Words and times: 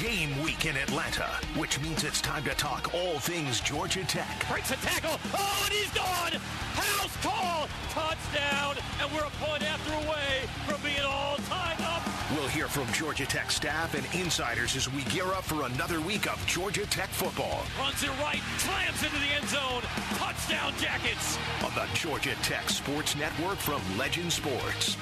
game 0.00 0.42
week 0.42 0.64
in 0.64 0.76
Atlanta, 0.76 1.28
which 1.56 1.78
means 1.82 2.04
it's 2.04 2.22
time 2.22 2.42
to 2.42 2.54
talk 2.54 2.94
all 2.94 3.18
things 3.18 3.60
Georgia 3.60 4.02
Tech. 4.04 4.48
Breaks 4.48 4.70
a 4.70 4.76
tackle. 4.76 5.20
Oh, 5.34 5.62
and 5.66 5.74
he's 5.74 5.90
gone. 5.92 6.32
House 6.72 7.14
call. 7.22 7.68
Touchdown. 7.90 8.76
And 9.02 9.12
we're 9.12 9.26
a 9.26 9.30
point 9.44 9.62
after 9.62 9.92
away 9.92 10.48
from 10.66 10.80
being 10.80 11.04
all 11.04 11.36
tied 11.48 11.78
up. 11.82 12.02
We'll 12.34 12.48
hear 12.48 12.66
from 12.66 12.90
Georgia 12.94 13.26
Tech 13.26 13.50
staff 13.50 13.94
and 13.94 14.06
insiders 14.18 14.74
as 14.74 14.90
we 14.90 15.02
gear 15.04 15.26
up 15.26 15.44
for 15.44 15.66
another 15.66 16.00
week 16.00 16.32
of 16.32 16.44
Georgia 16.46 16.86
Tech 16.86 17.10
football. 17.10 17.62
Runs 17.78 18.02
it 18.02 18.10
right, 18.22 18.40
slams 18.56 19.02
into 19.02 19.18
the 19.18 19.34
end 19.36 19.48
zone. 19.48 19.82
Touchdown 20.16 20.72
Jackets. 20.80 21.36
On 21.62 21.74
the 21.74 21.86
Georgia 21.92 22.34
Tech 22.42 22.70
Sports 22.70 23.16
Network 23.16 23.58
from 23.58 23.82
Legend 23.98 24.32
Sports. 24.32 24.96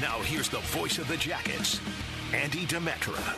Now 0.00 0.18
here's 0.20 0.48
the 0.48 0.60
voice 0.60 0.96
of 0.96 1.08
the 1.08 1.16
Jackets, 1.18 1.78
Andy 2.32 2.64
Demetra. 2.64 3.36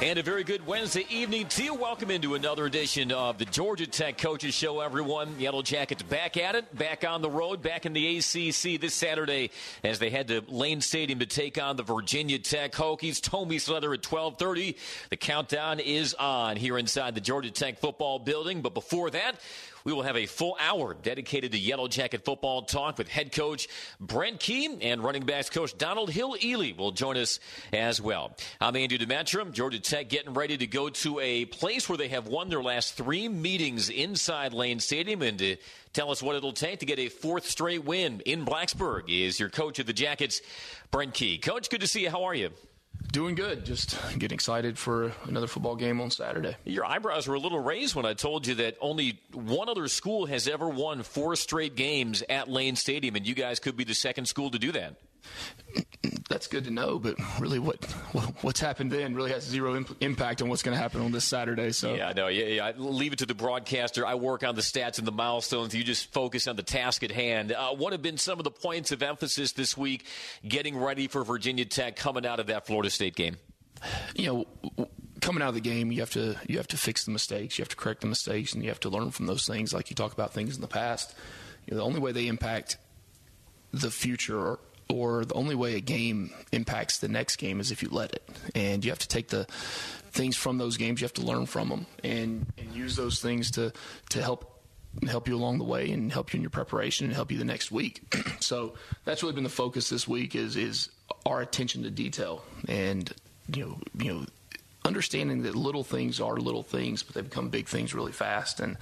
And 0.00 0.16
a 0.16 0.22
very 0.22 0.44
good 0.44 0.64
Wednesday 0.64 1.04
evening 1.10 1.48
to 1.48 1.64
you. 1.64 1.74
Welcome 1.74 2.12
into 2.12 2.36
another 2.36 2.66
edition 2.66 3.10
of 3.10 3.36
the 3.36 3.44
Georgia 3.44 3.84
Tech 3.84 4.16
Coaches 4.16 4.54
Show, 4.54 4.78
everyone. 4.78 5.40
Yellow 5.40 5.60
Jackets 5.60 6.04
back 6.04 6.36
at 6.36 6.54
it, 6.54 6.72
back 6.78 7.04
on 7.04 7.20
the 7.20 7.28
road, 7.28 7.62
back 7.62 7.84
in 7.84 7.94
the 7.94 8.18
ACC 8.18 8.80
this 8.80 8.94
Saturday 8.94 9.50
as 9.82 9.98
they 9.98 10.08
head 10.08 10.28
to 10.28 10.44
Lane 10.46 10.80
Stadium 10.80 11.18
to 11.18 11.26
take 11.26 11.60
on 11.60 11.74
the 11.74 11.82
Virginia 11.82 12.38
Tech 12.38 12.74
Hokies. 12.74 13.20
Tommy 13.20 13.58
Slither 13.58 13.92
at 13.92 14.06
1230. 14.06 14.76
The 15.10 15.16
countdown 15.16 15.80
is 15.80 16.14
on 16.14 16.56
here 16.56 16.78
inside 16.78 17.16
the 17.16 17.20
Georgia 17.20 17.50
Tech 17.50 17.80
football 17.80 18.20
building. 18.20 18.62
But 18.62 18.74
before 18.74 19.10
that, 19.10 19.40
we 19.84 19.92
will 19.92 20.02
have 20.02 20.16
a 20.16 20.26
full 20.26 20.56
hour 20.60 20.94
dedicated 20.94 21.52
to 21.52 21.58
Yellow 21.58 21.88
Jacket 21.88 22.24
football 22.24 22.62
talk 22.62 22.98
with 22.98 23.08
head 23.08 23.32
coach 23.32 23.68
Brent 24.00 24.40
Key 24.40 24.78
and 24.82 25.02
running 25.02 25.24
backs 25.24 25.50
coach 25.50 25.76
Donald 25.78 26.10
Hill-Eley 26.10 26.72
will 26.72 26.92
join 26.92 27.16
us 27.16 27.40
as 27.72 28.00
well. 28.00 28.36
I'm 28.60 28.76
Andy 28.76 28.98
Demetra, 28.98 29.50
Georgia 29.52 29.80
Tech 29.80 30.08
getting 30.08 30.34
ready 30.34 30.56
to 30.56 30.66
go 30.66 30.88
to 30.88 31.20
a 31.20 31.44
place 31.46 31.88
where 31.88 31.98
they 31.98 32.08
have 32.08 32.26
won 32.26 32.48
their 32.48 32.62
last 32.62 32.94
three 32.94 33.28
meetings 33.28 33.88
inside 33.90 34.52
Lane 34.52 34.80
Stadium 34.80 35.22
and 35.22 35.38
to 35.38 35.56
tell 35.92 36.10
us 36.10 36.22
what 36.22 36.36
it'll 36.36 36.52
take 36.52 36.80
to 36.80 36.86
get 36.86 36.98
a 36.98 37.08
fourth 37.08 37.46
straight 37.46 37.84
win 37.84 38.20
in 38.20 38.44
Blacksburg 38.44 39.04
is 39.08 39.40
your 39.40 39.48
coach 39.48 39.78
of 39.78 39.86
the 39.86 39.92
Jackets, 39.92 40.40
Brent 40.90 41.14
Key. 41.14 41.38
Coach, 41.38 41.70
good 41.70 41.80
to 41.80 41.86
see 41.86 42.02
you. 42.02 42.10
How 42.10 42.24
are 42.24 42.34
you? 42.34 42.50
Doing 43.12 43.34
good. 43.34 43.64
Just 43.64 43.98
getting 44.18 44.34
excited 44.34 44.78
for 44.78 45.12
another 45.24 45.46
football 45.46 45.76
game 45.76 46.00
on 46.00 46.10
Saturday. 46.10 46.56
Your 46.64 46.84
eyebrows 46.84 47.26
were 47.26 47.34
a 47.34 47.38
little 47.38 47.58
raised 47.58 47.94
when 47.94 48.04
I 48.04 48.14
told 48.14 48.46
you 48.46 48.56
that 48.56 48.76
only 48.80 49.18
one 49.32 49.68
other 49.68 49.88
school 49.88 50.26
has 50.26 50.46
ever 50.46 50.68
won 50.68 51.02
four 51.02 51.34
straight 51.36 51.74
games 51.74 52.22
at 52.28 52.48
Lane 52.48 52.76
Stadium, 52.76 53.16
and 53.16 53.26
you 53.26 53.34
guys 53.34 53.60
could 53.60 53.76
be 53.76 53.84
the 53.84 53.94
second 53.94 54.26
school 54.26 54.50
to 54.50 54.58
do 54.58 54.72
that 54.72 54.96
that's 56.28 56.46
good 56.46 56.64
to 56.64 56.70
know. 56.70 56.98
But 56.98 57.16
really, 57.40 57.58
what 57.58 57.84
what's 58.42 58.60
happened 58.60 58.90
then 58.90 59.14
really 59.14 59.32
has 59.32 59.44
zero 59.44 59.76
imp- 59.76 59.96
impact 60.00 60.42
on 60.42 60.48
what's 60.48 60.62
going 60.62 60.76
to 60.76 60.80
happen 60.80 61.00
on 61.00 61.12
this 61.12 61.24
Saturday. 61.24 61.72
So 61.72 61.94
yeah, 61.94 62.12
no, 62.14 62.28
yeah, 62.28 62.46
yeah. 62.46 62.72
Leave 62.76 63.12
it 63.12 63.20
to 63.20 63.26
the 63.26 63.34
broadcaster. 63.34 64.06
I 64.06 64.14
work 64.14 64.44
on 64.44 64.54
the 64.54 64.62
stats 64.62 64.98
and 64.98 65.06
the 65.06 65.12
milestones. 65.12 65.74
You 65.74 65.84
just 65.84 66.12
focus 66.12 66.46
on 66.46 66.56
the 66.56 66.62
task 66.62 67.02
at 67.02 67.10
hand. 67.10 67.52
Uh, 67.52 67.70
what 67.74 67.92
have 67.92 68.02
been 68.02 68.18
some 68.18 68.38
of 68.38 68.44
the 68.44 68.50
points 68.50 68.92
of 68.92 69.02
emphasis 69.02 69.52
this 69.52 69.76
week, 69.76 70.06
getting 70.46 70.78
ready 70.78 71.08
for 71.08 71.24
Virginia 71.24 71.64
Tech 71.64 71.96
coming 71.96 72.26
out 72.26 72.40
of 72.40 72.46
that 72.46 72.66
Florida 72.66 72.90
State 72.90 73.16
game? 73.16 73.36
You 74.14 74.26
know 74.76 74.88
coming 75.20 75.42
out 75.42 75.48
of 75.48 75.54
the 75.54 75.60
game, 75.60 75.90
you 75.92 76.00
have 76.00 76.10
to 76.10 76.36
you 76.46 76.56
have 76.58 76.68
to 76.68 76.76
fix 76.76 77.04
the 77.04 77.10
mistakes, 77.10 77.58
you 77.58 77.62
have 77.62 77.68
to 77.68 77.76
correct 77.76 78.00
the 78.00 78.06
mistakes, 78.06 78.52
and 78.52 78.62
you 78.62 78.68
have 78.68 78.80
to 78.80 78.88
learn 78.88 79.10
from 79.10 79.26
those 79.26 79.46
things. 79.46 79.72
Like 79.72 79.90
you 79.90 79.96
talk 79.96 80.12
about 80.12 80.32
things 80.32 80.54
in 80.56 80.60
the 80.60 80.68
past, 80.68 81.14
you 81.66 81.72
know, 81.72 81.78
the 81.78 81.84
only 81.84 82.00
way 82.00 82.12
they 82.12 82.26
impact 82.26 82.76
the 83.72 83.90
future 83.90 84.38
or 84.38 84.60
the 84.88 85.34
only 85.34 85.54
way 85.54 85.74
a 85.76 85.80
game 85.80 86.30
impacts 86.52 86.98
the 86.98 87.08
next 87.08 87.36
game 87.36 87.60
is 87.60 87.70
if 87.70 87.82
you 87.82 87.88
let 87.90 88.12
it. 88.12 88.28
And 88.54 88.84
you 88.84 88.90
have 88.90 88.98
to 89.00 89.08
take 89.08 89.28
the 89.28 89.44
things 90.10 90.36
from 90.36 90.58
those 90.58 90.76
games, 90.76 91.00
you 91.00 91.04
have 91.04 91.12
to 91.14 91.22
learn 91.22 91.46
from 91.46 91.68
them 91.68 91.86
and, 92.02 92.46
and 92.56 92.72
use 92.72 92.96
those 92.96 93.20
things 93.20 93.50
to, 93.52 93.72
to 94.10 94.22
help 94.22 94.54
help 95.06 95.28
you 95.28 95.36
along 95.36 95.58
the 95.58 95.64
way 95.64 95.90
and 95.90 96.10
help 96.10 96.32
you 96.32 96.38
in 96.38 96.42
your 96.42 96.50
preparation 96.50 97.06
and 97.06 97.14
help 97.14 97.30
you 97.30 97.38
the 97.38 97.44
next 97.44 97.70
week. 97.70 98.02
so 98.40 98.74
that's 99.04 99.22
really 99.22 99.34
been 99.34 99.44
the 99.44 99.50
focus 99.50 99.88
this 99.90 100.08
week 100.08 100.34
is 100.34 100.56
is 100.56 100.88
our 101.26 101.40
attention 101.40 101.82
to 101.82 101.90
detail 101.90 102.42
and 102.68 103.12
you 103.54 103.64
know 103.64 103.78
you 104.02 104.12
know 104.12 104.26
understanding 104.88 105.42
that 105.42 105.54
little 105.54 105.84
things 105.84 106.20
are 106.20 106.36
little 106.36 106.64
things, 106.64 107.04
but 107.04 107.14
they 107.14 107.20
become 107.20 107.48
big 107.48 107.68
things 107.68 107.94
really 107.94 108.10
fast, 108.10 108.58
and 108.58 108.76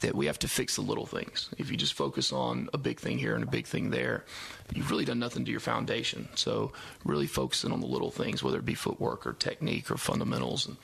that 0.00 0.14
we 0.14 0.26
have 0.26 0.38
to 0.40 0.48
fix 0.48 0.76
the 0.76 0.82
little 0.82 1.06
things. 1.06 1.48
If 1.56 1.70
you 1.70 1.78
just 1.78 1.94
focus 1.94 2.32
on 2.32 2.68
a 2.74 2.78
big 2.78 3.00
thing 3.00 3.18
here 3.18 3.34
and 3.34 3.42
a 3.42 3.50
big 3.50 3.66
thing 3.66 3.90
there, 3.90 4.24
you've 4.74 4.90
really 4.90 5.06
done 5.06 5.18
nothing 5.18 5.46
to 5.46 5.50
your 5.50 5.60
foundation. 5.60 6.28
So, 6.34 6.72
really 7.04 7.26
focusing 7.26 7.72
on 7.72 7.80
the 7.80 7.86
little 7.86 8.10
things, 8.10 8.42
whether 8.42 8.58
it 8.58 8.66
be 8.66 8.74
footwork 8.74 9.26
or 9.26 9.32
technique 9.32 9.90
or 9.90 9.96
fundamentals, 9.96 10.66
and 10.66 10.76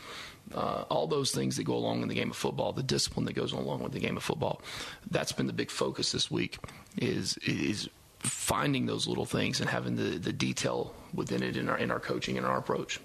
uh, 0.55 0.85
all 0.89 1.07
those 1.07 1.33
things 1.33 1.57
that 1.57 1.65
go 1.65 1.75
along 1.75 2.03
in 2.03 2.09
the 2.09 2.15
game 2.15 2.31
of 2.31 2.37
football, 2.37 2.73
the 2.73 2.83
discipline 2.83 3.27
that 3.27 3.35
goes 3.35 3.53
along 3.53 3.83
with 3.83 3.93
the 3.93 4.01
game 4.01 4.17
of 4.17 4.23
football. 4.23 4.63
That's 5.11 5.33
been 5.33 5.47
the 5.47 5.53
big 5.53 5.71
focus 5.71 6.13
this 6.13 6.31
week. 6.31 6.59
Is 6.97 7.37
is 7.39 7.89
finding 8.19 8.87
those 8.87 9.09
little 9.09 9.25
things 9.25 9.61
and 9.61 9.69
having 9.69 9.97
the, 9.97 10.19
the 10.19 10.33
detail 10.33 10.95
within 11.15 11.43
it 11.43 11.57
in 11.57 11.69
our 11.69 11.79
in 11.79 11.91
our 11.91 12.01
coaching 12.01 12.37
and 12.37 12.47
our 12.47 12.59
approach 12.59 13.01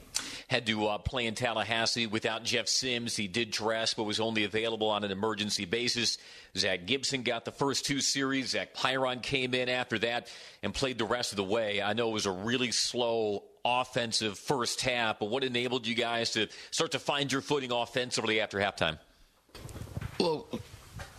had 0.48 0.66
to 0.66 0.88
uh, 0.88 0.98
play 0.98 1.26
in 1.26 1.36
Tallahassee 1.36 2.08
without 2.08 2.44
Jeff 2.44 2.68
Sims. 2.68 3.16
He 3.16 3.28
did 3.28 3.52
dress, 3.52 3.94
but 3.94 4.04
was 4.04 4.20
only 4.20 4.46
available 4.46 4.88
on 4.90 5.04
an 5.04 5.12
emergency 5.12 5.66
basis. 5.66 6.18
Zach 6.56 6.86
Gibson 6.86 7.24
got 7.24 7.46
the 7.46 7.52
first 7.52 7.86
two 7.86 8.00
series. 8.00 8.50
Zach 8.50 8.74
Pyron 8.74 9.22
came 9.22 9.54
in 9.54 9.70
after 9.70 10.00
that 10.00 10.32
and 10.64 10.74
played 10.74 10.98
the 10.98 11.06
rest 11.06 11.34
of 11.34 11.38
the 11.38 11.44
way. 11.44 11.82
I 11.82 11.94
know 11.94 12.10
it 12.10 12.14
was 12.14 12.26
a 12.26 12.32
really 12.32 12.72
slow 12.72 13.44
offensive 13.66 14.40
first 14.40 14.82
half, 14.82 15.20
but 15.20 15.30
what 15.30 15.44
enabled 15.44 15.86
you 15.86 15.96
guys 15.96 16.32
to 16.32 16.48
start 16.72 16.92
to 16.92 17.00
find 17.00 17.32
your 17.32 17.42
footing 17.42 17.72
offensively 17.72 18.40
after 18.40 18.58
halftime? 18.58 18.98
Well, 20.20 20.48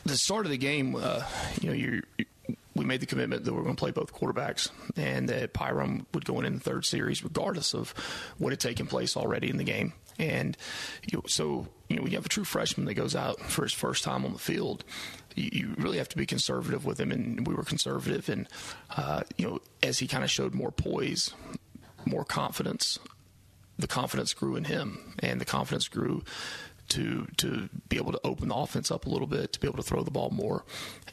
the 0.04 0.16
start 0.16 0.46
of 0.46 0.50
the 0.50 0.58
game, 0.58 0.96
uh, 0.96 1.22
you 1.60 1.68
know, 1.68 1.74
you're 1.74 2.02
we 2.78 2.84
made 2.84 3.00
the 3.00 3.06
commitment 3.06 3.44
that 3.44 3.52
we 3.52 3.58
are 3.58 3.62
going 3.62 3.76
to 3.76 3.80
play 3.80 3.90
both 3.90 4.14
quarterbacks 4.14 4.70
and 4.96 5.28
that 5.28 5.52
Pyron 5.52 6.06
would 6.14 6.24
go 6.24 6.38
in 6.38 6.46
in 6.46 6.54
the 6.54 6.60
third 6.60 6.84
series 6.84 7.24
regardless 7.24 7.74
of 7.74 7.90
what 8.38 8.52
had 8.52 8.60
taken 8.60 8.86
place 8.86 9.16
already 9.16 9.50
in 9.50 9.56
the 9.56 9.64
game. 9.64 9.92
And 10.18 10.56
you 11.10 11.18
know, 11.18 11.24
so, 11.26 11.68
you 11.88 11.96
know, 11.96 12.02
when 12.02 12.12
you 12.12 12.16
have 12.16 12.26
a 12.26 12.30
true 12.30 12.44
freshman 12.44 12.86
that 12.86 12.94
goes 12.94 13.14
out 13.14 13.40
for 13.40 13.62
his 13.62 13.72
first 13.72 14.04
time 14.04 14.24
on 14.24 14.32
the 14.32 14.38
field, 14.38 14.84
you, 15.34 15.50
you 15.52 15.74
really 15.78 15.98
have 15.98 16.08
to 16.10 16.16
be 16.16 16.26
conservative 16.26 16.84
with 16.84 16.98
him. 16.98 17.12
And 17.12 17.46
we 17.46 17.54
were 17.54 17.64
conservative. 17.64 18.28
And, 18.28 18.48
uh, 18.96 19.22
you 19.36 19.46
know, 19.46 19.58
as 19.82 19.98
he 19.98 20.06
kind 20.06 20.24
of 20.24 20.30
showed 20.30 20.54
more 20.54 20.72
poise, 20.72 21.32
more 22.04 22.24
confidence, 22.24 22.98
the 23.78 23.86
confidence 23.86 24.34
grew 24.34 24.56
in 24.56 24.64
him 24.64 25.14
and 25.20 25.40
the 25.40 25.44
confidence 25.44 25.88
grew 25.88 26.24
to 26.88 27.26
to 27.38 27.68
be 27.88 27.96
able 27.96 28.12
to 28.12 28.20
open 28.24 28.48
the 28.48 28.54
offense 28.54 28.90
up 28.90 29.06
a 29.06 29.08
little 29.08 29.26
bit, 29.26 29.52
to 29.52 29.60
be 29.60 29.66
able 29.66 29.76
to 29.78 29.82
throw 29.82 30.02
the 30.02 30.10
ball 30.10 30.30
more. 30.30 30.64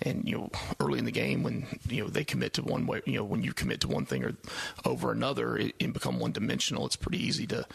And 0.02 0.28
you 0.28 0.38
know, 0.38 0.50
early 0.80 1.00
in 1.00 1.06
the 1.06 1.12
game, 1.12 1.44
when 1.44 1.68
you 1.88 2.04
know 2.04 2.10
they 2.10 2.24
commit 2.24 2.54
to 2.54 2.64
one 2.64 2.86
way, 2.86 3.02
you 3.06 3.18
know, 3.18 3.24
when 3.24 3.44
you 3.44 3.54
commit 3.54 3.82
to 3.82 3.88
one 3.88 4.06
thing 4.06 4.24
or 4.24 4.34
over 4.84 5.12
another, 5.12 5.58
it, 5.58 5.76
it 5.80 5.94
become 5.94 6.20
one 6.20 6.32
dimensional. 6.32 6.86
It's 6.86 6.96
pretty 6.96 7.24
easy 7.24 7.48
to 7.48 7.66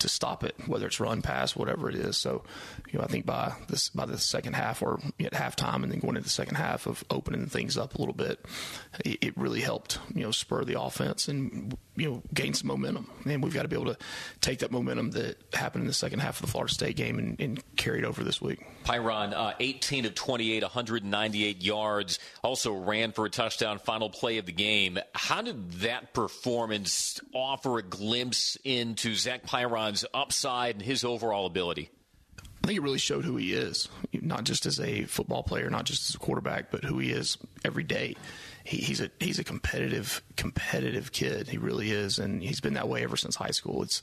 to 0.00 0.08
stop 0.08 0.44
it, 0.44 0.54
whether 0.66 0.86
it's 0.86 1.00
run, 1.00 1.22
pass, 1.22 1.56
whatever 1.56 1.88
it 1.88 1.94
is. 1.94 2.16
So, 2.16 2.42
you 2.90 2.98
know, 2.98 3.04
I 3.04 3.08
think 3.08 3.26
by 3.26 3.54
this 3.68 3.88
by 3.90 4.06
the 4.06 4.18
second 4.18 4.54
half 4.54 4.82
or 4.82 5.00
at 5.20 5.32
halftime, 5.32 5.82
and 5.82 5.90
then 5.90 6.00
going 6.00 6.16
into 6.16 6.24
the 6.24 6.30
second 6.30 6.56
half 6.56 6.86
of 6.86 7.04
opening 7.10 7.46
things 7.46 7.76
up 7.78 7.94
a 7.94 7.98
little 7.98 8.14
bit, 8.14 8.44
it, 9.04 9.18
it 9.22 9.36
really 9.36 9.60
helped 9.60 9.98
you 10.14 10.22
know 10.22 10.30
spur 10.30 10.64
the 10.64 10.80
offense 10.80 11.28
and 11.28 11.76
you 11.96 12.10
know 12.10 12.22
gain 12.32 12.54
some 12.54 12.68
momentum. 12.68 13.10
And 13.24 13.42
we've 13.42 13.54
got 13.54 13.62
to 13.62 13.68
be 13.68 13.76
able 13.76 13.92
to 13.92 13.98
take 14.40 14.60
that 14.60 14.70
momentum 14.70 15.12
that 15.12 15.36
happened 15.54 15.82
in 15.82 15.88
the 15.88 15.94
second 15.94 16.20
half 16.20 16.36
of 16.36 16.46
the 16.46 16.52
Florida 16.52 16.72
State 16.72 16.96
game 16.96 17.18
and, 17.18 17.40
and 17.44 17.76
carry 17.76 17.98
it 17.98 18.04
over 18.04 18.24
this 18.24 18.40
week. 18.40 18.64
Pyron, 18.84 19.32
uh, 19.32 19.54
18 19.60 20.04
of 20.04 20.14
28, 20.14 20.62
198 20.62 21.62
yards, 21.62 22.18
also 22.42 22.72
ran 22.72 23.12
for 23.12 23.24
a 23.24 23.30
touchdown. 23.30 23.78
Final 23.78 24.10
play 24.10 24.38
of 24.38 24.46
the 24.46 24.52
game. 24.52 24.98
How 25.14 25.42
did 25.42 25.72
that 25.80 26.12
performance 26.12 27.20
offer 27.34 27.78
a 27.78 27.82
glimpse 27.82 28.58
into 28.64 29.14
Zach 29.14 29.46
Pyron's 29.46 30.04
upside 30.12 30.76
and 30.76 30.84
his 30.84 31.04
overall 31.04 31.46
ability? 31.46 31.90
I 32.62 32.66
think 32.66 32.78
it 32.78 32.82
really 32.82 32.98
showed 32.98 33.24
who 33.24 33.36
he 33.36 33.52
is, 33.52 33.88
not 34.12 34.44
just 34.44 34.64
as 34.64 34.80
a 34.80 35.04
football 35.04 35.42
player, 35.42 35.68
not 35.68 35.84
just 35.84 36.08
as 36.08 36.14
a 36.14 36.18
quarterback, 36.18 36.70
but 36.70 36.82
who 36.82 36.98
he 36.98 37.10
is 37.10 37.36
every 37.62 37.84
day. 37.84 38.16
He, 38.64 38.78
he's 38.78 39.00
a 39.00 39.10
he's 39.20 39.38
a 39.38 39.44
competitive 39.44 40.22
competitive 40.36 41.12
kid. 41.12 41.48
He 41.48 41.58
really 41.58 41.90
is, 41.90 42.18
and 42.18 42.42
he's 42.42 42.60
been 42.60 42.74
that 42.74 42.88
way 42.88 43.04
ever 43.04 43.16
since 43.16 43.36
high 43.36 43.50
school. 43.50 43.82
It's 43.82 44.02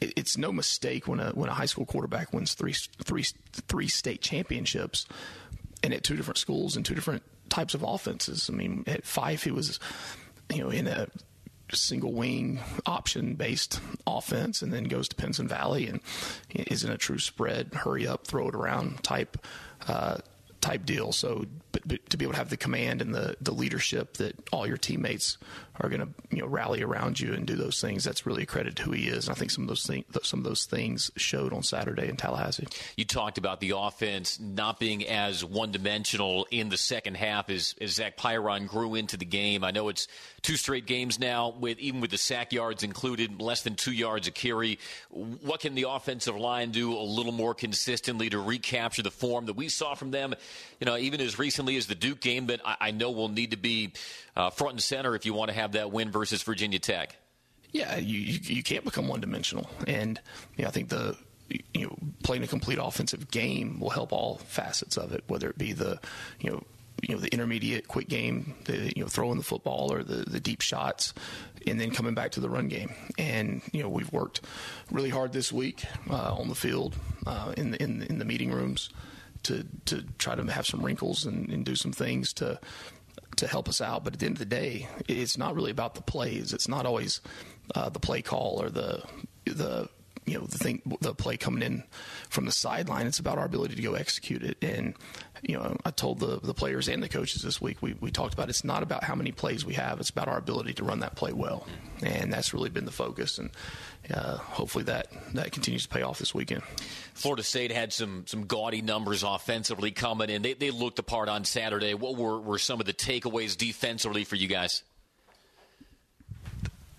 it, 0.00 0.12
it's 0.16 0.38
no 0.38 0.52
mistake 0.52 1.08
when 1.08 1.20
a 1.20 1.30
when 1.30 1.50
a 1.50 1.54
high 1.54 1.66
school 1.66 1.84
quarterback 1.84 2.32
wins 2.32 2.54
three 2.54 2.74
three 3.04 3.24
three 3.52 3.88
state 3.88 4.22
championships, 4.22 5.06
and 5.82 5.92
at 5.92 6.04
two 6.04 6.16
different 6.16 6.38
schools 6.38 6.76
and 6.76 6.86
two 6.86 6.94
different 6.94 7.22
types 7.48 7.74
of 7.74 7.82
offenses. 7.82 8.48
I 8.50 8.56
mean, 8.56 8.84
at 8.86 9.04
Fyffe, 9.04 9.42
he 9.42 9.50
was 9.50 9.80
you 10.52 10.62
know 10.62 10.70
in 10.70 10.86
a 10.86 11.08
single 11.72 12.12
wing 12.12 12.60
option 12.86 13.34
based 13.34 13.80
offense 14.06 14.62
and 14.62 14.72
then 14.72 14.84
goes 14.84 15.08
to 15.08 15.16
Pinson 15.16 15.48
Valley 15.48 15.86
and 15.86 16.00
is 16.50 16.84
in 16.84 16.90
a 16.90 16.96
true 16.96 17.18
spread, 17.18 17.74
hurry 17.74 18.06
up, 18.06 18.26
throw 18.26 18.48
it 18.48 18.54
around 18.54 19.02
type 19.02 19.44
uh, 19.86 20.18
type 20.60 20.84
deal. 20.84 21.12
So, 21.12 21.44
to 21.88 22.16
be 22.16 22.24
able 22.24 22.32
to 22.32 22.38
have 22.38 22.50
the 22.50 22.56
command 22.56 23.02
and 23.02 23.14
the, 23.14 23.36
the 23.40 23.52
leadership 23.52 24.16
that 24.18 24.34
all 24.52 24.66
your 24.66 24.76
teammates 24.76 25.38
are 25.80 25.88
going 25.88 26.00
to 26.00 26.08
you 26.30 26.42
know 26.42 26.48
rally 26.48 26.82
around 26.82 27.20
you 27.20 27.32
and 27.32 27.46
do 27.46 27.54
those 27.54 27.80
things, 27.80 28.04
that's 28.04 28.26
really 28.26 28.42
a 28.42 28.46
credit 28.46 28.76
to 28.76 28.82
who 28.82 28.92
he 28.92 29.08
is. 29.08 29.28
And 29.28 29.36
I 29.36 29.38
think 29.38 29.50
some 29.50 29.64
of 29.64 29.68
those 29.68 29.86
things 29.86 30.04
some 30.22 30.40
of 30.40 30.44
those 30.44 30.64
things 30.64 31.10
showed 31.16 31.52
on 31.52 31.62
Saturday 31.62 32.08
in 32.08 32.16
Tallahassee. 32.16 32.66
You 32.96 33.04
talked 33.04 33.38
about 33.38 33.60
the 33.60 33.74
offense 33.76 34.38
not 34.40 34.80
being 34.80 35.06
as 35.06 35.44
one 35.44 35.72
dimensional 35.72 36.46
in 36.50 36.68
the 36.68 36.76
second 36.76 37.16
half 37.16 37.50
as, 37.50 37.74
as 37.80 37.92
Zach 37.92 38.16
Pyron 38.16 38.66
grew 38.66 38.94
into 38.94 39.16
the 39.16 39.24
game. 39.24 39.64
I 39.64 39.70
know 39.70 39.88
it's 39.88 40.08
two 40.42 40.56
straight 40.56 40.86
games 40.86 41.18
now 41.18 41.50
with 41.50 41.78
even 41.78 42.00
with 42.00 42.10
the 42.10 42.18
sack 42.18 42.52
yards 42.52 42.82
included, 42.82 43.40
less 43.40 43.62
than 43.62 43.74
two 43.74 43.92
yards 43.92 44.26
a 44.26 44.30
carry. 44.30 44.78
What 45.10 45.60
can 45.60 45.74
the 45.74 45.86
offensive 45.88 46.36
line 46.36 46.70
do 46.70 46.92
a 46.92 47.02
little 47.02 47.32
more 47.32 47.54
consistently 47.54 48.28
to 48.30 48.38
recapture 48.38 49.02
the 49.02 49.10
form 49.10 49.46
that 49.46 49.54
we 49.54 49.68
saw 49.68 49.94
from 49.94 50.10
them? 50.10 50.34
You 50.80 50.86
know, 50.86 50.96
even 50.96 51.20
as 51.20 51.38
recently 51.38 51.76
as 51.78 51.86
the 51.86 51.94
Duke 51.94 52.20
game, 52.20 52.46
but 52.46 52.60
I, 52.64 52.76
I 52.80 52.90
know 52.90 53.10
will 53.10 53.28
need 53.28 53.52
to 53.52 53.56
be 53.56 53.92
uh, 54.36 54.50
front 54.50 54.72
and 54.74 54.82
center 54.82 55.14
if 55.14 55.24
you 55.24 55.32
want 55.32 55.48
to 55.48 55.54
have 55.54 55.72
that 55.72 55.90
win 55.90 56.10
versus 56.10 56.42
Virginia 56.42 56.78
Tech. 56.78 57.16
Yeah, 57.72 57.96
you 57.96 58.18
you, 58.18 58.56
you 58.56 58.62
can't 58.62 58.84
become 58.84 59.08
one 59.08 59.20
dimensional, 59.20 59.68
and 59.86 60.20
you 60.56 60.62
know, 60.62 60.68
I 60.68 60.72
think 60.72 60.88
the 60.88 61.16
you 61.74 61.86
know 61.86 61.96
playing 62.22 62.42
a 62.42 62.46
complete 62.46 62.78
offensive 62.80 63.30
game 63.30 63.80
will 63.80 63.90
help 63.90 64.12
all 64.12 64.36
facets 64.38 64.96
of 64.96 65.12
it, 65.12 65.24
whether 65.28 65.48
it 65.48 65.58
be 65.58 65.72
the 65.72 66.00
you 66.40 66.50
know 66.50 66.62
you 67.02 67.14
know 67.14 67.20
the 67.20 67.28
intermediate 67.28 67.86
quick 67.88 68.08
game, 68.08 68.54
the 68.64 68.92
you 68.96 69.02
know 69.02 69.08
throwing 69.08 69.38
the 69.38 69.44
football 69.44 69.92
or 69.92 70.02
the 70.02 70.24
the 70.28 70.40
deep 70.40 70.60
shots, 70.60 71.14
and 71.66 71.80
then 71.80 71.90
coming 71.90 72.14
back 72.14 72.32
to 72.32 72.40
the 72.40 72.48
run 72.48 72.68
game. 72.68 72.92
And 73.18 73.62
you 73.72 73.82
know 73.82 73.88
we've 73.88 74.12
worked 74.12 74.40
really 74.90 75.10
hard 75.10 75.32
this 75.32 75.52
week 75.52 75.84
uh, 76.10 76.34
on 76.34 76.48
the 76.48 76.54
field, 76.54 76.96
uh, 77.26 77.52
in 77.56 77.72
the, 77.72 77.82
in 77.82 78.02
in 78.02 78.18
the 78.18 78.24
meeting 78.24 78.50
rooms, 78.50 78.90
to 79.44 79.66
to 79.86 80.02
try 80.18 80.34
to 80.34 80.44
have 80.50 80.66
some 80.66 80.84
wrinkles 80.84 81.24
and, 81.24 81.48
and 81.50 81.64
do 81.64 81.74
some 81.74 81.92
things 81.92 82.32
to 82.34 82.60
to 83.36 83.46
help 83.46 83.68
us 83.68 83.80
out. 83.80 84.04
But 84.04 84.14
at 84.14 84.20
the 84.20 84.26
end 84.26 84.34
of 84.36 84.40
the 84.40 84.44
day, 84.44 84.88
it's 85.06 85.38
not 85.38 85.54
really 85.54 85.70
about 85.70 85.94
the 85.94 86.02
plays. 86.02 86.52
It's 86.52 86.68
not 86.68 86.86
always 86.86 87.20
uh, 87.74 87.88
the 87.88 88.00
play 88.00 88.22
call 88.22 88.60
or 88.62 88.70
the 88.70 89.02
the 89.44 89.88
you 90.26 90.38
know 90.38 90.44
the 90.44 90.58
thing 90.58 90.82
the 91.00 91.14
play 91.14 91.36
coming 91.36 91.62
in 91.62 91.84
from 92.28 92.44
the 92.44 92.52
sideline. 92.52 93.06
It's 93.06 93.18
about 93.18 93.38
our 93.38 93.46
ability 93.46 93.76
to 93.76 93.82
go 93.82 93.94
execute 93.94 94.42
it. 94.42 94.58
And 94.62 94.94
you 95.42 95.56
know, 95.56 95.76
I 95.84 95.90
told 95.90 96.20
the 96.20 96.40
the 96.40 96.54
players 96.54 96.88
and 96.88 97.02
the 97.02 97.08
coaches 97.08 97.42
this 97.42 97.60
week. 97.60 97.78
We 97.80 97.94
we 98.00 98.10
talked 98.10 98.34
about 98.34 98.48
it's 98.48 98.64
not 98.64 98.82
about 98.82 99.04
how 99.04 99.14
many 99.14 99.32
plays 99.32 99.64
we 99.64 99.74
have. 99.74 100.00
It's 100.00 100.10
about 100.10 100.28
our 100.28 100.38
ability 100.38 100.74
to 100.74 100.84
run 100.84 101.00
that 101.00 101.16
play 101.16 101.32
well, 101.32 101.66
and 102.02 102.32
that's 102.32 102.52
really 102.52 102.70
been 102.70 102.84
the 102.84 102.90
focus. 102.90 103.38
And 103.38 103.50
uh, 104.12 104.36
hopefully 104.36 104.84
that 104.84 105.08
that 105.34 105.52
continues 105.52 105.84
to 105.84 105.88
pay 105.88 106.02
off 106.02 106.18
this 106.18 106.34
weekend. 106.34 106.62
Florida 107.14 107.42
State 107.42 107.72
had 107.72 107.92
some 107.92 108.24
some 108.26 108.46
gaudy 108.46 108.82
numbers 108.82 109.22
offensively 109.22 109.90
coming 109.90 110.30
in. 110.30 110.42
They 110.42 110.54
they 110.54 110.70
looked 110.70 110.98
apart 110.98 111.28
on 111.28 111.44
Saturday. 111.44 111.94
What 111.94 112.16
were 112.16 112.40
were 112.40 112.58
some 112.58 112.80
of 112.80 112.86
the 112.86 112.94
takeaways 112.94 113.56
defensively 113.56 114.24
for 114.24 114.36
you 114.36 114.48
guys? 114.48 114.82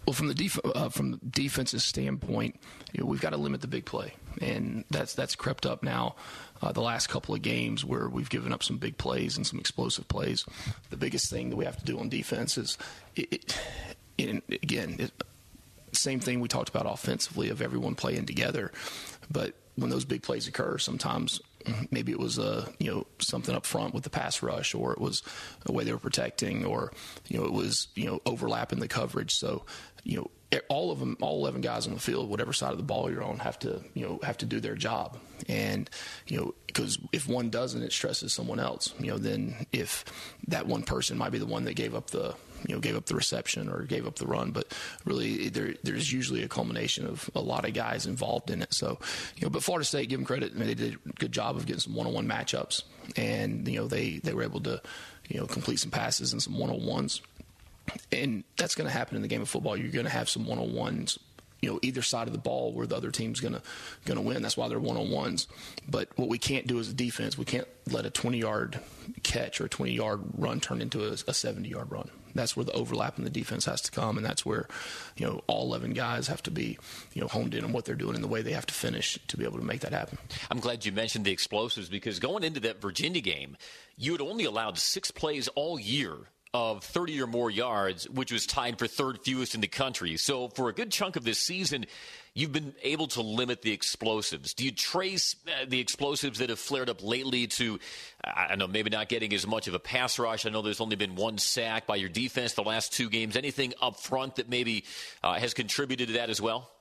Well, 0.06 0.16
from 0.16 0.28
the 0.28 0.34
def- 0.34 0.60
uh, 0.66 0.90
from 0.90 1.12
the 1.12 1.18
defense's 1.18 1.84
standpoint, 1.84 2.60
you 2.94 3.02
know, 3.02 3.06
we've 3.06 3.22
got 3.22 3.30
to 3.30 3.38
limit 3.38 3.62
the 3.62 3.68
big 3.68 3.86
play, 3.86 4.14
and 4.42 4.84
that's 4.90 5.14
that's 5.14 5.36
crept 5.36 5.68
up 5.68 5.84
now. 5.84 6.16
Uh, 6.62 6.72
the 6.72 6.82
last 6.82 7.08
couple 7.08 7.36
of 7.36 7.42
games 7.42 7.86
where 7.86 8.10
we've 8.10 8.30
given 8.30 8.52
up 8.52 8.64
some 8.64 8.78
big 8.78 8.98
plays 8.98 9.38
and 9.38 9.46
some 9.46 9.60
explosive 9.60 10.08
plays. 10.08 10.46
The 10.90 10.98
biggest 10.98 11.30
thing 11.30 11.52
that 11.52 11.56
we 11.56 11.66
have 11.66 11.78
to 11.78 11.86
do 11.86 12.00
on 12.00 12.10
defense 12.10 12.58
is, 12.58 12.78
it, 13.16 13.56
it, 14.18 14.40
again, 14.64 14.96
it, 15.00 15.12
same 15.94 16.20
thing 16.20 16.40
we 16.40 16.48
talked 16.48 16.70
about 16.70 16.86
offensively 16.86 17.50
of 17.50 17.62
everyone 17.62 17.96
playing 17.96 18.26
together, 18.26 18.72
but 19.30 19.56
when 19.76 19.90
those 19.90 20.06
big 20.06 20.24
plays 20.24 20.48
occur, 20.48 20.78
sometimes 20.78 21.40
maybe 21.92 22.12
it 22.12 22.20
was 22.20 22.38
a 22.38 22.68
you 22.80 22.92
know 22.92 23.08
something 23.20 23.56
up 23.56 23.66
front 23.66 23.94
with 23.94 24.04
the 24.04 24.10
pass 24.10 24.42
rush, 24.42 24.74
or 24.74 24.92
it 24.94 25.00
was 25.00 25.24
the 25.66 25.72
way 25.72 25.84
they 25.84 25.92
were 25.92 26.00
protecting, 26.00 26.66
or 26.66 26.92
you 27.28 27.40
know 27.40 27.46
it 27.46 27.54
was 27.54 27.88
you 27.96 28.06
know 28.06 28.22
overlapping 28.26 28.80
the 28.80 28.88
coverage. 28.88 29.36
So 29.36 29.66
you 30.04 30.18
know 30.18 30.32
all 30.68 30.92
of 30.92 31.00
them, 31.00 31.16
all 31.22 31.38
eleven 31.38 31.62
guys 31.62 31.86
on 31.86 31.94
the 31.94 32.00
field, 32.00 32.30
whatever 32.30 32.54
side 32.54 32.72
of 32.72 32.78
the 32.78 32.84
ball 32.84 33.12
you're 33.12 33.24
on, 33.24 33.40
have 33.40 33.60
to 33.60 33.82
you 33.94 34.06
know 34.06 34.20
have 34.24 34.38
to 34.40 34.46
do 34.46 34.60
their 34.60 34.76
job, 34.76 35.18
and 35.48 35.90
you 36.28 36.38
know 36.38 36.56
because 36.68 36.98
if 37.12 37.28
one 37.28 37.50
doesn't, 37.50 37.84
it 37.84 37.92
stresses 37.92 38.34
someone 38.34 38.60
else. 38.60 38.94
You 39.00 39.12
know 39.12 39.18
then 39.18 39.66
if 39.72 40.06
that 40.48 40.68
one 40.68 40.84
person 40.84 41.18
might 41.18 41.32
be 41.32 41.40
the 41.40 41.46
one 41.46 41.66
that 41.66 41.76
gave 41.76 41.96
up 41.96 42.10
the 42.10 42.36
you 42.68 42.76
know 42.76 42.82
gave 42.82 42.96
up 42.96 43.06
the 43.06 43.16
reception 43.16 43.70
or 43.70 43.84
gave 43.84 44.08
up 44.08 44.16
the 44.16 44.28
run, 44.28 44.52
but 44.52 44.74
really 45.06 45.50
there, 45.50 45.74
there's 45.84 46.12
usually 46.12 46.44
a 46.44 46.48
culmination 46.48 47.06
of 47.06 47.30
a 47.36 47.42
lot 47.42 47.66
of 47.66 47.74
guys 47.74 48.06
involved 48.06 48.50
in 48.50 48.62
it. 48.62 48.74
So 48.74 49.00
you 49.36 49.44
know, 49.44 49.50
but 49.50 49.64
Florida 49.64 49.86
State, 49.86 50.10
give 50.10 50.20
them 50.20 50.26
credit, 50.26 50.52
I 50.56 50.58
mean, 50.58 50.68
they 50.68 50.76
did 50.76 50.96
a 50.96 51.10
good 51.14 51.32
job 51.32 51.56
of 51.56 51.66
getting 51.66 51.80
some 51.80 51.96
one-on-one 51.96 52.28
matchups, 52.28 52.84
and 53.16 53.68
you 53.68 53.80
know 53.80 53.88
they 53.88 54.18
they 54.18 54.34
were 54.34 54.44
able 54.44 54.62
to 54.62 54.82
you 55.28 55.40
know 55.40 55.48
complete 55.48 55.80
some 55.80 55.92
passes 55.92 56.34
and 56.34 56.42
some 56.42 56.58
one-on-ones. 56.58 57.22
And 58.12 58.44
that's 58.56 58.76
going 58.76 58.86
to 58.86 58.94
happen 58.94 59.16
in 59.16 59.24
the 59.24 59.28
game 59.28 59.42
of 59.42 59.50
football. 59.50 59.76
You're 59.76 59.92
going 59.92 60.06
to 60.06 60.12
have 60.12 60.30
some 60.30 60.46
one-on-ones 60.46 61.18
you 61.62 61.70
know 61.70 61.80
either 61.82 62.02
side 62.02 62.28
of 62.28 62.34
the 62.34 62.40
ball 62.40 62.72
where 62.72 62.88
the 62.88 62.96
other 62.96 63.12
team's 63.12 63.40
gonna 63.40 63.62
gonna 64.06 64.22
win. 64.22 64.42
That's 64.42 64.58
why 64.58 64.68
they're 64.68 64.80
one 64.80 64.98
on 64.98 65.10
ones. 65.10 65.48
But 65.88 66.10
what 66.18 66.30
we 66.30 66.38
can't 66.38 66.68
do 66.68 66.80
as 66.80 66.90
a 66.90 66.94
defense, 66.94 67.38
we 67.38 67.46
can't 67.46 67.68
let 67.92 68.06
a 68.06 68.10
20 68.10 68.38
yard 68.38 68.80
catch 69.24 69.60
or 69.60 69.66
a 69.66 69.70
20 69.70 69.92
yard 69.92 70.22
run 70.38 70.60
turn 70.60 70.82
into 70.82 71.06
a, 71.08 71.12
a 71.28 71.34
70 71.34 71.68
yard 71.68 71.92
run. 71.92 72.10
That's 72.34 72.56
where 72.56 72.64
the 72.64 72.72
overlap 72.74 73.18
in 73.18 73.24
the 73.24 73.30
defense 73.30 73.66
has 73.66 73.82
to 73.82 73.92
come, 73.92 74.18
and 74.18 74.26
that's 74.26 74.46
where 74.46 74.68
you 75.18 75.26
know 75.26 75.42
all 75.48 75.66
11 75.66 75.94
guys 75.94 76.28
have 76.28 76.44
to 76.44 76.52
be 76.52 76.78
you 77.14 77.22
know 77.22 77.28
honed 77.28 77.54
in 77.54 77.64
on 77.64 77.72
what 77.72 77.86
they're 77.86 77.96
doing 77.96 78.16
and 78.16 78.24
the 78.24 78.28
way 78.28 78.42
they 78.42 78.54
have 78.54 78.66
to 78.68 78.74
finish 78.74 79.20
to 79.28 79.38
be 79.38 79.44
able 79.44 79.60
to 79.60 79.66
make 79.66 79.82
that 79.82 79.94
happen. 79.94 80.18
I'm 80.50 80.60
glad 80.60 80.86
you 80.86 80.92
mentioned 80.92 81.26
the 81.26 81.32
explosives 81.32 81.90
because 81.90 82.20
going 82.20 82.44
into 82.44 82.60
that 82.62 82.82
Virginia 82.82 83.22
game, 83.22 83.58
you 83.98 84.12
had 84.12 84.22
only 84.22 84.46
allowed 84.46 84.78
six 84.78 85.12
plays 85.12 85.48
all 85.50 85.80
year 85.80 86.16
of 86.54 86.84
30 86.84 87.22
or 87.22 87.28
more 87.28 87.52
yards, 87.52 88.10
which 88.10 88.32
was 88.32 88.46
tied 88.46 88.80
for 88.80 88.88
third 88.88 89.20
fewest 89.22 89.54
in 89.54 89.62
the 89.62 89.68
country. 89.68 90.18
So 90.18 90.48
for 90.48 90.70
a 90.70 90.74
good 90.74 90.92
chunk 90.92 91.16
of 91.16 91.24
this 91.24 91.38
season, 91.38 91.86
you've 92.34 92.52
been 92.52 92.74
able 92.84 93.08
to 93.08 93.22
limit 93.22 93.62
the 93.62 93.72
explosives. 93.72 94.54
Do 94.54 94.66
you 94.66 94.72
trace 94.72 95.36
uh, 95.48 95.66
the 95.68 95.80
explosives 95.80 96.40
that 96.40 96.50
have 96.50 96.60
flared 96.60 96.90
up 96.90 97.04
lately 97.04 97.48
to, 97.48 97.80
I 98.24 98.48
don't 98.50 98.60
know, 98.60 98.68
maybe 98.68 98.90
not 98.90 99.10
getting 99.10 99.34
as 99.34 99.46
much 99.46 99.68
of 99.68 99.74
a 99.74 99.80
pass 99.80 100.20
rush? 100.20 100.46
I 100.46 100.50
know 100.50 100.62
there's 100.62 100.82
only 100.82 100.96
been 100.96 101.16
one 101.16 101.38
sack 101.38 101.88
by 101.88 101.96
your 101.96 102.10
defense 102.10 102.54
the 102.54 102.64
last 102.64 102.94
two 102.94 103.10
games. 103.10 103.36
Anything 103.36 103.74
up 103.82 104.00
front 104.00 104.36
that 104.36 104.50
maybe 104.50 104.86
uh, 105.24 105.34
has 105.34 105.54
contributed 105.54 106.08
to 106.08 106.14
that 106.16 106.30
as 106.30 106.42
well? 106.42 106.72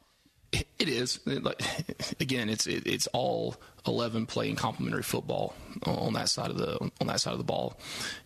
It 0.53 0.89
is. 0.89 1.21
again, 2.21 2.49
it's 2.49 2.67
it's 2.67 3.07
all 3.09 3.57
eleven 3.87 4.25
playing 4.25 4.57
complementary 4.57 5.03
football 5.03 5.55
on 5.85 6.15
that 6.15 6.31
side 6.31 6.51
of 6.51 6.57
the 6.57 6.79
on 7.01 7.07
that 7.07 7.21
side 7.21 7.33
of 7.33 7.39
the 7.39 7.45
ball, 7.45 7.79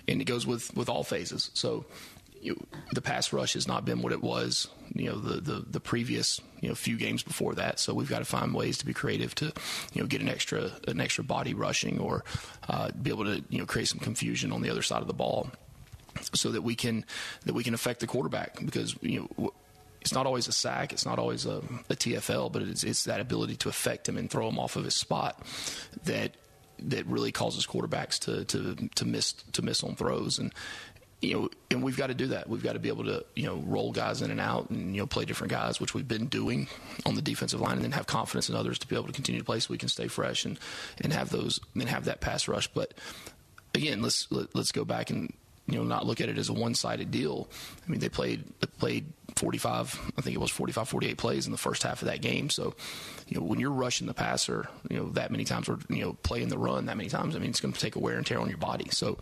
and 0.07 0.21
it 0.21 0.25
goes 0.25 0.47
with 0.47 0.73
with 0.77 0.89
all 0.89 1.03
phases. 1.03 1.51
So. 1.55 1.85
You, 2.43 2.67
the 2.93 3.01
pass 3.01 3.33
rush 3.33 3.55
has 3.55 3.69
not 3.69 3.85
been 3.85 4.03
what 4.03 4.13
it 4.13 4.21
was, 4.21 4.69
you 4.95 5.09
know, 5.09 5.19
the, 5.19 5.41
the, 5.41 5.65
the 5.71 5.81
previous, 5.81 6.41
you 6.61 6.69
know, 6.69 6.75
few 6.75 6.97
games 6.97 7.23
before 7.23 7.55
that. 7.55 7.79
So 7.79 7.95
we've 7.95 8.09
got 8.09 8.19
to 8.19 8.25
find 8.25 8.53
ways 8.53 8.79
to 8.79 8.87
be 8.87 8.93
creative 8.93 9.35
to, 9.37 9.53
you 9.93 10.03
know, 10.03 10.07
get 10.07 10.21
an 10.21 10.29
extra 10.29 10.73
an 10.89 11.01
extra 11.01 11.23
body 11.23 11.55
rushing 11.55 12.01
or 12.01 12.25
uh, 12.69 12.91
be 12.91 13.11
able 13.11 13.25
to, 13.25 13.45
you 13.49 13.59
know, 13.59 13.67
create 13.67 13.89
some 13.89 14.01
confusion 14.01 14.53
on 14.53 14.61
the 14.61 14.71
other 14.71 14.83
side 14.83 15.03
of 15.03 15.07
the 15.07 15.15
ball 15.15 15.51
so 16.35 16.51
that 16.51 16.63
we 16.63 16.75
can 16.75 17.05
that 17.47 17.55
we 17.55 17.65
can 17.65 17.75
affect 17.75 18.01
the 18.01 18.07
quarterback 18.07 18.59
because 18.65 18.97
you 19.01 19.29
know 19.39 19.53
it's 20.03 20.13
not 20.13 20.27
always 20.27 20.49
a 20.49 20.53
sack, 20.53 20.93
it's 20.93 21.07
not 21.07 21.21
always 21.21 21.47
a, 21.47 21.59
a 21.89 21.95
TFL, 21.95 22.51
but 22.51 22.63
it's, 22.63 22.83
it's 22.83 23.05
that 23.05 23.21
ability 23.21 23.55
to 23.55 23.69
affect 23.69 24.09
him 24.09 24.19
and 24.19 24.29
throw 24.29 24.49
him 24.49 24.59
off 24.59 24.75
of 24.75 24.85
his 24.85 24.97
spot 24.97 25.41
that 26.05 26.33
that 26.81 27.07
really 27.07 27.31
causes 27.31 27.67
quarterbacks 27.67 28.19
to 28.19 28.45
to 28.47 28.89
to 28.97 29.05
miss 29.05 29.33
to 29.33 29.63
miss 29.63 29.85
on 29.85 29.95
throws 29.95 30.39
and 30.39 30.53
you 31.23 31.35
know, 31.35 31.49
and 31.71 31.83
we've 31.85 31.97
got 31.97 32.09
to 32.09 32.15
do 32.15 32.27
that. 32.27 32.49
We've 32.49 32.63
got 32.63 32.73
to 32.73 32.81
be 32.81 32.89
able 32.89 33.05
to, 33.05 33.25
you 33.37 33.47
know, 33.47 33.63
roll 33.65 33.93
guys 33.93 34.23
in 34.23 34.33
and 34.33 34.41
out 34.41 34.71
and, 34.71 34.95
you 34.95 35.01
know, 35.01 35.07
play 35.07 35.25
different 35.25 35.53
guys, 35.53 35.81
which 35.81 35.95
we've 35.95 36.09
been 36.09 36.27
doing 36.27 36.67
on 37.07 37.15
the 37.15 37.23
defensive 37.23 37.61
line 37.61 37.75
and 37.75 37.83
then 37.83 37.93
have 37.93 38.07
confidence 38.07 38.49
in 38.49 38.57
others 38.57 38.79
to 38.81 38.89
be 38.89 38.97
able 38.97 39.07
to 39.07 39.13
continue 39.13 39.41
to 39.41 39.45
play 39.45 39.61
so 39.61 39.69
we 39.71 39.79
can 39.79 39.89
stay 39.89 40.09
fresh 40.09 40.45
and, 40.45 40.59
and 41.01 41.13
have 41.13 41.31
those, 41.31 41.61
and 41.75 41.89
have 41.89 42.07
that 42.07 42.21
pass 42.21 42.49
rush. 42.49 42.67
But 42.67 42.93
again, 43.73 44.03
let's, 44.03 44.31
let, 44.33 44.47
us 44.47 44.51
let 44.53 44.61
us 44.63 44.73
go 44.73 44.85
back 44.85 45.11
and, 45.11 45.33
you 45.69 45.77
know, 45.77 45.85
not 45.85 46.07
look 46.07 46.21
at 46.21 46.29
it 46.29 46.39
as 46.39 46.49
a 46.49 46.53
one-sided 46.53 47.13
deal. 47.13 47.49
I 47.87 47.91
mean, 47.91 48.01
they 48.01 48.09
played, 48.09 48.43
they 48.61 48.67
played 48.67 49.05
45, 49.37 50.13
I 50.17 50.21
think 50.21 50.35
it 50.35 50.41
was 50.41 50.51
45, 50.51 50.89
48 50.89 51.19
plays 51.19 51.47
in 51.47 51.53
the 51.53 51.59
first 51.59 51.83
half 51.83 52.03
of 52.03 52.09
that 52.09 52.21
game. 52.21 52.51
So, 52.51 52.75
you 53.29 53.39
know, 53.39 53.47
when 53.47 53.61
you're 53.61 53.71
rushing 53.71 54.07
the 54.07 54.15
passer, 54.15 54.69
you 54.91 54.97
know, 54.97 55.09
that 55.11 55.31
many 55.31 55.45
times 55.45 55.69
or, 55.69 55.79
you 55.89 56.03
know, 56.03 56.13
playing 56.23 56.49
the 56.49 56.59
run 56.59 56.87
that 56.87 56.97
many 56.97 57.09
times, 57.09 57.35
I 57.35 57.39
mean, 57.39 57.51
it's 57.51 57.61
going 57.61 57.73
to 57.73 57.81
take 57.81 57.97
a 57.97 57.99
wear 57.99 58.17
and 58.17 58.27
tear 58.27 58.41
on 58.41 58.49
your 58.49 58.59
body. 58.59 58.89
So, 58.91 59.19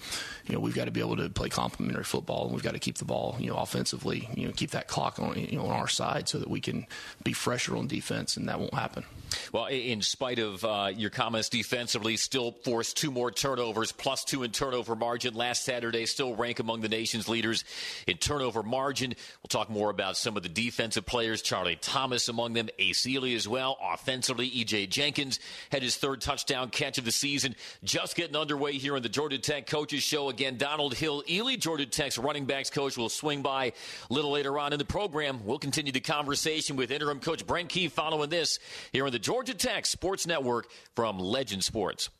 you 0.47 0.55
know, 0.55 0.61
we've 0.61 0.75
got 0.75 0.87
to 0.87 0.91
be 0.91 1.01
able 1.01 1.17
to 1.17 1.29
play 1.31 1.49
complementary 1.49 2.05
football 2.05 2.45
and 2.45 2.55
we've 2.55 2.63
got 2.63 2.73
to 2.75 2.79
keep 2.79 2.99
the 2.99 3.05
ball, 3.05 3.37
you 3.39 3.51
know, 3.51 3.57
offensively, 3.57 4.29
you 4.35 4.47
know, 4.47 4.53
keep 4.53 4.71
that 4.73 4.89
clock 4.89 5.19
on, 5.19 5.39
you 5.39 5.57
know, 5.57 5.67
on 5.67 5.73
our 5.73 5.89
side 5.89 6.29
so 6.29 6.39
that 6.39 6.49
we 6.49 6.61
can 6.61 6.87
be 7.23 7.33
fresher 7.33 7.77
on 7.77 7.87
defense 7.87 8.37
and 8.37 8.49
that 8.49 8.59
won't 8.59 8.75
happen. 8.75 9.05
Well, 9.53 9.67
in 9.67 10.03
spite 10.03 10.39
of 10.39 10.65
uh, 10.65 10.91
your 10.95 11.11
comments 11.11 11.49
defensively, 11.49 12.17
still 12.17 12.53
forced 12.65 12.97
two 12.97 13.11
more 13.11 13.31
turnovers, 13.31 13.93
plus 13.93 14.25
two 14.25 14.43
in 14.43 14.51
turnover 14.51 14.97
margin 14.97 15.35
last 15.35 15.65
Saturday, 15.65 16.07
still 16.07 16.35
rank 16.35 16.59
among 16.59 16.81
the 16.81 16.89
nation's 16.89 17.29
leaders 17.29 17.65
in 18.07 18.17
turnover 18.17 18.63
margin. 18.63 19.15
We'll 19.43 19.49
talk 19.49 19.71
more 19.71 19.91
about 19.91 20.00
some 20.17 20.37
of 20.37 20.43
the 20.43 20.49
defensive 20.49 21.07
players, 21.07 21.43
Charlie 21.43 21.77
Thomas 21.81 22.29
among 22.29 22.55
them, 22.55 22.69
Ace 22.79 23.07
Eley 23.07 23.35
as 23.35 23.47
well. 23.47 23.79
Offensively, 23.83 24.47
E.J. 24.47 24.87
Jenkins 24.87 25.39
had 25.71 25.83
his 25.83 25.97
third 25.97 26.21
touchdown 26.21 26.71
catch 26.71 26.99
of 26.99 27.05
the 27.05 27.13
season. 27.13 27.55
Just 27.85 28.17
getting 28.17 28.37
underway 28.37 28.73
here 28.73 28.97
on 28.97 29.03
the 29.03 29.09
Georgia 29.09 29.39
Tech 29.39 29.67
Coaches 29.67 30.03
Show. 30.03 30.29
Again, 30.29 30.57
Donald 30.57 30.95
Hill-Eley, 30.95 31.57
Georgia 31.59 31.87
Tech's 31.87 32.19
running 32.19 32.47
backs 32.47 32.71
coach, 32.71 32.97
will 32.97 33.09
swing 33.09 33.43
by 33.43 33.67
a 33.67 33.73
little 34.09 34.31
later 34.31 34.59
on 34.59 34.73
in 34.73 34.79
the 34.79 34.85
program. 34.85 35.45
We'll 35.45 35.59
continue 35.59 35.93
the 35.93 36.01
conversation 36.01 36.77
with 36.77 36.91
interim 36.91 37.21
coach 37.21 37.47
Brent 37.47 37.69
Key 37.69 37.89
following 37.89 38.31
this 38.31 38.59
here 38.93 39.07
on 39.07 39.13
the 39.13 39.19
Georgia 39.19 39.55
Tech 39.55 39.87
Sports 39.87 40.27
Network 40.27 40.69
from 40.95 41.19
Legend 41.19 41.65
Sports. 41.65 42.11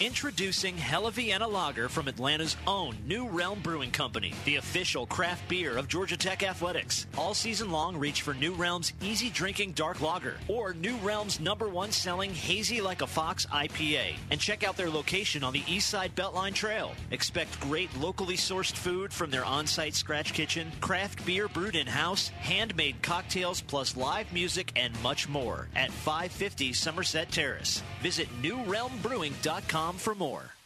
Introducing 0.00 0.76
Hella 0.76 1.10
Vienna 1.10 1.48
Lager 1.48 1.88
from 1.88 2.06
Atlanta's 2.06 2.56
own 2.68 2.96
New 3.04 3.26
Realm 3.26 3.58
Brewing 3.60 3.90
Company, 3.90 4.32
the 4.44 4.54
official 4.54 5.06
craft 5.06 5.48
beer 5.48 5.76
of 5.76 5.88
Georgia 5.88 6.16
Tech 6.16 6.44
Athletics. 6.44 7.08
All 7.16 7.34
season 7.34 7.72
long, 7.72 7.96
reach 7.96 8.22
for 8.22 8.32
New 8.32 8.54
Realm's 8.54 8.92
easy 9.02 9.28
drinking 9.28 9.72
dark 9.72 10.00
lager 10.00 10.36
or 10.46 10.72
New 10.72 10.94
Realm's 10.98 11.40
number 11.40 11.68
one 11.68 11.90
selling 11.90 12.32
hazy 12.32 12.80
like 12.80 13.02
a 13.02 13.08
fox 13.08 13.44
IPA. 13.46 14.14
And 14.30 14.38
check 14.40 14.62
out 14.62 14.76
their 14.76 14.88
location 14.88 15.42
on 15.42 15.52
the 15.52 15.64
East 15.66 15.90
Side 15.90 16.14
Beltline 16.14 16.54
Trail. 16.54 16.92
Expect 17.10 17.58
great 17.58 17.90
locally 17.98 18.36
sourced 18.36 18.76
food 18.76 19.12
from 19.12 19.30
their 19.30 19.44
on 19.44 19.66
site 19.66 19.96
scratch 19.96 20.32
kitchen, 20.32 20.70
craft 20.80 21.26
beer 21.26 21.48
brewed 21.48 21.74
in 21.74 21.88
house, 21.88 22.28
handmade 22.28 23.02
cocktails, 23.02 23.62
plus 23.62 23.96
live 23.96 24.32
music 24.32 24.70
and 24.76 24.94
much 25.02 25.28
more 25.28 25.66
at 25.74 25.90
550 25.90 26.72
Somerset 26.72 27.32
Terrace. 27.32 27.82
Visit 28.00 28.28
newrealmbrewing.com 28.42 29.47
for 29.96 30.14
more. 30.14 30.57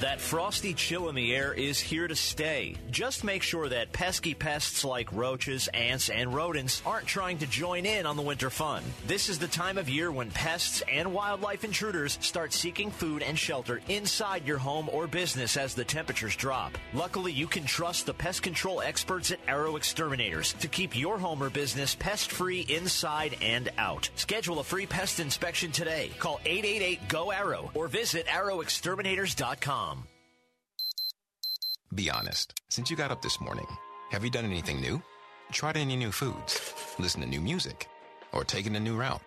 That 0.00 0.20
frosty 0.20 0.72
chill 0.72 1.10
in 1.10 1.14
the 1.14 1.34
air 1.34 1.52
is 1.52 1.78
here 1.78 2.08
to 2.08 2.16
stay. 2.16 2.76
Just 2.90 3.22
make 3.22 3.42
sure 3.42 3.68
that 3.68 3.92
pesky 3.92 4.32
pests 4.32 4.82
like 4.82 5.12
roaches, 5.12 5.68
ants, 5.68 6.08
and 6.08 6.34
rodents 6.34 6.80
aren't 6.86 7.06
trying 7.06 7.36
to 7.38 7.46
join 7.46 7.84
in 7.84 8.06
on 8.06 8.16
the 8.16 8.22
winter 8.22 8.48
fun. 8.48 8.82
This 9.06 9.28
is 9.28 9.38
the 9.38 9.46
time 9.46 9.76
of 9.76 9.90
year 9.90 10.10
when 10.10 10.30
pests 10.30 10.82
and 10.90 11.12
wildlife 11.12 11.64
intruders 11.64 12.16
start 12.22 12.54
seeking 12.54 12.90
food 12.90 13.22
and 13.22 13.38
shelter 13.38 13.82
inside 13.88 14.46
your 14.46 14.56
home 14.56 14.88
or 14.90 15.06
business 15.06 15.58
as 15.58 15.74
the 15.74 15.84
temperatures 15.84 16.34
drop. 16.34 16.78
Luckily, 16.94 17.32
you 17.32 17.46
can 17.46 17.64
trust 17.64 18.06
the 18.06 18.14
pest 18.14 18.42
control 18.42 18.80
experts 18.80 19.30
at 19.30 19.40
Arrow 19.46 19.76
Exterminators 19.76 20.54
to 20.54 20.68
keep 20.68 20.96
your 20.96 21.18
home 21.18 21.42
or 21.42 21.50
business 21.50 21.94
pest 21.94 22.30
free 22.30 22.60
inside 22.70 23.36
and 23.42 23.68
out. 23.76 24.08
Schedule 24.14 24.60
a 24.60 24.64
free 24.64 24.86
pest 24.86 25.20
inspection 25.20 25.70
today. 25.72 26.10
Call 26.18 26.40
888 26.46 27.08
GO 27.08 27.30
ARROW 27.32 27.70
or 27.74 27.88
visit 27.88 28.26
arrowexterminators.com. 28.26 29.49
Be 31.92 32.08
honest. 32.08 32.54
Since 32.68 32.88
you 32.88 32.96
got 32.96 33.10
up 33.10 33.20
this 33.20 33.40
morning, 33.40 33.66
have 34.12 34.22
you 34.22 34.30
done 34.30 34.44
anything 34.44 34.80
new? 34.80 35.02
Tried 35.50 35.76
any 35.76 35.96
new 35.96 36.12
foods? 36.12 36.72
Listened 37.00 37.24
to 37.24 37.28
new 37.28 37.40
music? 37.40 37.88
Or 38.32 38.44
taken 38.44 38.76
a 38.76 38.80
new 38.80 38.96
route? 38.96 39.22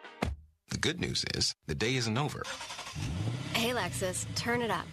The 0.70 0.78
good 0.78 1.02
news 1.02 1.26
is 1.34 1.54
the 1.68 1.76
day 1.76 1.98
isn't 1.98 2.18
over. 2.18 2.44
Hey, 3.54 3.72
Lexus, 3.72 4.26
turn 4.34 4.62
it 4.62 4.72
up. 4.72 4.86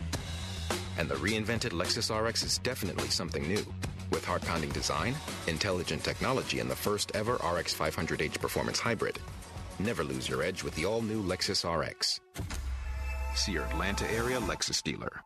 And 0.98 1.08
the 1.08 1.14
reinvented 1.14 1.70
Lexus 1.70 2.10
RX 2.10 2.42
is 2.42 2.58
definitely 2.58 3.06
something 3.06 3.46
new. 3.46 3.64
With 4.10 4.24
heart 4.24 4.42
pounding 4.42 4.70
design, 4.70 5.14
intelligent 5.46 6.02
technology, 6.02 6.58
and 6.58 6.68
the 6.68 6.74
first 6.74 7.12
ever 7.14 7.34
RX 7.34 7.72
500h 7.72 8.40
performance 8.40 8.80
hybrid. 8.80 9.20
Never 9.78 10.02
lose 10.02 10.28
your 10.28 10.42
edge 10.42 10.64
with 10.64 10.74
the 10.74 10.86
all 10.86 11.02
new 11.02 11.22
Lexus 11.22 11.62
RX. 11.64 12.18
See 13.40 13.52
your 13.52 13.64
Atlanta 13.64 14.04
area 14.12 14.38
Lexus 14.38 14.82
dealer. 14.82 15.22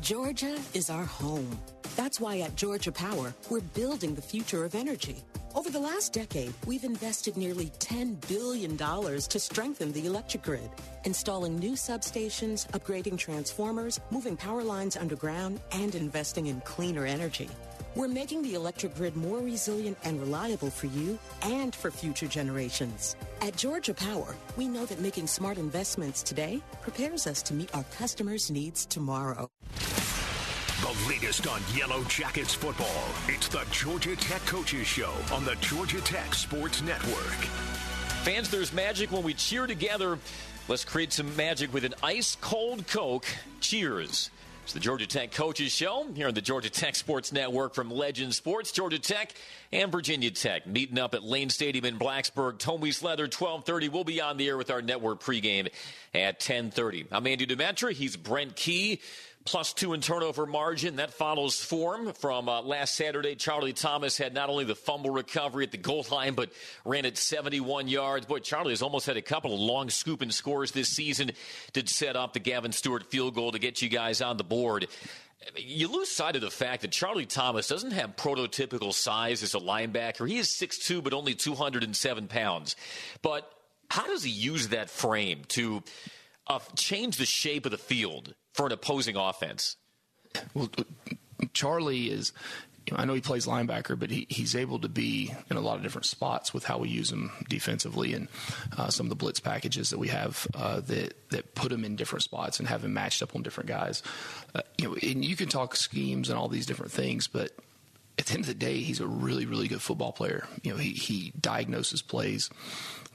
Georgia 0.00 0.58
is 0.74 0.90
our 0.90 1.04
home. 1.04 1.48
That's 1.94 2.20
why 2.20 2.40
at 2.40 2.56
Georgia 2.56 2.90
Power, 2.90 3.32
we're 3.48 3.60
building 3.60 4.16
the 4.16 4.22
future 4.22 4.64
of 4.64 4.74
energy. 4.74 5.22
Over 5.54 5.70
the 5.70 5.78
last 5.78 6.12
decade, 6.12 6.52
we've 6.66 6.82
invested 6.82 7.36
nearly 7.36 7.66
$10 7.78 8.26
billion 8.26 8.76
to 8.76 9.38
strengthen 9.38 9.92
the 9.92 10.06
electric 10.06 10.42
grid, 10.42 10.68
installing 11.04 11.56
new 11.60 11.74
substations, 11.74 12.68
upgrading 12.72 13.18
transformers, 13.18 14.00
moving 14.10 14.36
power 14.36 14.64
lines 14.64 14.96
underground, 14.96 15.60
and 15.70 15.94
investing 15.94 16.48
in 16.48 16.60
cleaner 16.62 17.06
energy. 17.06 17.48
We're 17.98 18.06
making 18.06 18.42
the 18.42 18.54
electric 18.54 18.94
grid 18.94 19.16
more 19.16 19.40
resilient 19.40 19.98
and 20.04 20.20
reliable 20.20 20.70
for 20.70 20.86
you 20.86 21.18
and 21.42 21.74
for 21.74 21.90
future 21.90 22.28
generations. 22.28 23.16
At 23.40 23.56
Georgia 23.56 23.92
Power, 23.92 24.36
we 24.56 24.68
know 24.68 24.86
that 24.86 25.00
making 25.00 25.26
smart 25.26 25.58
investments 25.58 26.22
today 26.22 26.62
prepares 26.80 27.26
us 27.26 27.42
to 27.42 27.54
meet 27.54 27.74
our 27.74 27.82
customers' 27.98 28.52
needs 28.52 28.86
tomorrow. 28.86 29.50
The 29.74 30.96
latest 31.08 31.48
on 31.48 31.60
Yellow 31.74 32.04
Jackets 32.04 32.54
football. 32.54 33.08
It's 33.26 33.48
the 33.48 33.66
Georgia 33.72 34.14
Tech 34.14 34.46
Coaches 34.46 34.86
Show 34.86 35.12
on 35.32 35.44
the 35.44 35.56
Georgia 35.56 36.00
Tech 36.00 36.34
Sports 36.34 36.80
Network. 36.82 37.48
Fans, 38.22 38.48
there's 38.48 38.72
magic 38.72 39.10
when 39.10 39.24
we 39.24 39.34
cheer 39.34 39.66
together. 39.66 40.20
Let's 40.68 40.84
create 40.84 41.12
some 41.12 41.34
magic 41.34 41.74
with 41.74 41.84
an 41.84 41.94
ice 42.00 42.36
cold 42.40 42.86
Coke. 42.86 43.26
Cheers. 43.58 44.30
It's 44.68 44.74
the 44.74 44.80
Georgia 44.80 45.06
Tech 45.06 45.32
Coaches 45.32 45.72
Show 45.72 46.06
here 46.14 46.28
on 46.28 46.34
the 46.34 46.42
Georgia 46.42 46.68
Tech 46.68 46.94
Sports 46.94 47.32
Network 47.32 47.74
from 47.74 47.90
Legend 47.90 48.34
Sports. 48.34 48.70
Georgia 48.70 48.98
Tech 48.98 49.32
and 49.72 49.90
Virginia 49.90 50.30
Tech 50.30 50.66
meeting 50.66 50.98
up 50.98 51.14
at 51.14 51.22
Lane 51.22 51.48
Stadium 51.48 51.86
in 51.86 51.98
Blacksburg. 51.98 52.58
Tomies 52.58 53.02
Leather, 53.02 53.22
1230. 53.22 53.88
We'll 53.88 54.04
be 54.04 54.20
on 54.20 54.36
the 54.36 54.46
air 54.46 54.58
with 54.58 54.70
our 54.70 54.82
network 54.82 55.22
pregame 55.22 55.70
at 56.12 56.34
1030. 56.34 57.06
I'm 57.10 57.26
Andy 57.26 57.46
Demetra. 57.46 57.92
He's 57.92 58.18
Brent 58.18 58.56
Key 58.56 59.00
plus 59.48 59.72
two 59.72 59.94
in 59.94 60.00
turnover 60.02 60.44
margin. 60.44 60.96
That 60.96 61.14
follows 61.14 61.58
form 61.58 62.12
from 62.12 62.50
uh, 62.50 62.60
last 62.60 62.94
Saturday. 62.94 63.34
Charlie 63.34 63.72
Thomas 63.72 64.18
had 64.18 64.34
not 64.34 64.50
only 64.50 64.64
the 64.64 64.74
fumble 64.74 65.10
recovery 65.10 65.64
at 65.64 65.70
the 65.70 65.78
goal 65.78 66.04
line, 66.10 66.34
but 66.34 66.52
ran 66.84 67.06
it 67.06 67.16
71 67.16 67.88
yards. 67.88 68.26
Boy, 68.26 68.40
Charlie 68.40 68.72
has 68.72 68.82
almost 68.82 69.06
had 69.06 69.16
a 69.16 69.22
couple 69.22 69.54
of 69.54 69.60
long 69.60 69.88
scooping 69.88 70.30
scores 70.30 70.72
this 70.72 70.90
season. 70.90 71.30
Did 71.72 71.88
set 71.88 72.14
up 72.14 72.34
the 72.34 72.40
Gavin 72.40 72.72
Stewart 72.72 73.10
field 73.10 73.34
goal 73.34 73.52
to 73.52 73.58
get 73.58 73.80
you 73.80 73.88
guys 73.88 74.20
on 74.20 74.36
the 74.36 74.44
board. 74.44 74.86
You 75.56 75.88
lose 75.88 76.10
sight 76.10 76.36
of 76.36 76.42
the 76.42 76.50
fact 76.50 76.82
that 76.82 76.92
Charlie 76.92 77.24
Thomas 77.24 77.68
doesn't 77.68 77.92
have 77.92 78.16
prototypical 78.16 78.92
size 78.92 79.42
as 79.42 79.54
a 79.54 79.60
linebacker. 79.60 80.28
He 80.28 80.36
is 80.36 80.48
6'2, 80.48 81.02
but 81.02 81.14
only 81.14 81.34
207 81.34 82.28
pounds. 82.28 82.76
But 83.22 83.50
how 83.88 84.06
does 84.06 84.22
he 84.22 84.30
use 84.30 84.68
that 84.68 84.90
frame 84.90 85.44
to 85.48 85.82
uh, 86.48 86.58
change 86.76 87.16
the 87.16 87.26
shape 87.26 87.64
of 87.64 87.70
the 87.70 87.78
field 87.78 88.34
for 88.52 88.66
an 88.66 88.72
opposing 88.72 89.16
offense? 89.16 89.76
Well, 90.54 90.70
Charlie 91.52 92.10
is. 92.10 92.32
You 92.86 92.96
know, 92.96 93.02
I 93.02 93.04
know 93.04 93.12
he 93.12 93.20
plays 93.20 93.44
linebacker, 93.44 93.98
but 93.98 94.10
he, 94.10 94.26
he's 94.30 94.56
able 94.56 94.78
to 94.78 94.88
be 94.88 95.34
in 95.50 95.58
a 95.58 95.60
lot 95.60 95.76
of 95.76 95.82
different 95.82 96.06
spots 96.06 96.54
with 96.54 96.64
how 96.64 96.78
we 96.78 96.88
use 96.88 97.12
him 97.12 97.30
defensively 97.46 98.14
and 98.14 98.28
uh, 98.78 98.88
some 98.88 99.04
of 99.04 99.10
the 99.10 99.14
blitz 99.14 99.40
packages 99.40 99.90
that 99.90 99.98
we 99.98 100.08
have 100.08 100.46
uh, 100.54 100.80
that 100.80 101.12
that 101.28 101.54
put 101.54 101.70
him 101.70 101.84
in 101.84 101.96
different 101.96 102.22
spots 102.22 102.58
and 102.58 102.66
have 102.66 102.82
him 102.84 102.94
matched 102.94 103.22
up 103.22 103.36
on 103.36 103.42
different 103.42 103.68
guys. 103.68 104.02
Uh, 104.54 104.62
you 104.78 104.88
know, 104.88 104.96
and 105.02 105.22
you 105.22 105.36
can 105.36 105.50
talk 105.50 105.76
schemes 105.76 106.30
and 106.30 106.38
all 106.38 106.48
these 106.48 106.64
different 106.64 106.90
things, 106.90 107.28
but 107.28 107.52
at 108.18 108.26
the 108.26 108.34
end 108.34 108.40
of 108.40 108.46
the 108.46 108.54
day, 108.54 108.78
he's 108.78 109.00
a 109.00 109.06
really, 109.06 109.46
really 109.46 109.68
good 109.68 109.80
football 109.80 110.12
player. 110.12 110.46
You 110.62 110.72
know, 110.72 110.78
he, 110.78 110.90
he 110.90 111.32
diagnoses 111.40 112.02
plays. 112.02 112.50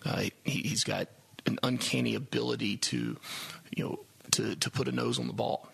Uh, 0.06 0.25
he, 0.44 0.70
has 0.70 0.84
got 0.84 1.08
an 1.46 1.60
uncanny 1.64 2.16
ability 2.16 2.78
to, 2.78 3.18
you 3.76 3.84
know, 3.84 4.00
to, 4.32 4.56
to 4.56 4.70
put 4.70 4.88
a 4.88 4.92
nose 4.92 5.20
on 5.20 5.28
the 5.28 5.34
ball. 5.34 5.68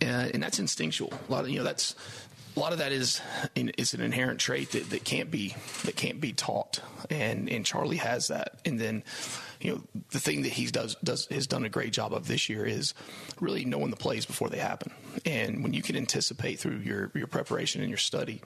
And, 0.00 0.34
and 0.34 0.42
that's 0.42 0.58
instinctual. 0.58 1.12
A 1.28 1.32
lot 1.32 1.44
of, 1.44 1.50
you 1.50 1.58
know, 1.58 1.64
that's, 1.64 1.94
a 2.56 2.60
lot 2.60 2.72
of 2.72 2.78
that 2.78 2.90
is 2.90 3.20
is 3.54 3.94
an 3.94 4.00
inherent 4.00 4.40
trait 4.40 4.72
that, 4.72 4.90
that 4.90 5.04
can't 5.04 5.30
be 5.30 5.54
that 5.84 5.94
can't 5.94 6.20
be 6.20 6.32
taught, 6.32 6.80
and 7.08 7.48
and 7.48 7.64
Charlie 7.64 7.98
has 7.98 8.26
that. 8.26 8.60
And 8.64 8.78
then, 8.78 9.04
you 9.60 9.72
know, 9.72 9.82
the 10.10 10.18
thing 10.18 10.42
that 10.42 10.52
he 10.52 10.66
does 10.66 10.96
does 11.02 11.26
has 11.26 11.46
done 11.46 11.64
a 11.64 11.68
great 11.68 11.92
job 11.92 12.12
of 12.12 12.26
this 12.26 12.48
year 12.48 12.66
is 12.66 12.92
really 13.40 13.64
knowing 13.64 13.90
the 13.90 13.96
plays 13.96 14.26
before 14.26 14.48
they 14.48 14.58
happen. 14.58 14.92
And 15.24 15.62
when 15.62 15.72
you 15.72 15.82
can 15.82 15.96
anticipate 15.96 16.58
through 16.58 16.78
your 16.78 17.12
your 17.14 17.28
preparation 17.28 17.82
and 17.82 17.88
your 17.88 17.98
study, 17.98 18.42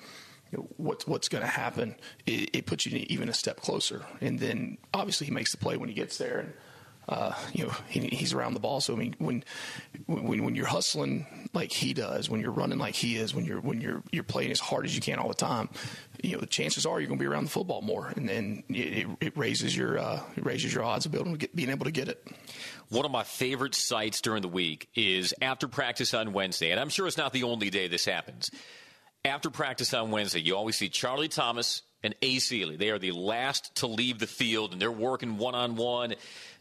know, 0.57 0.69
what's 0.77 1.29
going 1.29 1.43
to 1.43 1.49
happen, 1.49 1.97
it, 2.27 2.51
it, 2.57 2.67
puts 2.67 2.87
you 2.87 3.05
even 3.09 3.29
a 3.29 3.35
step 3.35 3.61
closer. 3.61 4.05
And 4.21 4.39
then 4.39 4.79
obviously 4.93 5.27
he 5.27 5.33
makes 5.33 5.53
the 5.53 5.59
play 5.59 5.77
when 5.77 5.89
he 5.89 5.95
gets 5.95 6.19
there, 6.19 6.39
and 6.41 6.53
uh, 7.09 7.35
you 7.53 7.67
know, 7.67 7.73
he, 7.89 8.01
he's 8.09 8.33
around 8.33 8.55
the 8.55 8.61
ball. 8.61 8.81
So 8.81 8.95
I 8.95 8.97
mean, 8.97 9.15
when 9.19 9.45
when 10.07 10.45
when 10.45 10.55
you're 10.55 10.67
hustling 10.67 11.49
like 11.53 11.71
he 11.71 11.93
does, 11.93 12.31
when 12.31 12.41
you're 12.41 12.51
running 12.51 12.79
like 12.79 12.95
he 12.95 13.17
is, 13.17 13.35
when 13.35 13.45
you're 13.45 13.61
when 13.61 13.81
you're 13.81 14.03
you're 14.11 14.25
playing 14.25 14.51
as 14.51 14.61
hard 14.61 14.87
as 14.87 14.95
you 14.95 15.03
can 15.03 15.19
all 15.19 15.29
the 15.29 15.35
time, 15.35 15.69
you 16.23 16.33
know, 16.33 16.41
the 16.41 16.47
chances 16.47 16.87
are 16.87 17.01
you're 17.01 17.09
going 17.09 17.19
to 17.19 17.23
be 17.23 17.29
around 17.29 17.45
the 17.45 17.51
football 17.51 17.83
more, 17.83 18.13
and 18.17 18.29
then 18.29 18.63
it, 18.71 19.07
it 19.21 19.37
raises 19.37 19.77
your 19.77 19.99
uh, 19.99 20.21
it 20.37 20.47
raises 20.47 20.73
your 20.73 20.85
odds 20.85 21.05
of 21.05 21.13
being 21.13 21.35
get, 21.35 21.55
being 21.55 21.71
able 21.71 21.85
to 21.85 21.93
get 21.93 22.09
it. 22.09 22.27
One 22.89 23.05
of 23.05 23.11
my 23.11 23.23
favorite 23.23 23.75
sights 23.75 24.21
during 24.21 24.43
the 24.43 24.49
week 24.49 24.89
is 24.95 25.35
after 25.43 25.69
practice 25.69 26.15
on 26.15 26.33
Wednesday, 26.33 26.71
and 26.71 26.81
I'm 26.81 26.89
sure 26.89 27.07
it's 27.07 27.19
not 27.19 27.33
the 27.33 27.43
only 27.43 27.69
day 27.69 27.89
this 27.89 28.07
happens. 28.07 28.51
After 29.25 29.49
practice 29.49 29.95
on 29.95 30.11
Wednesday, 30.11 30.41
you 30.41 30.55
always 30.55 30.77
see 30.77 30.91
Charlie 30.91 31.29
Thomas 31.29 31.81
and 32.03 32.15
Ace 32.21 32.53
Eley. 32.53 32.77
They 32.77 32.91
are 32.91 32.99
the 32.99 33.13
last 33.13 33.77
to 33.77 33.87
leave 33.87 34.19
the 34.19 34.27
field, 34.27 34.73
and 34.73 34.83
they're 34.83 34.93
working 34.93 35.39
one 35.39 35.55
on 35.55 35.77
one, 35.77 36.15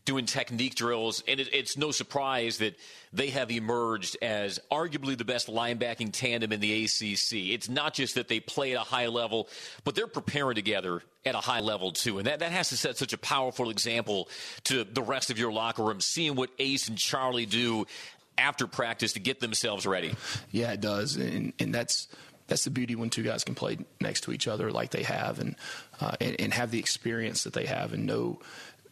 doing 0.06 0.26
technique 0.26 0.76
drills. 0.76 1.22
And 1.28 1.42
it, 1.42 1.50
it's 1.54 1.76
no 1.76 1.92
surprise 1.92 2.60
that 2.60 2.78
they 3.12 3.32
have 3.32 3.52
emerged 3.52 4.16
as 4.22 4.62
arguably 4.72 5.18
the 5.18 5.26
best 5.26 5.48
linebacking 5.48 6.12
tandem 6.14 6.54
in 6.54 6.62
the 6.62 6.86
ACC. 6.86 7.52
It's 7.52 7.68
not 7.68 7.94
just 7.94 8.16
that 8.16 8.30
they 8.30 8.40
play 8.40 8.74
at 8.74 8.78
a 8.82 8.86
high 8.86 9.08
level, 9.08 9.50
but 9.84 9.94
they're 9.94 10.08
preparing 10.08 10.56
together 10.56 11.02
at 11.26 11.36
a 11.36 11.40
high 11.40 11.60
level 11.60 11.92
too. 11.92 12.18
And 12.18 12.28
that, 12.28 12.40
that 12.40 12.54
has 12.54 12.70
to 12.70 12.78
set 12.78 12.98
such 12.98 13.12
a 13.12 13.18
powerful 13.18 13.70
example 13.72 14.30
to 14.66 14.86
the 14.86 15.04
rest 15.04 15.30
of 15.30 15.38
your 15.38 15.52
locker 15.52 15.84
room, 15.84 16.00
seeing 16.00 16.36
what 16.36 16.50
Ace 16.60 16.88
and 16.88 16.98
Charlie 16.98 17.46
do 17.46 17.88
after 18.38 18.68
practice 18.68 19.14
to 19.14 19.20
get 19.20 19.42
themselves 19.42 19.86
ready. 19.86 20.16
Yeah, 20.52 20.72
it 20.72 20.82
does. 20.82 21.18
And, 21.18 21.54
and 21.60 21.76
that's 21.76 22.08
that's 22.54 22.66
the 22.66 22.70
beauty 22.70 22.96
when 22.96 23.10
two 23.10 23.24
guys 23.24 23.44
can 23.44 23.56
play 23.56 23.80
next 24.00 24.22
to 24.22 24.32
each 24.32 24.48
other 24.48 24.72
like 24.72 24.92
they 24.92 25.02
have 25.02 25.40
and 25.40 25.56
uh, 26.00 26.16
and, 26.22 26.40
and, 26.40 26.54
have 26.54 26.70
the 26.70 26.78
experience 26.78 27.46
that 27.46 27.54
they 27.54 27.66
have 27.66 27.94
and 27.94 28.06
know 28.06 28.40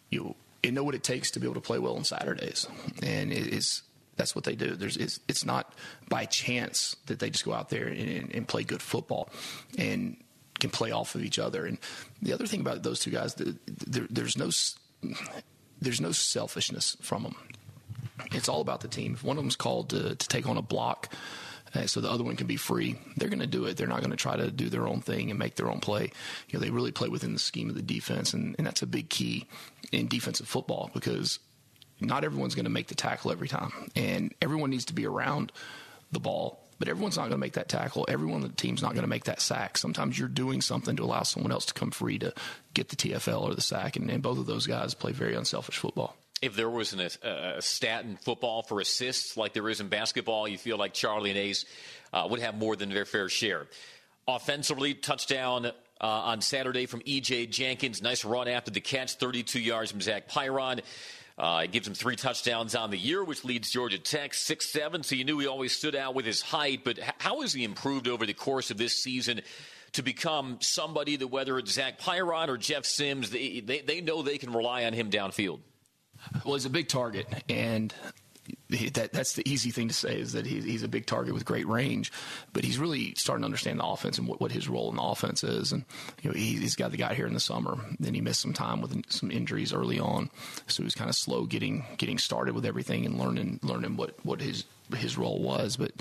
you 0.10 0.20
know, 0.20 0.36
and 0.64 0.74
know 0.74 0.84
what 0.84 0.96
it 0.96 1.04
takes 1.04 1.30
to 1.30 1.40
be 1.40 1.46
able 1.46 1.54
to 1.54 1.62
play 1.62 1.78
well 1.78 1.96
on 1.96 2.04
Saturdays. 2.04 2.66
And 3.04 3.32
it 3.32 3.54
is 3.54 3.84
that's 4.16 4.34
what 4.34 4.46
they 4.46 4.56
do. 4.56 4.76
There's 4.76 4.98
it's, 4.98 5.20
it's, 5.28 5.46
not 5.46 5.76
by 6.10 6.26
chance 6.26 6.96
that 7.06 7.20
they 7.20 7.30
just 7.30 7.46
go 7.46 7.54
out 7.54 7.70
there 7.70 7.86
and, 7.86 8.34
and, 8.34 8.48
play 8.48 8.64
good 8.64 8.82
football 8.82 9.30
and 9.78 10.18
can 10.60 10.72
play 10.72 10.90
off 10.90 11.14
of 11.14 11.24
each 11.24 11.38
other. 11.38 11.68
And 11.68 11.78
the 12.20 12.34
other 12.34 12.48
thing 12.48 12.62
about 12.62 12.82
those 12.82 13.00
two 13.00 13.12
guys, 13.12 13.36
there, 13.36 14.08
there's 14.10 14.40
no 14.40 14.50
there's 15.80 16.02
no 16.02 16.12
selfishness 16.12 16.98
from 17.00 17.24
them. 17.24 17.36
It's 18.32 18.50
all 18.50 18.62
about 18.62 18.82
the 18.82 18.88
team. 18.88 19.14
If 19.14 19.24
one 19.24 19.38
of 19.38 19.44
them's 19.44 19.56
called 19.56 19.92
to, 19.92 20.16
to 20.16 20.28
take 20.28 20.50
on 20.50 20.58
a 20.58 20.64
block 20.64 21.14
so 21.86 22.02
the 22.02 22.10
other 22.10 22.24
one 22.24 22.36
can 22.36 22.48
be 22.48 22.58
free. 22.58 22.98
They're 23.18 23.30
going 23.30 23.40
to 23.40 23.48
do 23.48 23.66
it. 23.66 23.78
They're 23.78 23.88
not 23.88 24.00
going 24.00 24.12
to 24.12 24.18
try 24.18 24.36
to 24.36 24.52
do 24.52 24.70
their 24.70 24.88
own 24.88 25.02
thing 25.02 25.30
and 25.30 25.40
make 25.40 25.56
their 25.56 25.70
own 25.70 25.80
play. 25.80 26.12
You 26.50 26.60
know, 26.60 26.64
they 26.64 26.70
really 26.70 26.92
play 26.92 27.08
within 27.08 27.34
the 27.34 27.40
scheme 27.40 27.70
of 27.70 27.76
the 27.76 27.82
defense, 27.82 28.34
and, 28.34 28.56
and 28.58 28.68
that's 28.68 28.82
a 28.82 28.88
big 28.88 29.10
key 29.10 29.48
in 29.92 30.08
defensive 30.08 30.48
football 30.48 30.90
because 30.94 31.40
not 32.00 32.24
everyone's 32.24 32.56
going 32.56 32.66
to 32.66 32.72
make 32.72 32.88
the 32.88 32.96
tackle 32.96 33.32
every 33.32 33.48
time, 33.48 33.72
and 33.96 34.34
everyone 34.42 34.70
needs 34.70 34.86
to 34.86 34.94
be 34.94 35.06
around 35.06 35.52
the 36.12 36.20
ball. 36.20 36.60
But 36.80 36.88
everyone's 36.88 37.16
not 37.16 37.24
going 37.24 37.34
to 37.34 37.38
make 37.38 37.54
that 37.54 37.70
tackle. 37.70 38.08
Everyone 38.10 38.42
on 38.42 38.48
the 38.48 38.56
team's 38.56 38.82
not 38.82 38.94
going 38.94 39.04
to 39.04 39.08
make 39.08 39.26
that 39.26 39.40
sack. 39.40 39.78
Sometimes 39.78 40.18
you're 40.18 40.28
doing 40.28 40.62
something 40.62 40.96
to 40.96 41.04
allow 41.04 41.22
someone 41.22 41.52
else 41.52 41.68
to 41.68 41.76
come 41.76 41.92
free 41.92 42.18
to 42.18 42.34
get 42.74 42.90
the 42.90 42.96
TFL 42.96 43.44
or 43.44 43.54
the 43.54 43.62
sack, 43.62 43.98
and, 43.98 44.10
and 44.10 44.24
both 44.24 44.40
of 44.40 44.48
those 44.48 44.66
guys 44.66 44.96
play 44.96 45.12
very 45.12 45.36
unselfish 45.36 45.78
football 45.78 46.18
if 46.42 46.56
there 46.56 46.70
was 46.70 46.94
an, 46.94 47.02
a, 47.02 47.58
a, 47.58 47.62
stat 47.62 48.04
in 48.04 48.18
football 48.18 48.64
for 48.64 48.80
assists 48.80 49.38
like 49.38 49.54
there 49.54 49.70
is 49.70 49.80
in 49.80 49.90
basketball, 49.90 50.48
you 50.48 50.58
feel 50.58 50.78
like 50.78 50.94
Charlie 50.94 51.30
and 51.30 51.40
Ace 51.40 51.66
uh, 52.14 52.28
would 52.30 52.40
have 52.40 52.56
more 52.56 52.76
than 52.76 52.90
their 52.90 53.06
fair 53.06 53.30
share. 53.30 53.68
Offensively, 54.28 54.94
touchdown 54.94 55.66
uh, 55.66 55.72
on 56.02 56.42
Saturday 56.42 56.88
from 56.88 57.02
E.J. 57.06 57.48
Jenkins. 57.48 58.02
Nice 58.02 58.26
run 58.26 58.48
after 58.48 58.72
the 58.72 58.82
catch, 58.82 59.16
32 59.16 59.60
yards 59.60 59.92
from 59.92 60.02
Zach 60.02 60.28
Pyron. 60.28 60.82
Uh, 61.38 61.62
it 61.64 61.72
gives 61.72 61.88
him 61.88 61.94
three 61.94 62.16
touchdowns 62.16 62.76
on 62.76 62.92
the 62.92 62.98
year, 62.98 63.24
which 63.24 63.44
leads 63.44 63.72
Georgia 63.72 63.98
Tech 63.98 64.34
six 64.34 64.72
seven. 64.72 65.02
So 65.02 65.16
you 65.16 65.24
knew 65.24 65.40
he 65.40 65.48
always 65.48 65.76
stood 65.76 65.96
out 65.96 66.14
with 66.14 66.26
his 66.26 66.42
height, 66.42 66.84
but 66.84 67.00
how 67.18 67.42
has 67.42 67.54
he 67.54 67.64
improved 67.64 68.08
over 68.08 68.26
the 68.26 68.34
course 68.34 68.70
of 68.70 68.78
this 68.78 69.02
season 69.02 69.42
to 69.94 70.04
become 70.04 70.58
somebody 70.62 71.16
that 71.16 71.28
whether 71.28 71.58
it's 71.58 71.72
Zach 71.72 72.00
Pyron 72.00 72.48
or 72.48 72.58
Jeff 72.58 72.86
Sims, 72.86 73.30
they, 73.30 73.60
they, 73.60 73.82
they 73.82 74.02
know 74.02 74.22
they 74.22 74.38
can 74.38 74.54
rely 74.54 74.86
on 74.86 74.94
him 74.94 75.10
downfield? 75.10 75.60
Well, 76.46 76.56
he's 76.56 76.66
a 76.66 76.70
big 76.70 76.88
target, 76.88 77.28
and 77.50 77.94
that 78.70 79.12
that's 79.14 79.34
the 79.34 79.48
easy 79.50 79.72
thing 79.72 79.88
to 79.88 79.94
say 79.94 80.20
is 80.20 80.34
that 80.34 80.46
he, 80.46 80.62
he's 80.62 80.84
a 80.84 80.88
big 80.88 81.06
target 81.06 81.34
with 81.34 81.46
great 81.46 81.68
range, 81.68 82.12
but 82.54 82.64
he's 82.64 82.78
really 82.78 83.14
starting 83.16 83.42
to 83.42 83.46
understand 83.46 83.80
the 83.80 83.86
offense 83.86 84.18
and 84.18 84.28
what, 84.28 84.40
what 84.40 84.52
his 84.52 84.68
role 84.68 84.90
in 84.90 84.96
the 84.96 85.02
offense 85.02 85.44
is. 85.44 85.72
And 85.72 85.86
you 86.22 86.30
know, 86.30 86.36
he, 86.36 86.56
has 86.62 86.76
got 86.76 86.92
the 86.92 86.98
guy 86.98 87.14
here 87.14 87.28
in 87.28 87.34
the 87.34 87.40
summer. 87.40 87.78
Then 88.00 88.14
he 88.14 88.22
missed 88.22 88.42
some 88.42 88.54
time 88.54 88.82
with 88.82 89.12
some 89.12 89.32
injuries 89.32 89.74
early 89.74 90.00
on, 90.00 90.30
so 90.68 90.84
he 90.84 90.86
was 90.86 90.96
kind 90.96 91.10
of 91.10 91.16
slow 91.16 91.46
getting 91.46 91.86
getting 91.98 92.18
started 92.18 92.56
with 92.56 92.66
everything 92.66 93.06
and 93.06 93.20
learning 93.20 93.60
learning 93.64 93.98
what 93.98 94.16
what 94.24 94.42
his 94.42 94.66
his 95.00 95.18
role 95.18 95.40
was. 95.42 95.78
But 95.78 95.92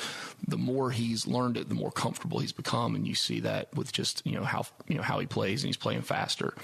the 0.47 0.57
more 0.59 0.91
he's 0.91 1.27
learned 1.27 1.57
it, 1.57 1.69
the 1.69 1.75
more 1.75 1.91
comfortable 1.91 2.39
he's 2.39 2.53
become, 2.53 2.95
and 2.95 3.07
you 3.07 3.15
see 3.15 3.41
that 3.41 3.75
with 3.75 3.93
just 3.93 4.27
you 4.27 4.33
know 4.33 4.45
how 4.45 4.65
you 4.89 4.97
know 4.97 5.03
how 5.03 5.19
he 5.19 5.27
plays, 5.27 5.63
and 5.63 5.69
he's 5.69 5.77
playing 5.77 6.03
faster 6.03 6.55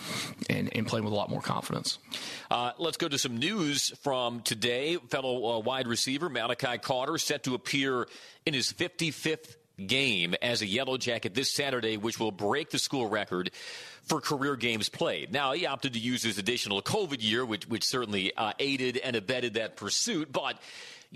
and, 0.49 0.75
and 0.75 0.87
playing 0.87 1.05
with 1.05 1.13
a 1.13 1.17
lot 1.17 1.31
more 1.31 1.43
confidence. 1.43 1.99
Uh, 2.51 2.73
let's 2.79 2.97
go 2.97 3.09
to 3.09 3.19
some 3.19 3.37
news 3.37 3.91
from 4.03 4.41
today. 4.41 4.97
Fellow 4.97 5.57
uh, 5.57 5.59
wide 5.61 5.87
receiver 5.87 6.29
Malachi 6.29 6.79
Carter 6.79 7.19
set 7.19 7.45
to 7.45 7.55
appear 7.55 8.07
in 8.45 8.55
his 8.55 8.73
55th 8.73 9.57
game 9.85 10.35
as 10.41 10.63
a 10.63 10.67
Yellow 10.67 10.97
Jacket 10.97 11.35
this 11.35 11.53
Saturday, 11.53 11.97
which 11.97 12.19
will 12.19 12.33
break 12.33 12.71
the 12.71 12.79
school 12.79 13.09
record 13.09 13.51
for 14.05 14.21
career 14.21 14.57
games 14.57 14.89
played. 14.89 15.33
Now, 15.33 15.53
he 15.53 15.67
opted 15.67 15.95
to 15.95 15.99
use 15.99 16.23
his 16.23 16.39
additional 16.39 16.81
COVID 16.81 17.23
year, 17.23 17.45
which, 17.45 17.69
which 17.69 17.85
certainly 17.85 18.35
uh, 18.37 18.53
aided 18.59 18.97
and 18.97 19.17
abetted 19.17 19.55
that 19.55 19.77
pursuit, 19.77 20.33
but 20.33 20.59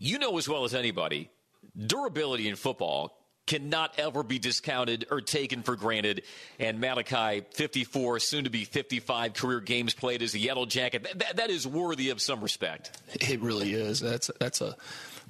you 0.01 0.19
know 0.19 0.37
as 0.39 0.49
well 0.49 0.65
as 0.65 0.75
anybody, 0.75 1.31
durability 1.77 2.49
in 2.49 2.57
football 2.57 3.17
cannot 3.47 3.99
ever 3.99 4.23
be 4.23 4.39
discounted 4.39 5.07
or 5.11 5.21
taken 5.21 5.63
for 5.63 5.77
granted. 5.77 6.23
And 6.59 6.81
Malachi, 6.81 7.45
54, 7.53 8.21
soon 8.21 8.45
to 8.45 8.51
be 8.51 8.65
55 8.65 9.35
career 9.35 9.61
games 9.61 9.93
played 9.93 10.23
as 10.23 10.35
a 10.35 10.39
Yellow 10.39 10.67
Jacket. 10.67 11.07
That, 11.19 11.37
that, 11.37 11.51
is 11.51 11.67
worthy 11.67 12.11
of 12.11 12.21
some 12.21 12.41
respect. 12.41 12.97
It 13.15 13.41
really 13.41 13.75
is. 13.75 14.01
That's 14.01 14.31
that's 14.39 14.61
a 14.61 14.77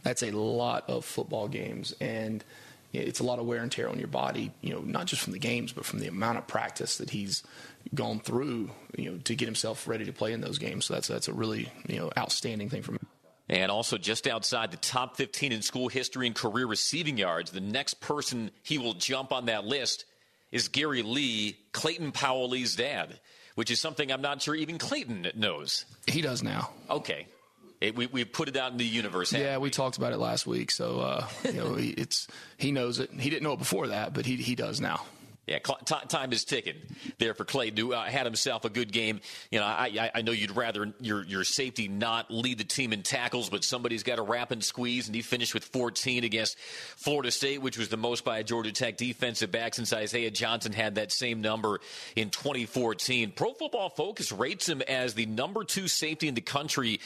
that's 0.03 0.23
a 0.23 0.31
lot 0.31 0.89
of 0.89 1.05
football 1.05 1.49
games, 1.49 1.95
and 2.01 2.45
it's 2.93 3.21
a 3.21 3.25
lot 3.25 3.39
of 3.39 3.47
wear 3.47 3.63
and 3.63 3.73
tear 3.73 3.89
on 3.89 3.99
your 3.99 4.09
body. 4.09 4.53
You 4.61 4.75
know, 4.75 4.81
not 4.81 5.07
just 5.07 5.23
from 5.23 5.33
the 5.33 5.39
games, 5.39 5.73
but 5.73 5.85
from 5.85 5.99
the 5.99 6.07
amount 6.07 6.39
of 6.39 6.47
practice 6.47 6.99
that 6.99 7.11
he's 7.11 7.43
gone 7.95 8.21
through. 8.21 8.71
You 8.97 9.13
know, 9.13 9.19
to 9.25 9.35
get 9.35 9.47
himself 9.47 9.89
ready 9.89 10.05
to 10.05 10.13
play 10.13 10.33
in 10.33 10.43
those 10.43 10.59
games. 10.59 10.85
So 10.85 10.95
that's 10.95 11.09
that's 11.09 11.29
a 11.29 11.33
really 11.33 11.73
you 11.89 11.99
know 11.99 12.13
outstanding 12.17 12.69
thing 12.69 12.83
for 12.83 12.93
me. 12.93 12.99
And 13.51 13.73
also 13.73 13.99
just 13.99 14.29
outside 14.29 14.71
the 14.71 14.77
top 14.77 15.17
15 15.17 15.51
in 15.51 15.61
school 15.61 15.89
history 15.89 16.29
and 16.29 16.37
career 16.37 16.67
receiving 16.67 17.19
yards, 17.19 17.51
the 17.51 17.61
next 17.61 17.95
person 17.95 18.53
he 18.63 18.79
will 18.79 18.95
jump 18.95 19.33
on 19.33 19.47
that 19.47 19.65
list 19.65 20.05
is 20.53 20.69
Gary 20.69 21.03
Lee, 21.03 21.59
Clayton 21.73 22.13
Powell 22.13 22.49
Lee's 22.49 22.77
dad, 22.77 23.19
which 23.57 23.73
is 23.73 23.81
something 23.81 24.13
I'm 24.13 24.23
not 24.23 24.41
sure 24.41 24.55
even 24.55 24.79
Clayton 24.79 25.33
knows. 25.35 25.85
He 26.07 26.21
does 26.23 26.45
now. 26.45 26.71
Okay. 26.89 27.27
It, 27.81 27.97
we 27.97 28.07
we 28.07 28.25
put 28.25 28.49
it 28.49 28.57
out 28.57 28.71
in 28.71 28.79
the 28.79 28.87
universe. 28.87 29.33
Yeah, 29.33 29.57
we? 29.57 29.65
we? 29.65 29.71
talked 29.71 29.97
about 29.97 30.13
it 30.13 30.19
last 30.19 30.47
week. 30.47 30.71
So 30.71 31.01
uh, 31.01 31.27
you 31.45 31.55
know, 31.55 31.75
he, 31.75 31.91
it's 31.91 32.29
he 32.57 32.71
knows 32.71 33.01
it. 33.01 33.11
He 33.11 33.31
didn't 33.31 33.43
know 33.43 33.55
it 33.55 33.59
before 33.59 33.89
that, 33.89 34.15
but 34.15 34.27
he 34.27 34.37
he 34.37 34.55
does 34.55 34.81
now. 34.81 35.03
Yeah, 35.47 35.59
time 35.59 36.33
is 36.33 36.45
ticking 36.45 36.77
there 37.19 37.35
for 37.35 37.45
Clay. 37.45 37.71
Do 37.71 37.93
uh, 37.93 38.05
had 38.05 38.25
himself 38.25 38.65
a 38.65 38.71
good 38.71 38.93
game. 38.93 39.21
You 39.51 39.59
know, 39.59 39.65
I, 39.65 40.11
I 40.15 40.23
know 40.23 40.31
you'd 40.31 40.55
rather 40.55 40.93
your 41.01 41.25
your 41.25 41.43
safety 41.43 41.89
not 41.89 42.31
lead 42.31 42.59
the 42.59 42.65
team 42.65 42.93
in 42.93 43.03
tackles, 43.03 43.51
but 43.51 43.65
somebody's 43.65 44.05
got 44.05 44.17
to 44.17 44.23
wrap 44.23 44.53
and 44.53 44.63
squeeze, 44.63 45.09
and 45.09 45.15
he 45.15 45.23
finished 45.23 45.53
with 45.53 45.65
14 45.65 46.23
against 46.23 46.59
Florida 46.59 47.33
State, 47.33 47.63
which 47.63 47.79
was 47.79 47.89
the 47.89 47.97
most 47.97 48.25
by 48.25 48.39
a 48.39 48.45
Georgia 48.45 48.71
Tech 48.71 48.97
defensive 48.97 49.51
back 49.51 49.75
since 49.75 49.93
Isaiah 49.93 50.31
Johnson 50.31 50.73
had 50.73 50.95
that 50.95 51.11
same 51.11 51.41
number 51.41 51.81
in 52.15 52.31
2014. 52.31 53.33
Pro 53.33 53.53
Football 53.53 53.89
Focus 53.89 54.31
rates 54.31 54.69
him 54.69 54.83
as 54.83 55.15
the 55.15 55.27
number 55.27 55.65
two 55.65 55.89
safety 55.89 56.29
in 56.29 56.35
the 56.35 56.41
country 56.41 57.01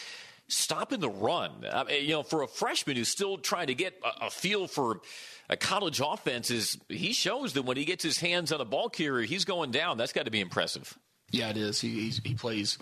stopping 0.57 1.01
the 1.01 1.09
run. 1.09 1.51
I 1.71 1.85
mean, 1.85 2.05
you 2.05 2.11
know, 2.11 2.23
for 2.23 2.43
a 2.43 2.49
freshman 2.49 2.97
who's 2.97 3.09
still 3.09 3.39
trying 3.39 3.69
to 3.69 3.75
get 3.75 3.95
a, 4.05 4.27
a 4.27 4.31
feel 4.31 4.67
for 4.67 5.01
a 5.49 5.57
college 5.57 6.01
offense, 6.05 6.51
is 6.51 6.79
he 6.89 7.13
shows 7.13 7.53
that 7.55 7.63
when 7.63 7.77
he 7.77 7.85
gets 7.85 8.03
his 8.03 8.19
hands 8.19 8.53
on 8.53 8.61
a 8.61 8.65
ball 8.65 8.89
carrier, 8.89 9.27
he's 9.27 9.45
going 9.45 9.71
down. 9.71 9.99
That's 9.99 10.13
got 10.13 10.25
to 10.25 10.31
be 10.31 10.41
impressive. 10.41 10.97
Yeah, 11.31 11.51
it 11.51 11.57
is. 11.57 11.81
He 11.81 12.11
he 12.25 12.35
plays 12.35 12.79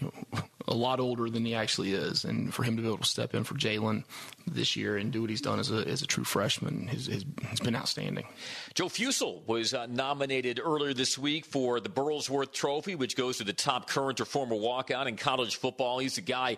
you 0.00 0.10
know, 0.32 0.40
a 0.66 0.74
lot 0.74 0.98
older 0.98 1.30
than 1.30 1.44
he 1.44 1.54
actually 1.54 1.92
is, 1.92 2.24
and 2.24 2.52
for 2.52 2.64
him 2.64 2.76
to 2.76 2.82
be 2.82 2.88
able 2.88 2.98
to 2.98 3.04
step 3.04 3.34
in 3.34 3.44
for 3.44 3.54
Jalen 3.54 4.04
this 4.48 4.74
year 4.74 4.96
and 4.96 5.12
do 5.12 5.20
what 5.20 5.30
he's 5.30 5.40
done 5.40 5.60
as 5.60 5.70
a 5.70 5.86
as 5.86 6.02
a 6.02 6.06
true 6.06 6.24
freshman 6.24 6.88
has, 6.88 7.06
has, 7.06 7.24
has 7.44 7.60
been 7.60 7.76
outstanding. 7.76 8.26
Joe 8.74 8.88
Fusile 8.88 9.44
was 9.46 9.74
uh, 9.74 9.86
nominated 9.86 10.60
earlier 10.62 10.92
this 10.92 11.16
week 11.16 11.44
for 11.44 11.78
the 11.78 11.88
Burlsworth 11.88 12.52
Trophy, 12.52 12.96
which 12.96 13.16
goes 13.16 13.38
to 13.38 13.44
the 13.44 13.52
top 13.52 13.88
current 13.88 14.20
or 14.20 14.24
former 14.24 14.56
walkout 14.56 15.06
in 15.06 15.16
college 15.16 15.56
football. 15.56 16.00
He's 16.00 16.18
a 16.18 16.22
guy 16.22 16.56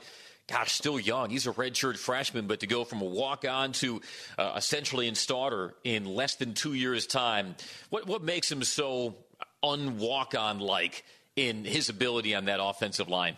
gosh, 0.49 0.73
still 0.73 0.99
young. 0.99 1.31
He's 1.31 1.47
a 1.47 1.53
redshirt 1.53 1.99
freshman, 1.99 2.47
but 2.47 2.61
to 2.61 2.67
go 2.67 2.85
from 2.85 3.01
a 3.01 3.05
walk 3.05 3.45
on 3.49 3.73
to 3.73 4.01
uh, 4.39 4.55
essentially 4.57 5.09
in 5.09 5.15
starter 5.15 5.75
in 5.85 6.05
less 6.05 6.37
than 6.37 6.55
two 6.55 6.75
years' 6.75 7.07
time, 7.07 7.57
what, 7.91 8.07
what 8.07 8.23
makes 8.23 8.51
him 8.51 8.63
so 8.63 9.17
unwalk 9.63 10.39
on 10.39 10.61
like 10.61 11.05
in 11.35 11.65
his 11.65 11.89
ability 11.89 12.35
on 12.35 12.47
that 12.47 12.61
offensive 12.63 13.09
line? 13.09 13.37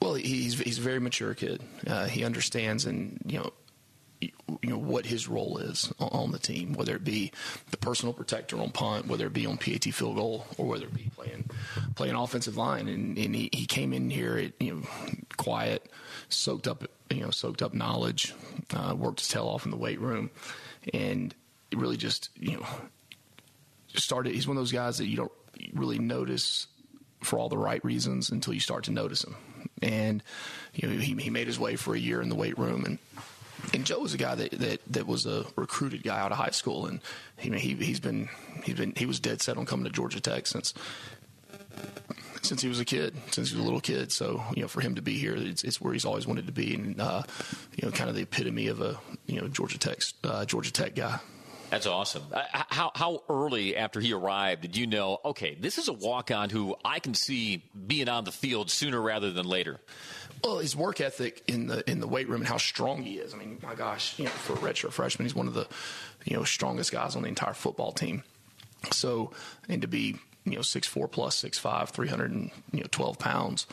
Well, 0.00 0.14
he's 0.14 0.58
he's 0.58 0.78
a 0.78 0.82
very 0.82 0.98
mature 0.98 1.34
kid. 1.34 1.62
Uh, 1.86 2.06
he 2.06 2.24
understands 2.24 2.84
and 2.84 3.20
you 3.24 3.38
know 3.38 3.52
you 4.20 4.32
know 4.70 4.78
what 4.78 5.06
his 5.06 5.28
role 5.28 5.58
is 5.58 5.92
on 5.98 6.32
the 6.32 6.38
team, 6.38 6.72
whether 6.72 6.94
it 6.96 7.04
be 7.04 7.32
the 7.70 7.76
personal 7.76 8.12
protector 8.12 8.58
on 8.58 8.70
punt, 8.70 9.06
whether 9.06 9.26
it 9.26 9.32
be 9.32 9.46
on 9.46 9.56
PAT 9.56 9.84
field 9.84 10.16
goal, 10.16 10.46
or 10.56 10.66
whether 10.66 10.86
it 10.86 10.94
be 10.94 11.10
playing 11.14 11.48
playing 11.94 12.14
offensive 12.14 12.56
line. 12.56 12.88
And, 12.88 13.16
and 13.18 13.34
he, 13.34 13.50
he 13.52 13.66
came 13.66 13.92
in 13.92 14.10
here, 14.10 14.36
at, 14.36 14.52
you 14.60 14.74
know, 14.74 14.82
quiet, 15.36 15.90
soaked 16.28 16.66
up, 16.66 16.84
you 17.10 17.20
know, 17.20 17.30
soaked 17.30 17.62
up 17.62 17.74
knowledge, 17.74 18.34
uh, 18.74 18.94
worked 18.96 19.20
his 19.20 19.28
tail 19.28 19.46
off 19.46 19.64
in 19.64 19.70
the 19.70 19.76
weight 19.76 20.00
room, 20.00 20.30
and 20.92 21.34
really 21.74 21.96
just 21.96 22.30
you 22.38 22.56
know 22.56 22.66
started. 23.94 24.34
He's 24.34 24.48
one 24.48 24.56
of 24.56 24.60
those 24.60 24.72
guys 24.72 24.98
that 24.98 25.06
you 25.06 25.16
don't 25.16 25.32
really 25.72 25.98
notice 25.98 26.66
for 27.22 27.38
all 27.38 27.48
the 27.48 27.58
right 27.58 27.84
reasons 27.84 28.30
until 28.30 28.54
you 28.54 28.60
start 28.60 28.84
to 28.84 28.92
notice 28.92 29.24
him. 29.24 29.36
And 29.82 30.22
you 30.74 30.88
know, 30.88 30.98
he, 30.98 31.14
he 31.14 31.30
made 31.30 31.46
his 31.46 31.58
way 31.58 31.76
for 31.76 31.94
a 31.94 31.98
year 31.98 32.20
in 32.22 32.28
the 32.28 32.34
weight 32.34 32.58
room, 32.58 32.84
and 32.84 32.98
and 33.74 33.84
Joe 33.84 34.00
was 34.00 34.14
a 34.14 34.18
guy 34.18 34.34
that, 34.34 34.50
that, 34.52 34.80
that 34.92 35.06
was 35.06 35.26
a 35.26 35.44
recruited 35.56 36.02
guy 36.02 36.18
out 36.18 36.32
of 36.32 36.38
high 36.38 36.50
school, 36.50 36.86
and 36.86 37.00
he, 37.36 37.50
he 37.50 37.74
he's 37.74 38.00
been 38.00 38.28
he's 38.64 38.76
been 38.76 38.92
he 38.96 39.06
was 39.06 39.20
dead 39.20 39.40
set 39.42 39.56
on 39.56 39.66
coming 39.66 39.84
to 39.84 39.90
Georgia 39.90 40.20
Tech 40.20 40.46
since 40.46 40.74
since 42.42 42.62
he 42.62 42.68
was 42.68 42.80
a 42.80 42.84
kid, 42.84 43.14
since 43.30 43.50
he 43.50 43.56
was 43.56 43.62
a 43.62 43.64
little 43.64 43.80
kid. 43.80 44.12
So 44.12 44.42
you 44.54 44.62
know, 44.62 44.68
for 44.68 44.80
him 44.80 44.94
to 44.94 45.02
be 45.02 45.18
here, 45.18 45.34
it's, 45.36 45.64
it's 45.64 45.80
where 45.80 45.92
he's 45.92 46.04
always 46.04 46.26
wanted 46.26 46.46
to 46.46 46.52
be, 46.52 46.74
and 46.74 47.00
uh, 47.00 47.22
you 47.76 47.86
know, 47.86 47.92
kind 47.92 48.08
of 48.08 48.16
the 48.16 48.22
epitome 48.22 48.68
of 48.68 48.80
a 48.80 48.98
you 49.26 49.40
know 49.40 49.48
Georgia 49.48 49.78
Tech 49.78 50.00
uh, 50.24 50.44
Georgia 50.44 50.72
Tech 50.72 50.94
guy. 50.94 51.18
That's 51.70 51.86
awesome. 51.86 52.24
Uh, 52.32 52.42
how 52.52 52.92
how 52.94 53.22
early 53.28 53.76
after 53.76 54.00
he 54.00 54.12
arrived 54.12 54.62
did 54.62 54.76
you 54.76 54.86
know? 54.86 55.18
Okay, 55.24 55.54
this 55.60 55.76
is 55.78 55.88
a 55.88 55.92
walk 55.92 56.30
on 56.30 56.48
who 56.48 56.76
I 56.84 56.98
can 56.98 57.14
see 57.14 57.62
being 57.86 58.08
on 58.08 58.24
the 58.24 58.32
field 58.32 58.70
sooner 58.70 59.00
rather 59.00 59.30
than 59.30 59.46
later. 59.46 59.78
Well, 60.44 60.58
his 60.58 60.76
work 60.76 61.00
ethic 61.00 61.42
in 61.48 61.66
the 61.66 61.88
in 61.90 62.00
the 62.00 62.06
weight 62.06 62.28
room 62.28 62.40
and 62.40 62.48
how 62.48 62.58
strong 62.58 63.02
he 63.02 63.18
is. 63.18 63.34
I 63.34 63.36
mean, 63.36 63.58
my 63.62 63.74
gosh, 63.74 64.18
you 64.18 64.24
know, 64.26 64.30
for 64.30 64.54
a 64.54 64.56
redshirt 64.56 64.92
freshman, 64.92 65.26
he's 65.26 65.34
one 65.34 65.48
of 65.48 65.54
the 65.54 65.66
you 66.24 66.36
know 66.36 66.44
strongest 66.44 66.92
guys 66.92 67.16
on 67.16 67.22
the 67.22 67.28
entire 67.28 67.54
football 67.54 67.92
team. 67.92 68.22
So, 68.92 69.32
and 69.68 69.82
to 69.82 69.88
be 69.88 70.16
you 70.44 70.56
know 70.56 70.62
six 70.62 70.86
four 70.86 71.08
plus 71.08 71.36
six 71.36 71.58
five, 71.58 71.90
three 71.90 72.08
hundred 72.08 72.32
and 72.32 72.50
you 72.72 72.80
know 72.80 72.86
twelve 72.90 73.18
pounds, 73.18 73.66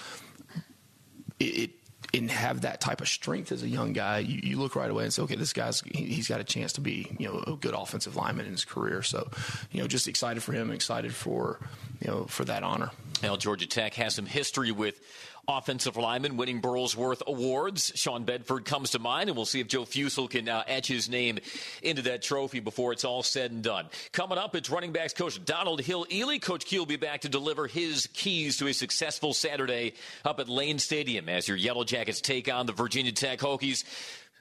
it, 1.39 1.43
it 1.43 1.69
and 2.13 2.31
have 2.31 2.61
that 2.61 2.81
type 2.81 3.01
of 3.01 3.07
strength 3.07 3.51
as 3.51 3.63
a 3.63 3.67
young 3.67 3.93
guy, 3.93 4.19
you, 4.19 4.39
you 4.43 4.57
look 4.57 4.75
right 4.75 4.89
away 4.89 5.03
and 5.03 5.13
say, 5.13 5.21
okay, 5.23 5.35
this 5.35 5.53
guy's 5.53 5.81
he, 5.81 6.15
has 6.15 6.27
got 6.27 6.39
a 6.39 6.43
chance 6.43 6.73
to 6.73 6.81
be 6.81 7.07
you 7.19 7.27
know 7.27 7.43
a 7.47 7.55
good 7.55 7.73
offensive 7.73 8.15
lineman 8.15 8.45
in 8.45 8.51
his 8.51 8.65
career. 8.65 9.01
So, 9.01 9.29
you 9.71 9.81
know, 9.81 9.87
just 9.87 10.07
excited 10.07 10.41
for 10.41 10.53
him, 10.53 10.71
excited 10.71 11.13
for 11.13 11.59
you 12.01 12.07
know 12.07 12.25
for 12.25 12.45
that 12.45 12.63
honor. 12.63 12.91
Now, 13.21 13.35
Georgia 13.35 13.67
Tech 13.67 13.93
has 13.95 14.15
some 14.15 14.25
history 14.25 14.71
with 14.71 14.99
offensive 15.47 15.97
lineman 15.97 16.37
winning 16.37 16.61
Burlsworth 16.61 17.21
Awards. 17.27 17.91
Sean 17.95 18.23
Bedford 18.23 18.65
comes 18.65 18.91
to 18.91 18.99
mind, 18.99 19.29
and 19.29 19.35
we'll 19.35 19.45
see 19.45 19.59
if 19.59 19.67
Joe 19.67 19.85
Fusile 19.85 20.27
can 20.27 20.49
uh, 20.49 20.63
etch 20.67 20.87
his 20.87 21.09
name 21.09 21.39
into 21.81 22.01
that 22.03 22.21
trophy 22.21 22.59
before 22.59 22.93
it's 22.93 23.05
all 23.05 23.23
said 23.23 23.51
and 23.51 23.63
done. 23.63 23.87
Coming 24.11 24.37
up, 24.37 24.55
it's 24.55 24.69
running 24.69 24.91
backs 24.91 25.13
coach 25.13 25.43
Donald 25.45 25.81
Hill-Eley. 25.81 26.39
Coach 26.39 26.65
Key 26.65 26.79
will 26.79 26.85
be 26.85 26.95
back 26.95 27.21
to 27.21 27.29
deliver 27.29 27.67
his 27.67 28.07
keys 28.13 28.57
to 28.57 28.67
a 28.67 28.73
successful 28.73 29.33
Saturday 29.33 29.93
up 30.23 30.39
at 30.39 30.49
Lane 30.49 30.79
Stadium 30.79 31.29
as 31.29 31.47
your 31.47 31.57
Yellow 31.57 31.83
Jackets 31.83 32.21
take 32.21 32.51
on 32.51 32.65
the 32.65 32.73
Virginia 32.73 33.11
Tech 33.11 33.39
Hokies. 33.39 33.83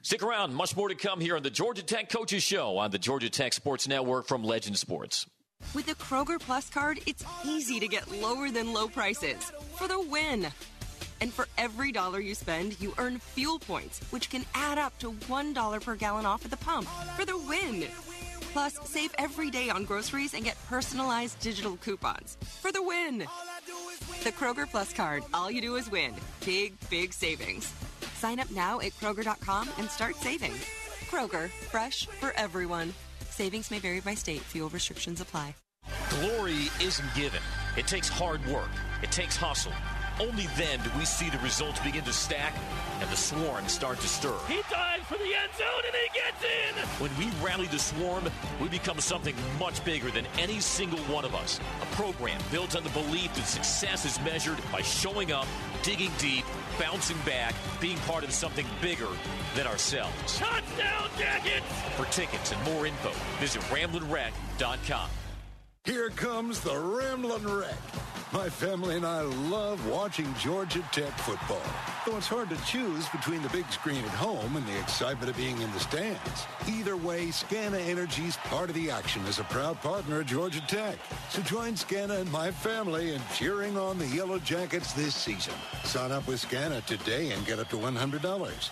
Stick 0.01 0.21
around. 0.21 0.53
Much 0.53 0.75
more 0.75 0.89
to 0.89 0.95
come 0.95 1.19
here 1.19 1.35
on 1.35 1.41
the 1.41 1.49
Georgia 1.49 1.81
Tech 1.81 2.09
Coaches 2.09 2.43
Show 2.43 2.77
on 2.77 2.91
the 2.91 2.99
Georgia 2.99 3.29
Tech 3.29 3.53
Sports 3.53 3.87
Network 3.87 4.27
from 4.27 4.43
Legend 4.43 4.77
Sports. 4.77 5.25
With 5.73 5.87
the 5.87 5.95
Kroger 5.95 6.39
Plus 6.39 6.69
card, 6.69 6.99
it's 7.07 7.25
easy 7.43 7.79
to 7.79 7.87
get 7.87 8.11
lower 8.21 8.51
than 8.51 8.73
low 8.73 8.87
prices 8.87 9.51
for 9.75 9.87
the 9.87 9.99
win. 9.99 10.47
And 11.21 11.33
for 11.33 11.47
every 11.57 11.91
dollar 11.91 12.19
you 12.19 12.35
spend, 12.35 12.79
you 12.79 12.93
earn 12.97 13.19
fuel 13.19 13.59
points, 13.59 13.99
which 14.11 14.29
can 14.29 14.45
add 14.53 14.77
up 14.77 14.97
to 14.99 15.11
$1 15.11 15.81
per 15.83 15.95
gallon 15.95 16.25
off 16.25 16.45
at 16.45 16.51
the 16.51 16.57
pump 16.57 16.87
for 17.17 17.25
the 17.25 17.37
win. 17.37 17.85
Plus, 18.53 18.79
save 18.85 19.13
every 19.17 19.49
day 19.51 19.69
on 19.69 19.83
groceries 19.83 20.33
and 20.33 20.43
get 20.45 20.57
personalized 20.67 21.39
digital 21.39 21.77
coupons 21.77 22.37
for 22.61 22.71
the 22.71 22.81
win. 22.81 23.19
The 24.23 24.31
Kroger 24.31 24.69
Plus 24.69 24.93
card, 24.93 25.23
all 25.33 25.51
you 25.51 25.61
do 25.61 25.75
is 25.75 25.91
win. 25.91 26.13
Big, 26.45 26.73
big 26.89 27.13
savings. 27.13 27.73
Sign 28.15 28.39
up 28.39 28.49
now 28.51 28.79
at 28.79 28.93
Kroger.com 28.93 29.69
and 29.77 29.89
start 29.89 30.15
saving. 30.15 30.53
Kroger, 31.11 31.49
fresh 31.49 32.05
for 32.05 32.31
everyone. 32.37 32.93
Savings 33.29 33.69
may 33.71 33.79
vary 33.79 33.99
by 33.99 34.15
state, 34.15 34.41
fuel 34.41 34.69
restrictions 34.69 35.19
apply. 35.19 35.53
Glory 36.09 36.69
isn't 36.81 37.13
given, 37.13 37.41
it 37.77 37.87
takes 37.87 38.07
hard 38.07 38.43
work, 38.47 38.69
it 39.03 39.11
takes 39.11 39.35
hustle. 39.35 39.73
Only 40.19 40.47
then 40.55 40.79
do 40.79 40.89
we 40.97 41.05
see 41.05 41.29
the 41.29 41.39
results 41.39 41.79
begin 41.79 42.03
to 42.05 42.13
stack 42.13 42.53
and 43.01 43.09
the 43.09 43.15
swarm 43.17 43.67
start 43.67 43.99
to 43.99 44.07
stir. 44.07 44.33
He 44.47 44.61
dives 44.71 45.03
for 45.05 45.17
the 45.17 45.35
end 45.35 45.51
zone 45.57 45.83
and 45.85 45.95
he 45.95 46.19
gets 46.19 46.43
in! 46.43 47.01
When 47.01 47.11
we 47.17 47.29
rally 47.45 47.67
the 47.67 47.79
swarm, 47.79 48.23
we 48.61 48.69
become 48.69 48.99
something 48.99 49.35
much 49.59 49.83
bigger 49.83 50.09
than 50.11 50.25
any 50.39 50.61
single 50.61 50.99
one 51.13 51.25
of 51.25 51.35
us. 51.35 51.59
A 51.81 51.85
program 51.95 52.39
built 52.51 52.75
on 52.75 52.83
the 52.83 52.89
belief 52.91 53.33
that 53.35 53.45
success 53.45 54.05
is 54.05 54.19
measured 54.21 54.57
by 54.71 54.81
showing 54.81 55.33
up, 55.33 55.47
digging 55.83 56.11
deep, 56.17 56.45
bouncing 56.79 57.17
back, 57.25 57.53
being 57.81 57.97
part 57.99 58.23
of 58.23 58.31
something 58.31 58.65
bigger 58.81 59.09
than 59.55 59.67
ourselves. 59.67 60.37
Touchdown, 60.37 61.09
Jackets! 61.17 61.65
For 61.97 62.05
tickets 62.05 62.53
and 62.53 62.63
more 62.63 62.85
info, 62.85 63.11
visit 63.39 63.61
RamblinWreck.com. 63.63 65.09
Here 65.85 66.09
comes 66.09 66.61
the 66.61 66.75
Ramblin' 66.75 67.47
Wreck. 67.47 67.77
My 68.35 68.49
family 68.49 68.97
and 68.97 69.05
I 69.05 69.21
love 69.21 69.87
watching 69.87 70.31
Georgia 70.35 70.83
Tech 70.91 71.17
football. 71.19 71.61
Though 72.05 72.17
it's 72.17 72.27
hard 72.27 72.49
to 72.49 72.57
choose 72.65 73.07
between 73.07 73.41
the 73.41 73.47
big 73.47 73.65
screen 73.71 74.03
at 74.03 74.09
home 74.09 74.57
and 74.57 74.67
the 74.67 74.77
excitement 74.77 75.29
of 75.29 75.37
being 75.37 75.61
in 75.61 75.71
the 75.71 75.79
stands. 75.79 76.45
Either 76.67 76.97
way, 76.97 77.27
Scana 77.27 77.79
Energy's 77.87 78.35
part 78.35 78.67
of 78.67 78.75
the 78.75 78.91
action 78.91 79.21
as 79.25 79.39
a 79.39 79.45
proud 79.45 79.81
partner 79.81 80.19
of 80.19 80.25
Georgia 80.25 80.59
Tech. 80.67 80.97
So 81.29 81.41
join 81.43 81.75
Scana 81.75 82.19
and 82.19 82.29
my 82.29 82.51
family 82.51 83.13
in 83.13 83.21
cheering 83.33 83.77
on 83.77 83.97
the 83.97 84.07
Yellow 84.07 84.39
Jackets 84.39 84.91
this 84.91 85.15
season. 85.15 85.53
Sign 85.85 86.11
up 86.11 86.27
with 86.27 86.45
Scana 86.45 86.83
today 86.83 87.31
and 87.31 87.45
get 87.45 87.59
up 87.59 87.69
to 87.69 87.77
$100. 87.77 88.21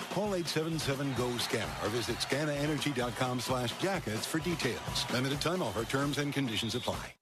Call 0.10 0.32
877-GO-SCANA 0.32 1.86
or 1.86 1.88
visit 1.88 2.18
scanaenergy.com 2.18 3.40
slash 3.40 3.72
jackets 3.80 4.26
for 4.26 4.40
details. 4.40 5.06
Limited 5.14 5.40
time 5.40 5.64
offer. 5.64 5.86
Terms 5.86 6.18
and 6.18 6.34
conditions 6.34 6.76
apply. 6.76 7.14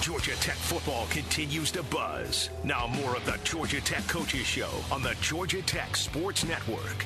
Georgia 0.00 0.34
Tech 0.36 0.56
football 0.56 1.06
continues 1.08 1.70
to 1.72 1.82
buzz. 1.82 2.48
Now 2.64 2.86
more 2.86 3.16
of 3.16 3.26
the 3.26 3.38
Georgia 3.44 3.82
Tech 3.82 4.06
Coaches 4.08 4.46
Show 4.46 4.70
on 4.90 5.02
the 5.02 5.14
Georgia 5.20 5.60
Tech 5.60 5.94
Sports 5.94 6.42
Network. 6.42 7.04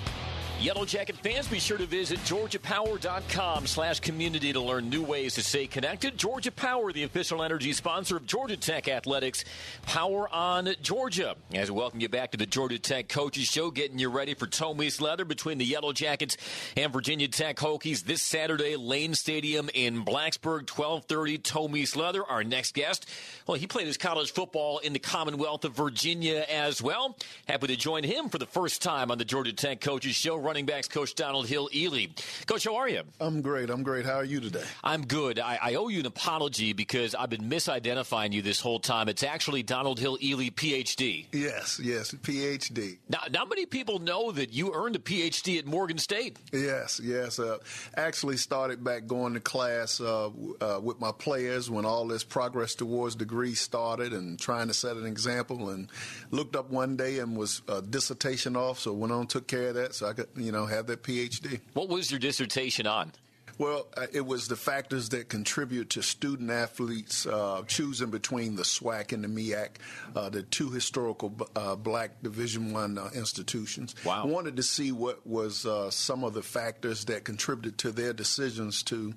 Yellow 0.65 0.87
Jacket 0.87 1.17
fans, 1.19 1.47
be 1.47 1.59
sure 1.59 1.77
to 1.77 1.85
visit 1.85 2.19
georgiapower.com 2.21 3.67
slash 3.67 4.01
community 4.01 4.51
to 4.51 4.61
learn 4.63 4.89
new 4.89 5.03
ways 5.03 5.35
to 5.35 5.43
stay 5.43 5.67
connected. 5.67 6.17
Georgia 6.17 6.51
Power, 6.51 6.91
the 6.91 7.03
official 7.03 7.43
energy 7.43 7.75
sponsor 7.75 8.17
of 8.17 8.25
Georgia 8.25 8.57
Tech 8.57 8.89
Athletics. 8.89 9.45
Power 9.83 10.27
on 10.33 10.71
Georgia. 10.81 11.37
As 11.53 11.71
we 11.71 11.77
welcome 11.77 12.01
you 12.01 12.09
back 12.09 12.31
to 12.31 12.39
the 12.39 12.47
Georgia 12.47 12.79
Tech 12.79 13.11
Coaches 13.11 13.45
Show, 13.45 13.71
getting 13.71 13.99
you 13.99 14.09
ready 14.09 14.33
for 14.33 14.47
Tomies 14.47 15.03
Leather 15.03 15.27
between 15.27 15.59
the 15.59 15.67
Yellow 15.67 15.93
Jackets 15.93 16.39
and 16.79 16.91
Virginia 16.91 17.29
Tech 17.29 17.57
Hokies 17.57 18.03
this 18.05 18.23
Saturday, 18.23 18.77
Lane 18.77 19.13
Stadium 19.13 19.69
in 19.75 20.03
Blacksburg, 20.03 20.71
1230, 20.71 21.41
Tomies 21.41 21.95
Leather. 21.95 22.25
Our 22.25 22.43
next 22.43 22.73
guest, 22.73 23.07
well, 23.47 23.59
he 23.59 23.67
played 23.67 23.87
his 23.87 23.99
college 23.99 24.33
football 24.33 24.79
in 24.79 24.95
the 24.95 24.99
Commonwealth 24.99 25.67
of 25.67 25.77
Virginia 25.77 26.47
as 26.51 26.81
well. 26.81 27.19
Happy 27.47 27.67
to 27.67 27.77
join 27.77 28.03
him 28.03 28.31
for 28.31 28.39
the 28.39 28.47
first 28.47 28.81
time 28.81 29.11
on 29.11 29.19
the 29.19 29.27
Georgia 29.27 29.53
Tech 29.53 29.83
Coaches 29.83 30.17
Show 30.17 30.39
running 30.55 30.67
backs 30.67 30.87
coach 30.87 31.17
Donald 31.17 31.49
Hill-Eley. 31.49 32.15
Coach, 32.47 32.63
how 32.63 32.77
are 32.77 32.89
you? 32.89 33.03
I'm 33.19 33.43
great. 33.43 33.71
I'm 33.71 33.83
great. 33.83 34.07
How 34.07 34.15
are 34.15 34.25
you 34.25 34.39
today? 34.39 34.63
I'm 34.85 35.05
good. 35.05 35.41
I, 35.41 35.59
I, 35.61 35.75
owe 35.75 35.89
you 35.89 35.99
an 35.99 36.07
apology 36.07 36.73
because 36.73 37.13
I've 37.13 37.29
been 37.29 37.51
misidentifying 37.51 38.33
you 38.33 38.41
this 38.41 38.61
whole 38.61 38.79
time. 38.79 39.09
It's 39.09 39.25
actually 39.25 39.65
Donald 39.65 39.99
Hill-Eley, 39.99 40.53
PhD. 40.53 41.27
Yes, 41.33 41.81
yes, 41.83 42.13
PhD. 42.13 42.99
Now, 43.09 43.23
not 43.33 43.49
many 43.49 43.67
people 43.67 43.99
know 43.99 44.31
that 44.31 44.53
you 44.53 44.73
earned 44.73 44.95
a 44.95 45.01
PhD 45.01 45.59
at 45.59 45.67
Morgan 45.67 45.99
State. 45.99 46.39
Yes, 46.53 47.01
yes. 47.03 47.41
Uh, 47.41 47.59
actually 47.97 48.37
started 48.37 48.85
back 48.85 49.09
going 49.09 49.35
to 49.35 49.41
class 49.41 50.01
uh, 50.01 50.31
uh, 50.61 50.79
with 50.81 51.01
my 51.01 51.11
players 51.11 51.69
when 51.69 51.85
all 51.85 52.07
this 52.07 52.23
progress 52.23 52.77
towards 52.77 53.17
degree 53.17 53.57
started 53.57 54.13
and 54.13 54.39
trying 54.39 54.69
to 54.69 54.75
set 54.75 54.97
an 54.97 55.05
example 55.05 55.71
and 55.71 55.91
looked 56.31 56.55
up 56.55 56.71
one 56.71 56.97
day 56.97 57.19
and 57.19 57.37
was 57.37 57.61
a 57.67 57.83
dissertation 57.83 58.55
off, 58.55 58.79
so 58.79 58.93
went 58.93 59.13
on 59.13 59.27
took 59.27 59.49
care 59.49 59.71
of 59.71 59.75
that 59.75 59.97
so 59.97 60.07
I 60.07 60.13
could 60.13 60.29
you 60.45 60.53
know, 60.53 60.67
have 60.67 60.87
that 60.87 61.03
PhD. 61.03 61.61
What 61.73 61.89
was 61.89 62.11
your 62.11 62.21
dissertation 62.21 62.87
on? 62.87 63.13
Well, 63.59 63.87
uh, 63.97 64.07
it 64.13 64.27
was 64.27 64.49
the 64.49 64.57
factors 64.57 65.11
that 65.11 65.29
contribute 65.29 65.91
to 65.91 66.03
student 66.03 66.51
athletes 66.51 67.25
uh, 67.27 67.63
choosing 67.67 68.11
between 68.11 68.57
the 68.57 68.65
SWAC 68.65 69.13
and 69.13 69.23
the 69.23 69.29
MEAC, 69.29 69.69
uh, 70.17 70.29
the 70.29 70.43
two 70.43 70.71
historical 70.71 71.37
uh, 71.55 71.77
black 71.77 72.23
Division 72.23 72.73
One 72.73 72.99
uh, 72.99 73.11
institutions. 73.15 73.95
Wow. 74.05 74.25
I 74.25 74.27
wanted 74.27 74.57
to 74.57 74.63
see 74.63 74.91
what 74.91 75.25
was 75.27 75.67
uh, 75.67 75.91
some 75.91 76.25
of 76.25 76.35
the 76.35 76.43
factors 76.43 77.05
that 77.05 77.25
contributed 77.25 77.79
to 77.79 77.93
their 77.93 78.13
decisions 78.13 78.83
to 78.85 79.15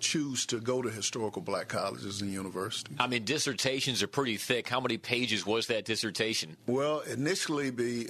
choose 0.00 0.46
to 0.46 0.60
go 0.60 0.82
to 0.82 0.90
historical 0.90 1.42
black 1.42 1.68
colleges 1.68 2.20
and 2.20 2.32
universities. 2.32 2.96
I 2.98 3.06
mean, 3.06 3.24
dissertations 3.24 4.02
are 4.02 4.08
pretty 4.08 4.36
thick. 4.36 4.68
How 4.68 4.80
many 4.80 4.98
pages 4.98 5.46
was 5.46 5.68
that 5.68 5.84
dissertation? 5.84 6.56
Well, 6.66 7.00
initially, 7.00 7.70
be 7.70 8.08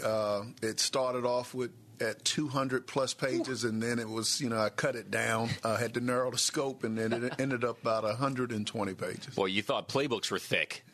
it 0.62 0.80
started 0.80 1.24
off 1.24 1.54
with 1.54 1.70
at 2.02 2.24
200 2.24 2.86
plus 2.86 3.14
pages, 3.14 3.64
and 3.64 3.82
then 3.82 3.98
it 3.98 4.08
was, 4.08 4.40
you 4.40 4.48
know, 4.50 4.58
I 4.58 4.68
cut 4.68 4.96
it 4.96 5.10
down. 5.10 5.48
I 5.64 5.76
had 5.76 5.94
to 5.94 6.00
narrow 6.00 6.30
the 6.30 6.38
scope, 6.38 6.84
and 6.84 6.98
then 6.98 7.12
it 7.12 7.34
ended 7.38 7.64
up 7.64 7.80
about 7.80 8.04
120 8.04 8.94
pages. 8.94 9.34
Boy, 9.34 9.46
you 9.46 9.62
thought 9.62 9.88
playbooks 9.88 10.30
were 10.30 10.38
thick. 10.38 10.84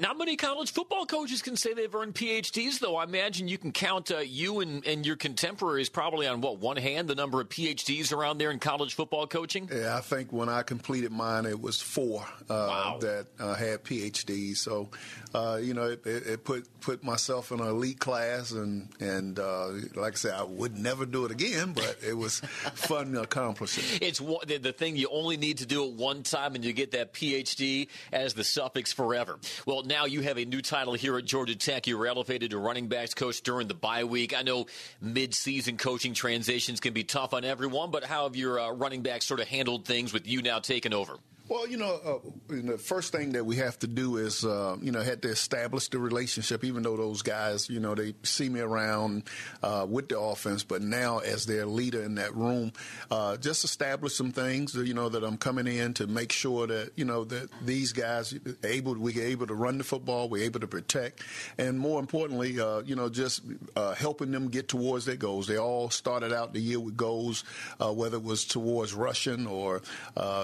Not 0.00 0.18
many 0.18 0.36
college 0.36 0.72
football 0.72 1.06
coaches 1.06 1.42
can 1.42 1.56
say 1.56 1.74
they've 1.74 1.94
earned 1.94 2.14
PhDs, 2.14 2.78
though. 2.78 2.96
I 2.96 3.04
imagine 3.04 3.48
you 3.48 3.58
can 3.58 3.72
count 3.72 4.10
uh, 4.10 4.18
you 4.18 4.60
and, 4.60 4.86
and, 4.86 5.06
your 5.06 5.16
contemporaries 5.16 5.88
probably 5.88 6.26
on 6.26 6.40
what 6.40 6.58
one 6.58 6.76
hand 6.76 7.08
the 7.08 7.14
number 7.14 7.40
of 7.40 7.48
PhDs 7.48 8.12
around 8.12 8.38
there 8.38 8.50
in 8.50 8.58
college 8.58 8.94
football 8.94 9.26
coaching. 9.26 9.68
Yeah, 9.72 9.96
I 9.96 10.00
think 10.00 10.32
when 10.32 10.48
I 10.48 10.62
completed 10.62 11.12
mine, 11.12 11.46
it 11.46 11.60
was 11.60 11.80
four 11.80 12.26
uh, 12.42 12.44
wow. 12.48 12.98
that 13.00 13.26
uh, 13.38 13.54
had 13.54 13.84
PhDs. 13.84 14.58
So, 14.58 14.88
uh, 15.34 15.58
you 15.62 15.74
know, 15.74 15.90
it, 15.90 16.04
it, 16.04 16.44
put 16.44 16.68
put 16.80 17.02
myself 17.02 17.52
in 17.52 17.60
an 17.60 17.68
elite 17.68 17.98
class, 17.98 18.50
and 18.52 18.88
and 19.00 19.38
uh, 19.38 19.68
like 19.94 20.14
I 20.14 20.16
said, 20.16 20.34
I 20.34 20.42
would 20.44 20.76
never 20.76 21.06
do 21.06 21.24
it 21.24 21.30
again, 21.30 21.72
but 21.72 21.96
it 22.06 22.16
was 22.16 22.40
fun 22.74 23.12
to 23.12 23.22
accomplish 23.22 23.78
it. 23.78 24.02
It's 24.02 24.18
the, 24.18 24.58
the 24.58 24.72
thing 24.72 24.96
you 24.96 25.08
only 25.10 25.36
need 25.36 25.58
to 25.58 25.66
do 25.66 25.84
it 25.84 25.92
one 25.92 26.22
time, 26.22 26.54
and 26.54 26.64
you 26.64 26.72
get 26.72 26.92
that 26.92 27.12
PhD 27.12 27.88
as 28.12 28.34
the 28.34 28.44
suffix 28.44 28.92
forever. 28.92 29.38
Well, 29.66 29.82
now 29.82 30.06
you 30.06 30.20
have 30.22 30.38
a 30.38 30.44
new 30.44 30.62
title 30.62 30.94
here 30.94 31.16
at 31.18 31.24
Georgia 31.24 31.56
Tech. 31.56 31.86
You 31.86 31.98
were 31.98 32.06
elevated 32.06 32.50
to 32.50 32.58
running 32.58 32.88
backs 32.88 33.14
coach 33.14 33.42
during 33.42 33.68
the 33.68 33.74
bye 33.74 34.04
week. 34.04 34.36
I 34.36 34.42
know 34.42 34.66
mid-season 35.00 35.76
coaching 35.76 36.14
transitions 36.14 36.80
can 36.80 36.92
be 36.92 37.04
tough 37.04 37.34
on 37.34 37.44
everyone, 37.44 37.90
but 37.90 38.04
how 38.04 38.24
have 38.24 38.36
your 38.36 38.58
uh, 38.60 38.70
running 38.70 39.02
backs 39.02 39.26
sort 39.26 39.40
of 39.40 39.48
handled 39.48 39.84
things 39.84 40.12
with 40.12 40.26
you 40.26 40.42
now 40.42 40.58
taking 40.58 40.92
over? 40.92 41.16
Well, 41.48 41.66
you 41.66 41.78
know, 41.78 41.94
uh, 42.04 42.18
the 42.48 42.76
first 42.76 43.10
thing 43.10 43.32
that 43.32 43.46
we 43.46 43.56
have 43.56 43.78
to 43.78 43.86
do 43.86 44.18
is, 44.18 44.44
uh, 44.44 44.76
you 44.82 44.92
know, 44.92 45.00
had 45.00 45.22
to 45.22 45.28
establish 45.28 45.88
the 45.88 45.98
relationship. 45.98 46.62
Even 46.62 46.82
though 46.82 46.98
those 46.98 47.22
guys, 47.22 47.70
you 47.70 47.80
know, 47.80 47.94
they 47.94 48.14
see 48.22 48.50
me 48.50 48.60
around 48.60 49.22
uh, 49.62 49.86
with 49.88 50.10
the 50.10 50.20
offense, 50.20 50.62
but 50.62 50.82
now 50.82 51.20
as 51.20 51.46
their 51.46 51.64
leader 51.64 52.02
in 52.02 52.16
that 52.16 52.34
room, 52.34 52.72
uh, 53.10 53.38
just 53.38 53.64
establish 53.64 54.14
some 54.14 54.30
things. 54.30 54.74
You 54.74 54.92
know, 54.92 55.08
that 55.08 55.24
I'm 55.24 55.38
coming 55.38 55.66
in 55.66 55.94
to 55.94 56.06
make 56.06 56.32
sure 56.32 56.66
that 56.66 56.90
you 56.96 57.06
know 57.06 57.24
that 57.24 57.48
these 57.64 57.92
guys 57.94 58.34
able 58.62 58.94
we 58.96 59.18
able 59.18 59.46
to 59.46 59.54
run 59.54 59.78
the 59.78 59.84
football, 59.84 60.28
we're 60.28 60.44
able 60.44 60.60
to 60.60 60.68
protect, 60.68 61.22
and 61.56 61.78
more 61.80 61.98
importantly, 61.98 62.60
uh, 62.60 62.80
you 62.80 62.94
know, 62.94 63.08
just 63.08 63.40
uh, 63.74 63.94
helping 63.94 64.32
them 64.32 64.48
get 64.48 64.68
towards 64.68 65.06
their 65.06 65.16
goals. 65.16 65.46
They 65.46 65.56
all 65.56 65.88
started 65.88 66.30
out 66.30 66.52
the 66.52 66.60
year 66.60 66.78
with 66.78 66.98
goals, 66.98 67.44
whether 67.80 68.18
it 68.18 68.22
was 68.22 68.44
towards 68.44 68.92
rushing 68.92 69.46
or 69.46 69.80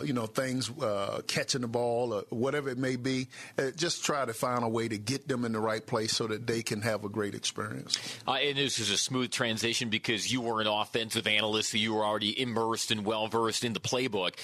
you 0.02 0.14
know 0.14 0.24
things 0.24 0.70
uh, 0.80 0.93
catching 1.26 1.60
the 1.60 1.68
ball 1.68 2.12
or 2.12 2.24
whatever 2.30 2.68
it 2.68 2.78
may 2.78 2.96
be. 2.96 3.28
Uh, 3.58 3.70
just 3.76 4.04
try 4.04 4.24
to 4.24 4.32
find 4.32 4.64
a 4.64 4.68
way 4.68 4.88
to 4.88 4.98
get 4.98 5.28
them 5.28 5.44
in 5.44 5.52
the 5.52 5.60
right 5.60 5.84
place 5.86 6.12
so 6.12 6.26
that 6.26 6.46
they 6.46 6.62
can 6.62 6.82
have 6.82 7.04
a 7.04 7.08
great 7.08 7.34
experience. 7.34 7.98
Uh, 8.26 8.32
and 8.32 8.58
this 8.58 8.78
is 8.78 8.90
a 8.90 8.98
smooth 8.98 9.30
transition 9.30 9.90
because 9.90 10.32
you 10.32 10.40
were 10.40 10.60
an 10.60 10.66
offensive 10.66 11.26
analyst, 11.26 11.70
so 11.70 11.78
you 11.78 11.94
were 11.94 12.04
already 12.04 12.40
immersed 12.40 12.90
and 12.90 13.04
well 13.04 13.28
versed 13.28 13.64
in 13.64 13.72
the 13.72 13.80
playbook. 13.80 14.34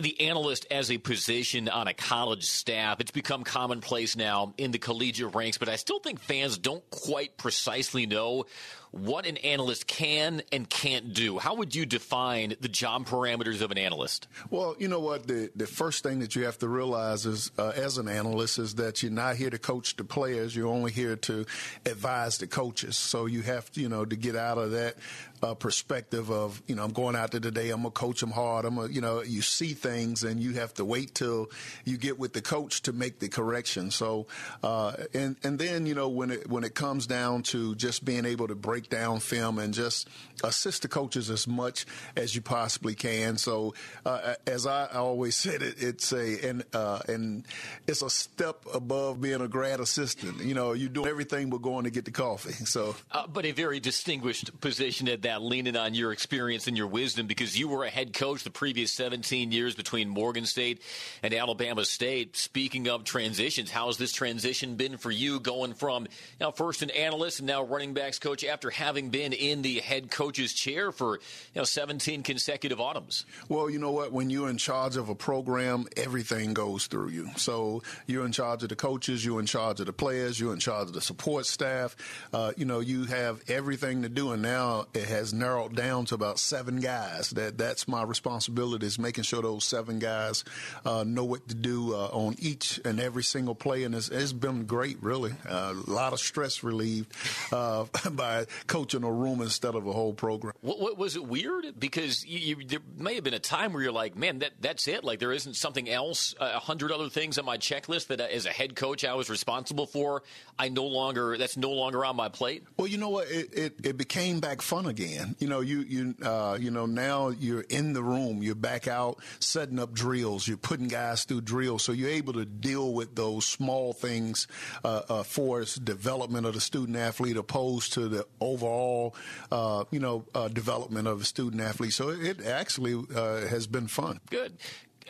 The 0.00 0.20
analyst 0.28 0.66
as 0.70 0.90
a 0.90 0.98
position 0.98 1.68
on 1.68 1.88
a 1.88 1.94
college 1.94 2.44
staff, 2.44 3.00
it's 3.00 3.10
become 3.10 3.44
commonplace 3.44 4.16
now 4.16 4.54
in 4.58 4.70
the 4.70 4.78
collegiate 4.78 5.34
ranks, 5.34 5.58
but 5.58 5.68
I 5.68 5.76
still 5.76 6.00
think 6.00 6.20
fans 6.20 6.58
don't 6.58 6.88
quite 6.90 7.36
precisely 7.36 8.06
know 8.06 8.46
what 8.90 9.26
an 9.26 9.36
analyst 9.38 9.86
can 9.86 10.40
and 10.50 10.68
can't 10.68 11.12
do. 11.12 11.38
How 11.38 11.56
would 11.56 11.74
you 11.74 11.84
define 11.84 12.54
the 12.60 12.68
job 12.68 13.06
parameters 13.06 13.60
of 13.60 13.70
an 13.70 13.76
analyst? 13.76 14.28
Well, 14.50 14.76
you 14.78 14.88
know 14.88 15.00
what? 15.00 15.26
The, 15.26 15.50
the 15.54 15.66
first 15.66 16.02
thing 16.02 16.20
that 16.20 16.34
you 16.34 16.44
have 16.44 16.58
to 16.58 16.68
realize 16.68 17.26
is, 17.26 17.50
uh, 17.58 17.72
as 17.76 17.98
an 17.98 18.08
analyst, 18.08 18.58
is 18.58 18.76
that 18.76 19.02
you're 19.02 19.12
not 19.12 19.36
here 19.36 19.50
to 19.50 19.58
coach 19.58 19.96
the 19.96 20.04
players. 20.04 20.56
You're 20.56 20.68
only 20.68 20.90
here 20.90 21.16
to 21.16 21.44
advise 21.84 22.38
the 22.38 22.46
coaches. 22.46 22.96
So 22.96 23.26
you 23.26 23.42
have 23.42 23.70
to, 23.72 23.80
you 23.82 23.90
know, 23.90 24.06
to 24.06 24.16
get 24.16 24.36
out 24.36 24.56
of 24.56 24.70
that 24.70 24.96
uh, 25.42 25.54
perspective 25.54 26.30
of, 26.30 26.62
you 26.66 26.74
know, 26.74 26.82
I'm 26.82 26.92
going 26.92 27.14
out 27.14 27.32
there 27.32 27.40
today. 27.40 27.68
I'm 27.68 27.82
gonna 27.82 27.90
coach 27.90 28.20
them 28.20 28.30
hard. 28.30 28.64
I'm 28.64 28.76
gonna, 28.76 28.90
you 28.90 29.02
know, 29.02 29.22
you 29.22 29.42
see 29.48 29.74
things 29.74 30.22
and 30.22 30.40
you 30.40 30.54
have 30.54 30.74
to 30.74 30.84
wait 30.84 31.14
till 31.14 31.50
you 31.84 31.96
get 31.96 32.18
with 32.18 32.32
the 32.32 32.42
coach 32.42 32.82
to 32.82 32.92
make 32.92 33.18
the 33.18 33.28
correction. 33.28 33.90
So, 33.90 34.26
uh, 34.62 34.92
and 35.14 35.36
and 35.42 35.58
then 35.58 35.86
you 35.86 35.94
know 35.94 36.08
when 36.08 36.30
it 36.30 36.48
when 36.48 36.64
it 36.64 36.74
comes 36.74 37.06
down 37.06 37.42
to 37.44 37.74
just 37.74 38.04
being 38.04 38.24
able 38.24 38.48
to 38.48 38.54
break 38.54 38.88
down 38.88 39.20
film 39.20 39.58
and 39.58 39.74
just 39.74 40.08
assist 40.44 40.82
the 40.82 40.88
coaches 40.88 41.30
as 41.30 41.46
much 41.46 41.86
as 42.16 42.34
you 42.34 42.40
possibly 42.40 42.94
can. 42.94 43.36
So, 43.36 43.74
uh, 44.04 44.34
as 44.46 44.66
I 44.66 44.86
always 44.86 45.36
said, 45.44 45.62
it, 45.62 45.76
it's 45.78 46.12
a 46.12 46.48
and 46.48 46.64
uh, 46.72 47.00
and 47.08 47.44
it's 47.86 48.02
a 48.02 48.10
step 48.10 48.64
above 48.72 49.20
being 49.20 49.40
a 49.40 49.48
grad 49.48 49.80
assistant. 49.80 50.40
You 50.40 50.54
know, 50.54 50.72
you 50.72 50.88
do 50.88 51.06
everything 51.06 51.50
but 51.50 51.62
going 51.62 51.84
to 51.84 51.90
get 51.90 52.04
the 52.04 52.10
coffee. 52.10 52.54
So, 52.68 52.94
uh, 53.12 53.26
but 53.26 53.46
a 53.46 53.52
very 53.52 53.80
distinguished 53.80 54.60
position 54.60 55.08
at 55.08 55.22
that, 55.22 55.40
leaning 55.40 55.74
on 55.74 55.94
your 55.94 56.12
experience 56.12 56.66
and 56.66 56.76
your 56.76 56.86
wisdom, 56.86 57.26
because 57.26 57.58
you 57.58 57.66
were 57.66 57.84
a 57.84 57.88
head 57.88 58.12
coach 58.12 58.44
the 58.44 58.50
previous 58.50 58.92
17 59.28 59.52
years 59.52 59.74
between 59.74 60.08
Morgan 60.08 60.46
State 60.46 60.80
and 61.22 61.34
Alabama 61.34 61.84
State. 61.84 62.34
Speaking 62.34 62.88
of 62.88 63.04
transitions, 63.04 63.70
how 63.70 63.88
has 63.88 63.98
this 63.98 64.10
transition 64.10 64.76
been 64.76 64.96
for 64.96 65.10
you, 65.10 65.38
going 65.38 65.74
from 65.74 66.06
now 66.40 66.50
first 66.50 66.80
an 66.80 66.88
analyst 66.90 67.40
and 67.40 67.46
now 67.46 67.62
running 67.62 67.92
backs 67.92 68.18
coach 68.18 68.42
after 68.42 68.70
having 68.70 69.10
been 69.10 69.34
in 69.34 69.60
the 69.60 69.80
head 69.80 70.10
coach's 70.10 70.54
chair 70.54 70.92
for 70.92 71.16
you 71.16 71.60
know 71.60 71.64
17 71.64 72.22
consecutive 72.22 72.80
autumns. 72.80 73.26
Well, 73.50 73.68
you 73.68 73.78
know 73.78 73.90
what? 73.90 74.12
When 74.12 74.30
you're 74.30 74.48
in 74.48 74.56
charge 74.56 74.96
of 74.96 75.10
a 75.10 75.14
program, 75.14 75.86
everything 75.94 76.54
goes 76.54 76.86
through 76.86 77.08
you. 77.08 77.28
So 77.36 77.82
you're 78.06 78.24
in 78.24 78.32
charge 78.32 78.62
of 78.62 78.70
the 78.70 78.76
coaches, 78.76 79.26
you're 79.26 79.40
in 79.40 79.46
charge 79.46 79.80
of 79.80 79.86
the 79.86 79.92
players, 79.92 80.40
you're 80.40 80.54
in 80.54 80.60
charge 80.60 80.88
of 80.88 80.94
the 80.94 81.02
support 81.02 81.44
staff. 81.44 81.96
Uh, 82.32 82.52
you 82.56 82.64
know, 82.64 82.80
you 82.80 83.04
have 83.04 83.42
everything 83.46 84.02
to 84.02 84.08
do, 84.08 84.32
and 84.32 84.40
now 84.40 84.86
it 84.94 85.04
has 85.04 85.34
narrowed 85.34 85.76
down 85.76 86.06
to 86.06 86.14
about 86.14 86.38
seven 86.38 86.80
guys. 86.80 87.28
That 87.30 87.58
that's 87.58 87.86
my 87.86 88.02
responsibility 88.02 88.86
is 88.86 88.98
making 88.98 89.17
sure 89.22 89.42
those 89.42 89.64
seven 89.64 89.98
guys 89.98 90.44
uh, 90.84 91.04
know 91.06 91.24
what 91.24 91.48
to 91.48 91.54
do 91.54 91.94
uh, 91.94 92.08
on 92.12 92.36
each 92.38 92.80
and 92.84 93.00
every 93.00 93.22
single 93.22 93.54
play, 93.54 93.84
and 93.84 93.94
it's, 93.94 94.08
it's 94.08 94.32
been 94.32 94.64
great, 94.64 95.02
really. 95.02 95.32
Uh, 95.48 95.74
a 95.86 95.90
lot 95.90 96.12
of 96.12 96.20
stress 96.20 96.62
relieved 96.62 97.12
uh, 97.52 97.84
by 98.10 98.46
coaching 98.66 99.04
a 99.04 99.12
room 99.12 99.40
instead 99.40 99.74
of 99.74 99.86
a 99.86 99.92
whole 99.92 100.12
program. 100.12 100.54
What, 100.60 100.80
what, 100.80 100.98
was 100.98 101.16
it 101.16 101.24
weird? 101.24 101.78
Because 101.78 102.26
you, 102.26 102.56
you, 102.56 102.66
there 102.66 102.80
may 102.96 103.14
have 103.14 103.24
been 103.24 103.34
a 103.34 103.38
time 103.38 103.72
where 103.72 103.82
you're 103.82 103.92
like, 103.92 104.16
man, 104.16 104.40
that 104.40 104.52
that's 104.60 104.88
it. 104.88 105.04
Like 105.04 105.18
there 105.18 105.32
isn't 105.32 105.54
something 105.54 105.88
else, 105.88 106.34
a 106.40 106.58
hundred 106.58 106.92
other 106.92 107.08
things 107.08 107.38
on 107.38 107.44
my 107.44 107.56
checklist 107.56 108.08
that 108.08 108.20
uh, 108.20 108.24
as 108.24 108.46
a 108.46 108.50
head 108.50 108.74
coach 108.74 109.04
I 109.04 109.14
was 109.14 109.30
responsible 109.30 109.86
for. 109.86 110.22
I 110.58 110.68
no 110.68 110.84
longer 110.84 111.38
that's 111.38 111.56
no 111.56 111.70
longer 111.70 112.04
on 112.04 112.16
my 112.16 112.28
plate. 112.28 112.64
Well, 112.76 112.88
you 112.88 112.98
know 112.98 113.10
what? 113.10 113.30
It 113.30 113.54
it, 113.54 113.74
it 113.84 113.96
became 113.96 114.40
back 114.40 114.60
fun 114.60 114.86
again. 114.86 115.36
You 115.38 115.48
know, 115.48 115.60
you 115.60 115.80
you 115.80 116.14
uh, 116.22 116.58
you 116.60 116.70
know 116.70 116.86
now 116.86 117.28
you're 117.28 117.62
in 117.62 117.92
the 117.92 118.02
room. 118.02 118.42
You're 118.42 118.54
back 118.54 118.88
out 118.88 119.07
setting 119.40 119.78
up 119.78 119.92
drills. 119.92 120.46
You're 120.46 120.56
putting 120.56 120.88
guys 120.88 121.24
through 121.24 121.42
drills, 121.42 121.84
so 121.84 121.92
you're 121.92 122.10
able 122.10 122.34
to 122.34 122.44
deal 122.44 122.92
with 122.92 123.14
those 123.14 123.46
small 123.46 123.92
things 123.92 124.46
uh, 124.84 125.02
uh, 125.08 125.22
for 125.22 125.64
development 125.82 126.46
of 126.46 126.54
the 126.54 126.60
student 126.60 126.96
athlete, 126.96 127.36
opposed 127.36 127.94
to 127.94 128.08
the 128.08 128.26
overall, 128.40 129.14
uh, 129.50 129.84
you 129.90 130.00
know 130.00 130.24
uh, 130.34 130.48
development 130.48 131.08
of 131.08 131.20
a 131.20 131.24
student 131.24 131.62
athlete. 131.62 131.92
So 131.92 132.08
it 132.10 132.44
actually 132.44 132.94
uh, 133.14 133.46
has 133.46 133.66
been 133.66 133.88
fun. 133.88 134.20
Good. 134.30 134.56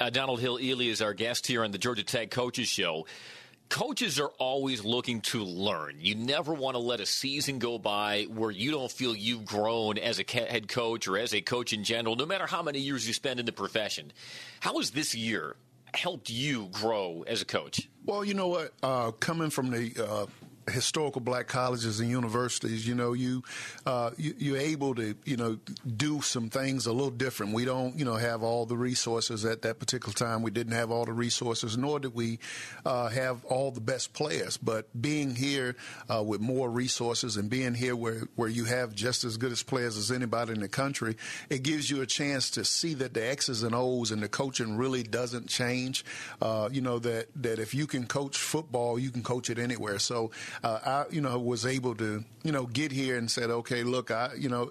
Uh, 0.00 0.10
Donald 0.10 0.40
Hill-Eley 0.40 0.88
is 0.88 1.02
our 1.02 1.12
guest 1.12 1.46
here 1.46 1.64
on 1.64 1.72
the 1.72 1.78
Georgia 1.78 2.04
Tech 2.04 2.30
Coaches 2.30 2.68
Show. 2.68 3.06
Coaches 3.68 4.18
are 4.18 4.30
always 4.38 4.82
looking 4.82 5.20
to 5.20 5.44
learn. 5.44 5.96
You 6.00 6.14
never 6.14 6.54
want 6.54 6.74
to 6.74 6.78
let 6.78 7.00
a 7.00 7.06
season 7.06 7.58
go 7.58 7.78
by 7.78 8.24
where 8.24 8.50
you 8.50 8.70
don't 8.70 8.90
feel 8.90 9.14
you've 9.14 9.44
grown 9.44 9.98
as 9.98 10.18
a 10.18 10.24
head 10.26 10.68
coach 10.68 11.06
or 11.06 11.18
as 11.18 11.34
a 11.34 11.42
coach 11.42 11.74
in 11.74 11.84
general, 11.84 12.16
no 12.16 12.24
matter 12.24 12.46
how 12.46 12.62
many 12.62 12.78
years 12.78 13.06
you 13.06 13.12
spend 13.12 13.40
in 13.40 13.46
the 13.46 13.52
profession. 13.52 14.10
How 14.60 14.78
has 14.78 14.90
this 14.90 15.14
year 15.14 15.56
helped 15.92 16.30
you 16.30 16.68
grow 16.72 17.24
as 17.26 17.42
a 17.42 17.44
coach? 17.44 17.88
Well, 18.06 18.24
you 18.24 18.32
know 18.32 18.48
what? 18.48 18.72
Uh, 18.82 19.10
coming 19.12 19.50
from 19.50 19.70
the 19.70 19.92
uh, 20.02 20.26
historical 20.70 21.20
black 21.20 21.46
colleges 21.46 22.00
and 22.00 22.08
universities, 22.08 22.86
you 22.86 22.94
know, 22.94 23.12
you, 23.12 23.42
uh, 23.86 24.10
you 24.16 24.54
are 24.54 24.58
able 24.58 24.94
to 24.94 25.14
you 25.24 25.36
know 25.36 25.58
do 25.96 26.20
some 26.22 26.48
things 26.50 26.86
a 26.86 26.92
little 26.92 27.10
different. 27.10 27.52
We 27.52 27.64
don't 27.64 27.98
you 27.98 28.04
know 28.04 28.14
have 28.14 28.42
all 28.42 28.66
the 28.66 28.76
resources 28.76 29.44
at 29.44 29.62
that 29.62 29.78
particular 29.78 30.12
time. 30.12 30.42
We 30.42 30.50
didn't 30.50 30.72
have 30.72 30.90
all 30.90 31.04
the 31.04 31.12
resources, 31.12 31.76
nor 31.76 32.00
did 32.00 32.14
we 32.14 32.38
uh, 32.84 33.08
have 33.08 33.44
all 33.44 33.70
the 33.70 33.80
best 33.80 34.12
players. 34.12 34.56
But 34.56 34.88
being 35.00 35.34
here 35.34 35.76
uh, 36.08 36.22
with 36.22 36.40
more 36.40 36.70
resources 36.70 37.36
and 37.36 37.48
being 37.50 37.74
here 37.74 37.96
where 37.96 38.22
where 38.36 38.48
you 38.48 38.64
have 38.64 38.94
just 38.94 39.24
as 39.24 39.36
good 39.36 39.52
as 39.52 39.62
players 39.62 39.96
as 39.96 40.10
anybody 40.10 40.52
in 40.52 40.60
the 40.60 40.68
country, 40.68 41.16
it 41.50 41.62
gives 41.62 41.90
you 41.90 42.02
a 42.02 42.06
chance 42.06 42.50
to 42.50 42.64
see 42.64 42.94
that 42.94 43.14
the 43.14 43.26
X's 43.26 43.62
and 43.62 43.74
O's 43.74 44.10
and 44.10 44.22
the 44.22 44.28
coaching 44.28 44.76
really 44.76 45.02
doesn't 45.02 45.48
change. 45.48 46.04
Uh, 46.40 46.68
you 46.72 46.80
know 46.80 46.98
that 46.98 47.26
that 47.36 47.58
if 47.58 47.74
you 47.74 47.86
can 47.86 48.06
coach 48.06 48.36
football, 48.36 48.98
you 48.98 49.10
can 49.10 49.22
coach 49.22 49.50
it 49.50 49.58
anywhere. 49.58 49.98
So 49.98 50.30
uh, 50.62 50.78
I, 50.84 51.04
you 51.10 51.20
know, 51.20 51.38
was 51.38 51.66
able 51.66 51.94
to, 51.96 52.24
you 52.42 52.52
know, 52.52 52.66
get 52.66 52.92
here 52.92 53.16
and 53.16 53.30
said, 53.30 53.50
okay, 53.50 53.82
look, 53.82 54.10
I, 54.10 54.30
you 54.36 54.48
know, 54.48 54.70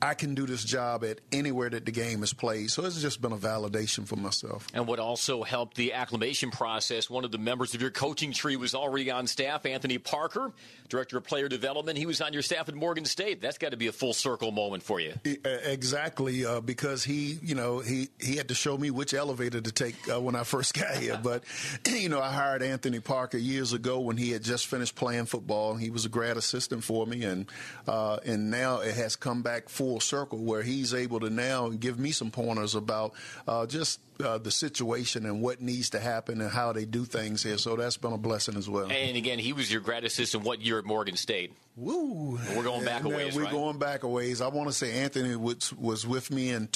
I 0.00 0.14
can 0.14 0.34
do 0.34 0.46
this 0.46 0.62
job 0.62 1.04
at 1.04 1.20
anywhere 1.32 1.70
that 1.70 1.84
the 1.84 1.90
game 1.90 2.22
is 2.22 2.32
played. 2.32 2.70
So 2.70 2.84
it's 2.84 3.00
just 3.00 3.20
been 3.20 3.32
a 3.32 3.36
validation 3.36 4.06
for 4.06 4.16
myself. 4.16 4.66
And 4.72 4.86
what 4.86 5.00
also 5.00 5.42
helped 5.42 5.76
the 5.76 5.92
acclimation 5.92 6.50
process, 6.50 7.10
one 7.10 7.24
of 7.24 7.32
the 7.32 7.38
members 7.38 7.74
of 7.74 7.80
your 7.80 7.90
coaching 7.90 8.32
tree 8.32 8.56
was 8.56 8.74
already 8.74 9.10
on 9.10 9.26
staff, 9.26 9.66
Anthony 9.66 9.98
Parker, 9.98 10.52
director 10.88 11.16
of 11.18 11.24
player 11.24 11.48
development. 11.48 11.98
He 11.98 12.06
was 12.06 12.20
on 12.20 12.32
your 12.32 12.42
staff 12.42 12.68
at 12.68 12.74
Morgan 12.74 13.04
State. 13.04 13.40
That's 13.40 13.58
got 13.58 13.70
to 13.70 13.76
be 13.76 13.86
a 13.86 13.92
full 13.92 14.12
circle 14.12 14.50
moment 14.50 14.82
for 14.82 15.00
you. 15.00 15.14
Exactly, 15.24 16.44
uh, 16.44 16.60
because 16.60 17.04
he, 17.04 17.38
you 17.42 17.54
know, 17.54 17.80
he 17.80 18.08
he 18.18 18.36
had 18.36 18.48
to 18.48 18.54
show 18.54 18.76
me 18.76 18.90
which 18.90 19.14
elevator 19.14 19.60
to 19.60 19.72
take 19.72 19.96
uh, 20.10 20.20
when 20.20 20.34
I 20.34 20.44
first 20.44 20.74
got 20.78 20.96
here. 20.96 21.18
But 21.22 21.44
you 21.86 22.08
know, 22.08 22.20
I 22.20 22.32
hired 22.32 22.62
Anthony 22.62 23.00
Parker 23.00 23.38
years 23.38 23.72
ago 23.72 24.00
when 24.00 24.16
he 24.16 24.30
had 24.30 24.42
just 24.42 24.66
finished 24.66 24.94
playing 24.94 25.26
football. 25.26 25.76
He 25.76 25.90
was 25.90 26.04
a 26.04 26.08
grad 26.08 26.36
assistant 26.36 26.84
for 26.84 27.06
me, 27.06 27.24
and 27.24 27.46
uh, 27.86 28.18
and 28.24 28.50
now 28.50 28.80
it 28.80 28.94
has 28.94 29.16
come 29.16 29.42
back 29.42 29.68
full 29.68 30.00
circle 30.00 30.38
where 30.38 30.62
he's 30.62 30.94
able 30.94 31.20
to 31.20 31.30
now 31.30 31.68
give 31.68 31.98
me 31.98 32.10
some 32.10 32.30
pointers 32.30 32.74
about 32.74 33.12
uh, 33.46 33.66
just 33.66 34.00
uh, 34.24 34.38
the 34.38 34.50
situation 34.50 35.26
and 35.26 35.40
what 35.40 35.60
needs 35.60 35.90
to 35.90 36.00
happen 36.00 36.40
and 36.40 36.50
how 36.50 36.72
they 36.72 36.84
do 36.84 37.04
things 37.04 37.42
here. 37.42 37.58
So 37.58 37.76
that's 37.76 37.96
been 37.96 38.12
a 38.12 38.18
blessing 38.18 38.56
as 38.56 38.68
well. 38.68 38.90
And 38.90 39.16
again, 39.16 39.38
he 39.38 39.52
was 39.52 39.70
your 39.70 39.80
grad 39.80 40.04
assistant 40.04 40.44
what 40.44 40.60
year 40.60 40.78
at 40.78 40.84
Morgan 40.84 41.16
State? 41.16 41.52
Woo! 41.76 42.38
We're 42.56 42.64
going 42.64 42.84
back 42.84 43.04
a 43.04 43.08
ways. 43.08 43.36
We're 43.36 43.44
right? 43.44 43.52
going 43.52 43.78
back 43.78 44.02
a 44.02 44.08
ways. 44.08 44.40
I 44.40 44.48
want 44.48 44.68
to 44.68 44.72
say 44.72 44.92
Anthony 44.92 45.36
was, 45.36 45.72
was 45.74 46.06
with 46.06 46.30
me 46.30 46.50
in 46.50 46.68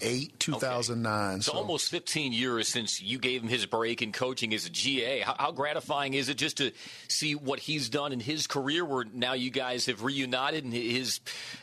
2008, 0.00 0.38
2009. 0.38 1.30
Okay. 1.30 1.40
So, 1.40 1.52
so, 1.52 1.58
almost 1.58 1.90
15 1.90 2.32
years 2.32 2.68
since 2.68 3.00
you 3.02 3.18
gave 3.18 3.42
him 3.42 3.48
his 3.48 3.66
break 3.66 4.02
in 4.02 4.12
coaching 4.12 4.54
as 4.54 4.66
a 4.66 4.70
GA. 4.70 5.20
How, 5.20 5.36
how, 5.38 5.52
gratifying 5.52 6.14
is 6.14 6.28
it 6.28 6.36
just 6.36 6.58
to 6.58 6.72
see 7.08 7.34
what 7.34 7.60
he's 7.60 7.88
done 7.88 8.12
in 8.12 8.20
his 8.20 8.46
career, 8.46 8.84
where 8.84 9.04
now 9.12 9.34
you 9.34 9.50
guys 9.50 9.86
have 9.86 10.02
reunited 10.02 10.64
and 10.64 10.72
his 10.72 11.20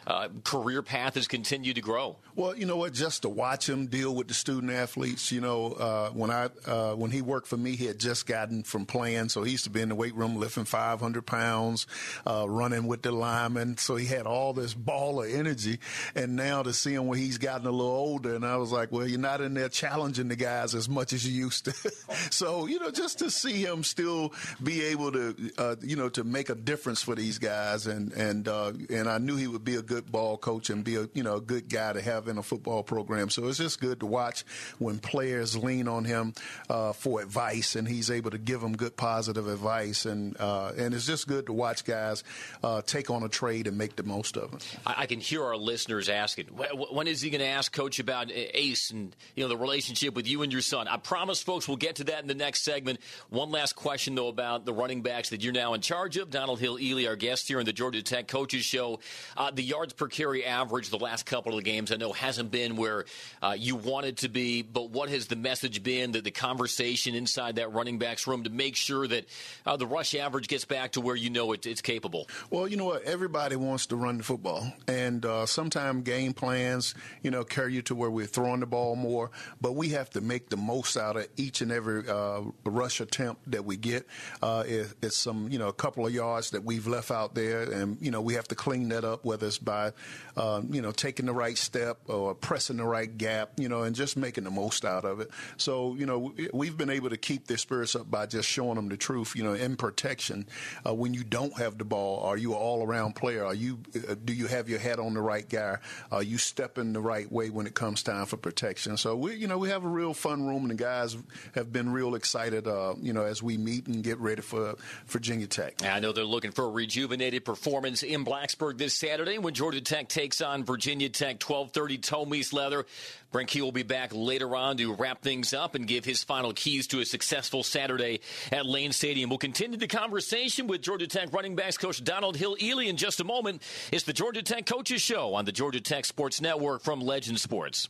uh, 0.08 0.30
career 0.44 0.82
path 0.82 1.16
has 1.16 1.28
continued 1.28 1.76
to 1.76 1.82
grow? 1.82 2.18
Well, 2.36 2.56
you 2.56 2.66
know 2.66 2.78
what? 2.78 2.94
Just 2.94 3.24
to 3.24 3.30
watch 3.30 3.68
him 3.68 3.88
deal 3.88 4.16
with 4.16 4.28
the 4.28 4.34
student 4.34 4.72
athletes. 4.72 5.32
You 5.32 5.42
know, 5.42 5.74
uh, 5.74 6.10
when 6.10 6.32
I 6.32 6.50
uh, 6.66 6.94
when 6.94 7.12
he 7.12 7.22
worked 7.22 7.48
for 7.48 7.58
me, 7.58 7.76
he 7.76 7.86
had 7.86 8.00
just 8.00 8.26
gotten 8.26 8.64
from 8.64 8.86
playing, 8.86 9.30
so 9.30 9.44
he 9.44 9.52
used 9.52 9.66
to 9.66 9.70
be 9.70 9.82
in 9.82 9.90
the 9.90 9.96
weight 9.96 10.16
room 10.16 10.38
lifting 10.38 10.66
500 10.66 11.26
pounds 11.26 11.42
pounds, 11.42 11.88
uh, 12.26 12.48
running 12.48 12.88
with 12.88 13.02
the 13.02 13.12
linemen. 13.12 13.78
So 13.78 13.96
he 13.96 14.06
had 14.06 14.26
all 14.26 14.54
this 14.54 14.74
ball 14.74 15.24
of 15.24 15.30
energy. 15.30 15.80
And 16.16 16.36
now 16.36 16.64
to 16.64 16.74
see 16.74 16.94
him 16.94 17.08
when 17.08 17.20
he's 17.20 17.38
gotten 17.38 17.68
a 17.68 17.72
little 17.72 17.92
older, 17.92 18.21
and 18.26 18.46
I 18.46 18.58
was 18.58 18.72
like, 18.72 18.92
well, 18.92 19.08
you're 19.08 19.20
not 19.20 19.42
in 19.42 19.54
there 19.54 19.70
challenging 19.70 20.28
the 20.28 20.36
guys 20.36 20.76
as 20.76 20.88
much 20.90 21.14
as 21.14 21.26
you 21.26 21.34
used 21.34 21.66
to. 21.66 21.92
so, 22.32 22.66
you 22.66 22.80
know, 22.80 22.92
just 22.92 23.20
to 23.20 23.32
see 23.32 23.64
him 23.64 23.84
still 23.84 24.34
be 24.62 24.84
able 24.86 25.12
to, 25.12 25.52
uh, 25.58 25.76
you 25.82 25.96
know, 25.96 26.10
to 26.10 26.24
make 26.24 26.50
a 26.50 26.56
difference 26.56 27.02
for 27.02 27.16
these 27.16 27.40
guys. 27.40 27.88
And, 27.88 28.12
and, 28.14 28.48
uh, 28.48 28.74
and 28.90 29.10
I 29.10 29.18
knew 29.18 29.36
he 29.36 29.48
would 29.48 29.64
be 29.64 29.76
a 29.76 29.82
good 29.82 30.12
ball 30.12 30.38
coach 30.38 30.70
and 30.70 30.84
be 30.84 30.96
a, 30.96 31.10
you 31.14 31.24
know, 31.24 31.36
a 31.36 31.42
good 31.42 31.70
guy 31.70 31.94
to 31.94 32.02
have 32.02 32.28
in 32.28 32.38
a 32.38 32.44
football 32.44 32.84
program. 32.84 33.30
So 33.30 33.48
it's 33.48 33.58
just 33.58 33.80
good 33.80 34.00
to 34.02 34.06
watch 34.06 34.44
when 34.80 35.00
players 35.00 35.58
lean 35.58 35.88
on 35.88 36.06
him 36.06 36.34
uh, 36.70 36.94
for 36.94 37.22
advice 37.22 37.76
and 37.76 37.88
he's 37.88 38.12
able 38.12 38.32
to 38.32 38.38
give 38.38 38.62
them 38.62 38.76
good 38.76 38.96
positive 38.98 39.48
advice. 39.48 40.06
And, 40.06 40.36
uh, 40.40 40.74
and 40.78 40.94
it's 40.94 41.06
just 41.06 41.28
good 41.28 41.48
to 41.48 41.54
watch 41.54 41.86
guys 41.86 42.24
uh, 42.64 42.82
take 42.82 43.10
on 43.10 43.24
a 43.24 43.30
trade 43.30 43.68
and 43.68 43.78
make 43.78 43.96
the 43.96 44.04
most 44.04 44.38
of 44.38 44.54
it. 44.54 44.78
I, 44.86 45.06
can 45.06 45.20
hear 45.20 45.44
our 45.44 45.58
listeners 45.58 46.10
asking, 46.10 46.46
when 46.46 47.08
is 47.08 47.22
he 47.22 47.30
going 47.30 47.42
to 47.42 47.48
ask 47.48 47.72
Coach 47.72 48.00
about 48.00 48.11
Ace 48.32 48.92
and 48.92 49.16
you 49.36 49.44
know 49.44 49.50
the 49.50 49.58
relationship 49.58 50.16
with 50.16 50.28
you 50.28 50.42
and 50.42 50.52
your 50.52 50.62
son? 50.62 50.88
I 50.88 50.98
promise, 50.98 51.42
folks, 51.42 51.68
we'll 51.68 51.78
get 51.78 51.98
to 51.98 52.04
that 52.06 52.22
in 52.22 52.28
the 52.28 52.36
next 52.36 52.64
segment. 52.64 53.00
One 53.30 53.52
last 53.52 53.76
question 53.76 54.16
though 54.16 54.28
about 54.28 54.66
the 54.66 54.74
running 54.74 55.02
backs 55.02 55.30
that 55.30 55.44
you're 55.44 55.54
now 55.54 55.74
in 55.74 55.82
charge 55.82 56.18
of. 56.18 56.30
Donald 56.30 56.60
Hill-Eley, 56.60 57.08
our 57.08 57.16
guest 57.16 57.48
here 57.48 57.60
in 57.60 57.66
the 57.66 57.74
Georgia 57.74 58.02
Tech 58.02 58.28
Coaches 58.28 58.64
Show. 58.64 59.00
Uh, 59.38 59.52
the 59.52 59.64
yards 59.64 59.94
per 59.94 60.08
carry 60.08 60.46
average 60.46 60.90
the 60.90 61.00
last 61.00 61.26
couple 61.26 61.58
of 61.58 61.64
games, 61.64 61.92
I 61.92 61.96
know, 61.96 62.12
hasn't 62.12 62.52
been 62.52 62.76
where 62.76 63.06
uh, 63.42 63.56
you 63.58 63.76
wanted 63.76 64.18
to 64.18 64.30
be. 64.30 64.62
But 64.62 64.90
what 64.90 65.10
has 65.10 65.28
the 65.28 65.36
message 65.36 65.84
been? 65.84 66.12
That 66.12 66.24
the 66.24 66.32
conversation 66.32 67.16
inside 67.16 67.56
that 67.56 67.72
running 67.74 68.00
backs 68.00 68.28
room 68.28 68.44
to 68.44 68.50
make 68.50 68.76
sure 68.76 69.08
that 69.08 69.26
uh, 69.66 69.78
the 69.78 69.88
rush 69.88 70.16
average 70.16 70.48
gets 70.48 70.66
back 70.66 70.94
to 70.94 71.02
where 71.02 71.16
you 71.16 71.30
know 71.30 71.52
it, 71.54 71.66
it's 71.66 71.82
capable? 71.82 72.28
Well, 72.50 72.68
you 72.68 72.78
know 72.78 72.86
what? 72.86 73.04
Everybody 73.04 73.56
wants 73.56 73.88
to 73.88 73.96
run 73.96 74.18
the 74.18 74.24
football, 74.24 74.72
and 74.88 75.26
uh, 75.26 75.46
sometimes 75.46 76.04
game 76.04 76.34
plans, 76.34 76.96
you 77.22 77.32
know, 77.32 77.44
carry 77.44 77.74
you 77.74 77.82
to 77.84 77.96
where 78.02 78.10
we're 78.10 78.26
throwing 78.26 78.60
the 78.60 78.66
ball 78.66 78.96
more. 78.96 79.30
But 79.62 79.74
we 79.74 79.90
have 79.90 80.10
to 80.12 80.22
make 80.22 80.50
the 80.50 80.58
most 80.58 80.98
out 80.98 81.18
of 81.18 81.28
each 81.38 81.62
and 81.62 81.72
every 81.72 82.08
uh, 82.10 82.42
rush 82.66 83.00
attempt 83.00 83.52
that 83.52 83.64
we 83.64 83.78
get. 83.78 84.08
Uh, 84.42 84.64
it, 84.66 84.94
it's 85.04 85.18
some, 85.18 85.50
you 85.50 85.60
know, 85.60 85.68
a 85.68 85.74
couple 85.74 86.06
of 86.06 86.14
yards 86.14 86.52
that 86.52 86.64
we've 86.64 86.88
left 86.88 87.12
out 87.12 87.36
there, 87.36 87.62
and 87.62 87.98
you 88.02 88.10
know, 88.10 88.22
we 88.22 88.34
have 88.34 88.48
to 88.48 88.56
clean 88.56 88.90
that 88.90 89.06
up, 89.06 89.24
whether 89.24 89.46
it's 89.46 89.60
by, 89.60 89.94
uh, 90.36 90.62
you 90.70 90.82
know, 90.82 90.92
taking 90.92 91.28
the 91.28 91.34
right 91.34 91.58
step 91.58 92.00
or 92.08 92.34
pressing 92.34 92.78
the 92.78 92.86
right 92.86 93.18
gap, 93.18 93.52
you 93.58 93.70
know, 93.70 93.84
and 93.84 93.96
just 93.96 94.18
making 94.18 94.46
the 94.46 94.52
most 94.52 94.84
out 94.86 95.06
of 95.06 95.20
it. 95.20 95.30
So, 95.58 95.94
you 95.94 96.08
know, 96.08 96.34
we've 96.54 96.78
been 96.78 96.90
able 96.90 97.12
to 97.12 97.18
keep 97.18 97.46
their 97.46 97.58
spirits 97.58 97.96
up 97.96 98.10
by 98.10 98.26
just 98.26 98.50
showing 98.50 98.76
them 98.76 98.90
the 98.90 98.98
truth. 98.98 99.36
You 99.36 99.44
know, 99.44 99.54
in 99.54 99.76
protection, 99.76 100.48
uh, 100.88 100.94
when 100.96 101.14
you 101.14 101.24
don't 101.24 101.56
have 101.60 101.78
the 101.78 101.86
ball? 101.86 102.24
Are 102.24 102.38
you 102.38 102.54
an 102.54 102.58
all-around 102.58 103.16
player? 103.16 103.46
Are 103.46 103.54
you 103.54 103.80
uh, 104.10 104.16
do 104.24 104.34
you 104.34 104.48
have 104.48 104.70
your 104.70 104.80
head 104.80 104.98
on 104.98 105.14
the 105.14 105.22
right 105.22 105.48
guy? 105.48 105.78
Are 106.12 106.24
you 106.24 106.38
stepping 106.38 106.94
the 106.94 107.02
right 107.02 107.30
way 107.30 107.50
when 107.50 107.68
it 107.68 107.74
comes 107.74 107.91
time 107.96 108.26
for 108.26 108.38
protection? 108.38 108.98
So 108.98 109.16
we, 109.16 109.36
you 109.36 109.48
know, 109.48 109.58
we 109.58 109.70
have 109.70 109.84
a 109.84 109.88
real 109.88 110.14
fun 110.14 110.48
room, 110.48 110.64
and 110.64 110.72
the 110.72 110.76
guys 110.76 111.18
have 111.56 111.72
been 111.72 111.92
real 111.92 112.16
excited, 112.16 112.68
uh, 112.68 112.96
you 113.02 113.14
know, 113.14 113.24
as 113.24 113.44
we 113.44 113.58
meet 113.58 113.88
and 113.88 114.04
get 114.04 114.18
ready 114.20 114.42
for 114.42 114.76
Virginia 115.08 115.48
Tech. 115.48 115.84
I 115.84 116.00
know 116.00 116.12
they're 116.12 116.24
looking 116.24 116.52
for 116.52 116.66
a 116.66 116.70
rejuvenated 116.70 117.46
performance 117.46 118.04
in 118.04 118.24
Blacksburg 118.24 118.78
this 118.78 118.94
Saturday 118.94 119.38
when 119.38 119.54
Georgia 119.54 119.82
Tech 119.82 120.08
takes 120.10 120.42
on 120.42 120.64
Virginia 120.64 121.10
Tech. 121.10 121.40
12:30 121.40 122.00
Tomies 122.00 122.54
Leather. 122.54 122.86
Brent 123.32 123.50
Key 123.50 123.62
will 123.62 123.72
be 123.72 123.84
back 123.84 124.12
later 124.14 124.56
on 124.56 124.78
to 124.78 124.94
wrap 124.94 125.22
things 125.22 125.54
up 125.54 125.76
and 125.76 125.88
give 125.88 126.04
his 126.04 126.24
final 126.24 126.52
keys 126.52 126.88
to 126.88 127.00
a 127.00 127.06
successful 127.06 127.64
Saturday 127.64 128.20
at 128.52 128.66
Lane 128.66 128.92
Stadium. 128.92 129.30
We'll 129.30 129.40
continue 129.40 129.78
the 129.78 129.88
conversation 129.88 130.68
with 130.68 130.82
Georgia 130.82 131.08
Tech 131.08 131.32
running 131.32 131.56
backs 131.56 131.78
coach 131.78 132.04
Donald 132.04 132.36
Hill-Eley 132.36 132.90
in 132.90 132.98
just 132.98 133.22
a 133.22 133.24
moment. 133.24 133.62
It's 133.92 134.04
the 134.04 134.14
Georgia 134.14 134.42
Tech 134.42 134.66
Coaches 134.66 135.02
Show 135.02 135.34
on 135.34 135.46
the 135.46 135.52
Georgia 135.54 135.80
Tech 135.80 136.06
Sports 136.06 136.42
Network 136.42 136.82
from 136.82 137.00
Legend 137.00 137.40
Sports. 137.40 137.88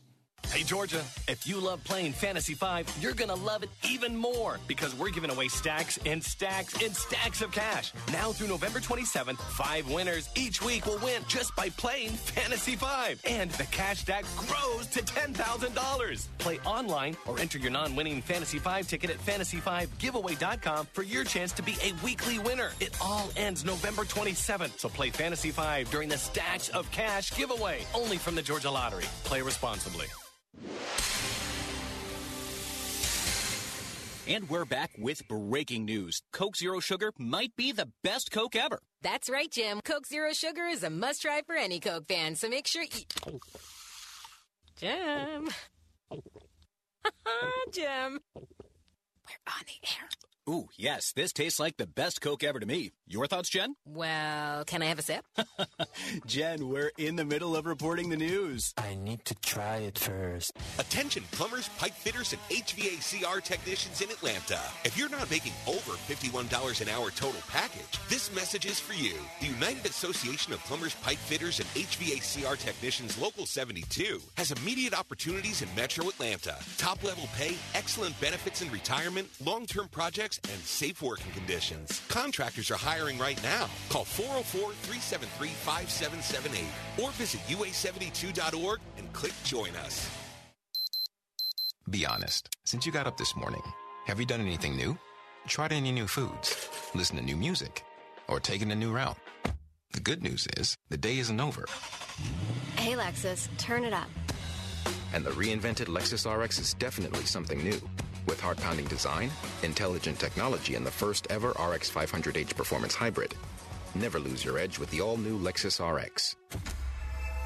Hey, 0.47 0.63
Georgia, 0.63 1.01
if 1.29 1.47
you 1.47 1.61
love 1.61 1.81
playing 1.85 2.11
Fantasy 2.11 2.55
5, 2.55 2.97
you're 2.99 3.13
going 3.13 3.29
to 3.29 3.35
love 3.35 3.63
it 3.63 3.69
even 3.89 4.17
more 4.17 4.59
because 4.67 4.93
we're 4.93 5.09
giving 5.09 5.31
away 5.31 5.47
stacks 5.47 5.97
and 6.05 6.21
stacks 6.21 6.81
and 6.83 6.93
stacks 6.93 7.41
of 7.41 7.53
cash. 7.53 7.93
Now 8.11 8.33
through 8.33 8.49
November 8.49 8.79
27th, 8.79 9.37
five 9.37 9.89
winners 9.89 10.29
each 10.35 10.61
week 10.61 10.85
will 10.85 10.97
win 10.97 11.23
just 11.29 11.55
by 11.55 11.69
playing 11.69 12.09
Fantasy 12.09 12.75
5. 12.75 13.21
And 13.29 13.49
the 13.51 13.63
cash 13.65 13.99
stack 13.99 14.25
grows 14.35 14.87
to 14.87 14.99
$10,000. 15.01 16.27
Play 16.39 16.59
online 16.65 17.15
or 17.27 17.39
enter 17.39 17.57
your 17.57 17.71
non 17.71 17.95
winning 17.95 18.21
Fantasy 18.21 18.59
5 18.59 18.87
ticket 18.89 19.09
at 19.09 19.19
fantasy5giveaway.com 19.19 20.87
for 20.91 21.03
your 21.03 21.23
chance 21.23 21.53
to 21.53 21.63
be 21.63 21.77
a 21.81 21.93
weekly 22.03 22.39
winner. 22.39 22.71
It 22.81 22.97
all 23.01 23.29
ends 23.37 23.63
November 23.63 24.03
27th. 24.03 24.79
So 24.79 24.89
play 24.89 25.11
Fantasy 25.11 25.51
5 25.51 25.89
during 25.91 26.09
the 26.09 26.17
Stacks 26.17 26.67
of 26.69 26.91
Cash 26.91 27.35
giveaway 27.37 27.85
only 27.95 28.17
from 28.17 28.35
the 28.35 28.41
Georgia 28.41 28.69
Lottery. 28.69 29.05
Play 29.23 29.41
responsibly. 29.41 30.07
And 34.27 34.49
we're 34.49 34.65
back 34.65 34.91
with 34.97 35.27
breaking 35.27 35.85
news. 35.85 36.21
Coke 36.31 36.55
Zero 36.55 36.79
Sugar 36.79 37.11
might 37.17 37.55
be 37.55 37.71
the 37.71 37.89
best 38.03 38.31
Coke 38.31 38.55
ever. 38.55 38.79
That's 39.01 39.29
right, 39.29 39.51
Jim. 39.51 39.81
Coke 39.83 40.05
Zero 40.05 40.31
Sugar 40.31 40.65
is 40.67 40.83
a 40.83 40.89
must 40.89 41.23
try 41.23 41.41
for 41.45 41.55
any 41.55 41.79
Coke 41.79 42.07
fan, 42.07 42.35
so 42.35 42.47
make 42.47 42.67
sure 42.67 42.83
you. 42.83 43.39
Jim. 44.79 45.49
Jim. 47.73 48.19
We're 48.35 49.47
on 49.47 49.63
the 49.65 49.87
air. 49.87 50.09
Ooh, 50.49 50.69
yes, 50.77 51.13
this 51.13 51.33
tastes 51.33 51.59
like 51.59 51.77
the 51.77 51.87
best 51.87 52.21
Coke 52.21 52.43
ever 52.43 52.59
to 52.59 52.65
me. 52.65 52.91
Your 53.11 53.27
thoughts, 53.27 53.49
Jen? 53.49 53.75
Well, 53.85 54.63
can 54.63 54.81
I 54.81 54.85
have 54.85 54.97
a 54.97 55.01
sip? 55.01 55.25
Jen, 56.25 56.69
we're 56.69 56.93
in 56.97 57.17
the 57.17 57.25
middle 57.25 57.57
of 57.57 57.65
reporting 57.65 58.07
the 58.07 58.15
news. 58.15 58.73
I 58.77 58.95
need 58.95 59.25
to 59.25 59.35
try 59.35 59.79
it 59.79 59.99
first. 59.99 60.53
Attention 60.79 61.23
plumbers, 61.31 61.67
pipe 61.77 61.91
fitters, 61.91 62.31
and 62.31 62.41
HVACR 62.43 63.43
technicians 63.43 63.99
in 63.99 64.09
Atlanta. 64.11 64.61
If 64.85 64.97
you're 64.97 65.09
not 65.09 65.29
making 65.29 65.51
over 65.67 65.91
$51 65.91 66.79
an 66.81 66.87
hour 66.87 67.11
total 67.11 67.41
package, 67.49 67.99
this 68.07 68.33
message 68.33 68.65
is 68.65 68.79
for 68.79 68.93
you. 68.93 69.15
The 69.41 69.47
United 69.47 69.85
Association 69.87 70.53
of 70.53 70.59
Plumbers, 70.59 70.95
Pipe 70.95 71.17
Fitters, 71.17 71.59
and 71.59 71.67
HVACR 71.71 72.57
Technicians 72.59 73.17
Local 73.17 73.45
72 73.45 74.21
has 74.37 74.51
immediate 74.51 74.97
opportunities 74.97 75.61
in 75.61 75.67
Metro 75.75 76.07
Atlanta. 76.07 76.55
Top 76.77 77.03
level 77.03 77.27
pay, 77.35 77.57
excellent 77.73 78.17
benefits 78.21 78.61
in 78.61 78.71
retirement, 78.71 79.27
long-term 79.43 79.89
projects, 79.89 80.39
and 80.49 80.61
safe 80.61 81.01
working 81.01 81.33
conditions. 81.33 82.01
Contractors 82.07 82.71
are 82.71 82.75
hiring 82.75 83.00
right 83.17 83.41
now. 83.43 83.67
Call 83.89 84.05
404-373-5778 84.05 87.03
or 87.03 87.11
visit 87.11 87.41
ua72.org 87.47 88.79
and 88.97 89.13
click 89.13 89.33
join 89.43 89.75
us. 89.77 90.09
Be 91.89 92.05
honest. 92.05 92.49
Since 92.65 92.85
you 92.85 92.91
got 92.91 93.07
up 93.07 93.17
this 93.17 93.35
morning, 93.35 93.63
have 94.05 94.19
you 94.19 94.25
done 94.25 94.41
anything 94.41 94.75
new? 94.75 94.97
Tried 95.47 95.73
any 95.73 95.91
new 95.91 96.07
foods? 96.07 96.69
Listened 96.93 97.19
to 97.19 97.25
new 97.25 97.35
music? 97.35 97.83
Or 98.27 98.39
taken 98.39 98.69
a 98.71 98.75
new 98.75 98.91
route? 98.91 99.17
The 99.93 99.99
good 99.99 100.23
news 100.23 100.47
is, 100.57 100.77
the 100.89 100.97
day 100.97 101.17
isn't 101.17 101.41
over. 101.41 101.65
Hey, 102.77 102.93
Lexus, 102.93 103.49
turn 103.57 103.83
it 103.83 103.93
up. 103.93 104.07
And 105.13 105.25
the 105.25 105.31
reinvented 105.31 105.87
Lexus 105.87 106.25
RX 106.25 106.59
is 106.59 106.73
definitely 106.75 107.25
something 107.25 107.61
new. 107.61 107.81
With 108.27 108.39
heart 108.39 108.57
pounding 108.57 108.85
design, 108.85 109.31
intelligent 109.63 110.19
technology, 110.19 110.75
and 110.75 110.85
the 110.85 110.91
first 110.91 111.27
ever 111.29 111.49
RX 111.49 111.89
500h 111.89 112.55
performance 112.55 112.95
hybrid. 112.95 113.35
Never 113.95 114.19
lose 114.19 114.45
your 114.45 114.57
edge 114.57 114.79
with 114.79 114.89
the 114.91 115.01
all 115.01 115.17
new 115.17 115.37
Lexus 115.37 115.79
RX. 115.79 116.35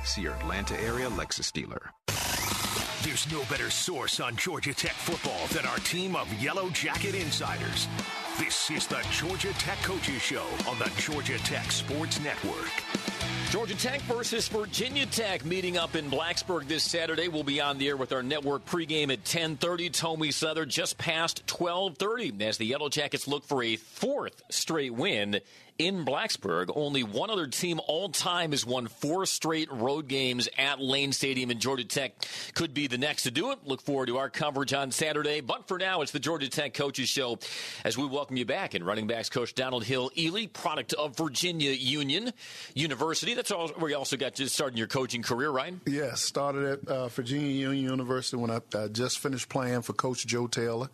See 0.03 0.21
your 0.21 0.33
Atlanta 0.33 0.79
area 0.81 1.09
Lexus 1.09 1.51
dealer. 1.51 1.91
There's 3.01 3.31
no 3.31 3.43
better 3.49 3.69
source 3.69 4.19
on 4.19 4.35
Georgia 4.35 4.73
Tech 4.73 4.93
football 4.93 5.47
than 5.47 5.65
our 5.65 5.77
team 5.79 6.15
of 6.15 6.31
Yellow 6.41 6.69
Jacket 6.69 7.15
insiders. 7.15 7.87
This 8.39 8.69
is 8.71 8.87
the 8.87 9.05
Georgia 9.11 9.53
Tech 9.53 9.77
Coaches 9.83 10.21
Show 10.21 10.45
on 10.67 10.77
the 10.79 10.91
Georgia 10.97 11.37
Tech 11.39 11.71
Sports 11.71 12.19
Network. 12.19 13.04
Georgia 13.55 13.77
Tech 13.77 14.01
versus 14.01 14.49
Virginia 14.49 15.05
Tech 15.05 15.45
meeting 15.45 15.77
up 15.77 15.95
in 15.95 16.11
Blacksburg 16.11 16.67
this 16.67 16.83
Saturday. 16.83 17.29
We'll 17.29 17.43
be 17.43 17.61
on 17.61 17.77
the 17.77 17.87
air 17.87 17.95
with 17.95 18.11
our 18.11 18.21
network 18.21 18.65
pregame 18.65 19.13
at 19.13 19.23
10:30. 19.23 19.89
Tommy 19.93 20.31
Souther 20.31 20.65
just 20.65 20.97
past 20.97 21.47
12:30 21.47 22.41
as 22.41 22.57
the 22.57 22.65
Yellow 22.65 22.89
Jackets 22.89 23.29
look 23.29 23.45
for 23.45 23.63
a 23.63 23.77
fourth 23.77 24.41
straight 24.49 24.93
win 24.93 25.39
in 25.77 26.05
Blacksburg. 26.05 26.71
Only 26.75 27.03
one 27.03 27.29
other 27.29 27.47
team 27.47 27.79
all 27.87 28.09
time 28.09 28.51
has 28.51 28.65
won 28.65 28.87
four 28.87 29.25
straight 29.25 29.71
road 29.71 30.07
games 30.07 30.47
at 30.57 30.79
Lane 30.79 31.11
Stadium, 31.11 31.49
and 31.49 31.59
Georgia 31.59 31.85
Tech 31.85 32.13
could 32.53 32.73
be 32.73 32.87
the 32.87 32.97
next 32.97 33.23
to 33.23 33.31
do 33.31 33.51
it. 33.51 33.59
Look 33.65 33.81
forward 33.81 34.07
to 34.07 34.17
our 34.17 34.29
coverage 34.29 34.73
on 34.73 34.91
Saturday. 34.91 35.41
But 35.41 35.67
for 35.67 35.77
now, 35.77 36.01
it's 36.01 36.11
the 36.11 36.19
Georgia 36.19 36.49
Tech 36.49 36.73
Coaches 36.73 37.09
Show 37.09 37.39
as 37.83 37.97
we 37.97 38.05
welcome 38.05 38.37
you 38.37 38.45
back. 38.45 38.73
And 38.73 38.85
running 38.85 39.07
backs 39.07 39.29
coach 39.29 39.55
Donald 39.55 39.83
Hill-Eley, 39.83 40.47
product 40.47 40.93
of 40.93 41.17
Virginia 41.17 41.71
Union 41.71 42.31
University. 42.73 43.33
That's 43.33 43.51
all 43.51 43.69
where 43.69 43.91
you 43.91 43.97
also 43.97 44.17
got 44.17 44.35
to 44.35 44.47
start 44.47 44.71
in 44.71 44.77
your 44.77 44.87
coaching 44.87 45.21
career, 45.21 45.49
right? 45.49 45.73
Yes, 45.85 46.21
started 46.21 46.79
at 46.83 46.87
uh, 46.87 47.07
Virginia 47.09 47.47
Union 47.47 47.83
University 47.83 48.37
when 48.37 48.51
I, 48.51 48.59
I, 48.75 48.87
just 48.87 49.19
finished 49.19 49.49
playing 49.49 49.81
for 49.81 49.93
Coach 49.93 50.25
Joe 50.25 50.47
Taylor, 50.47 50.89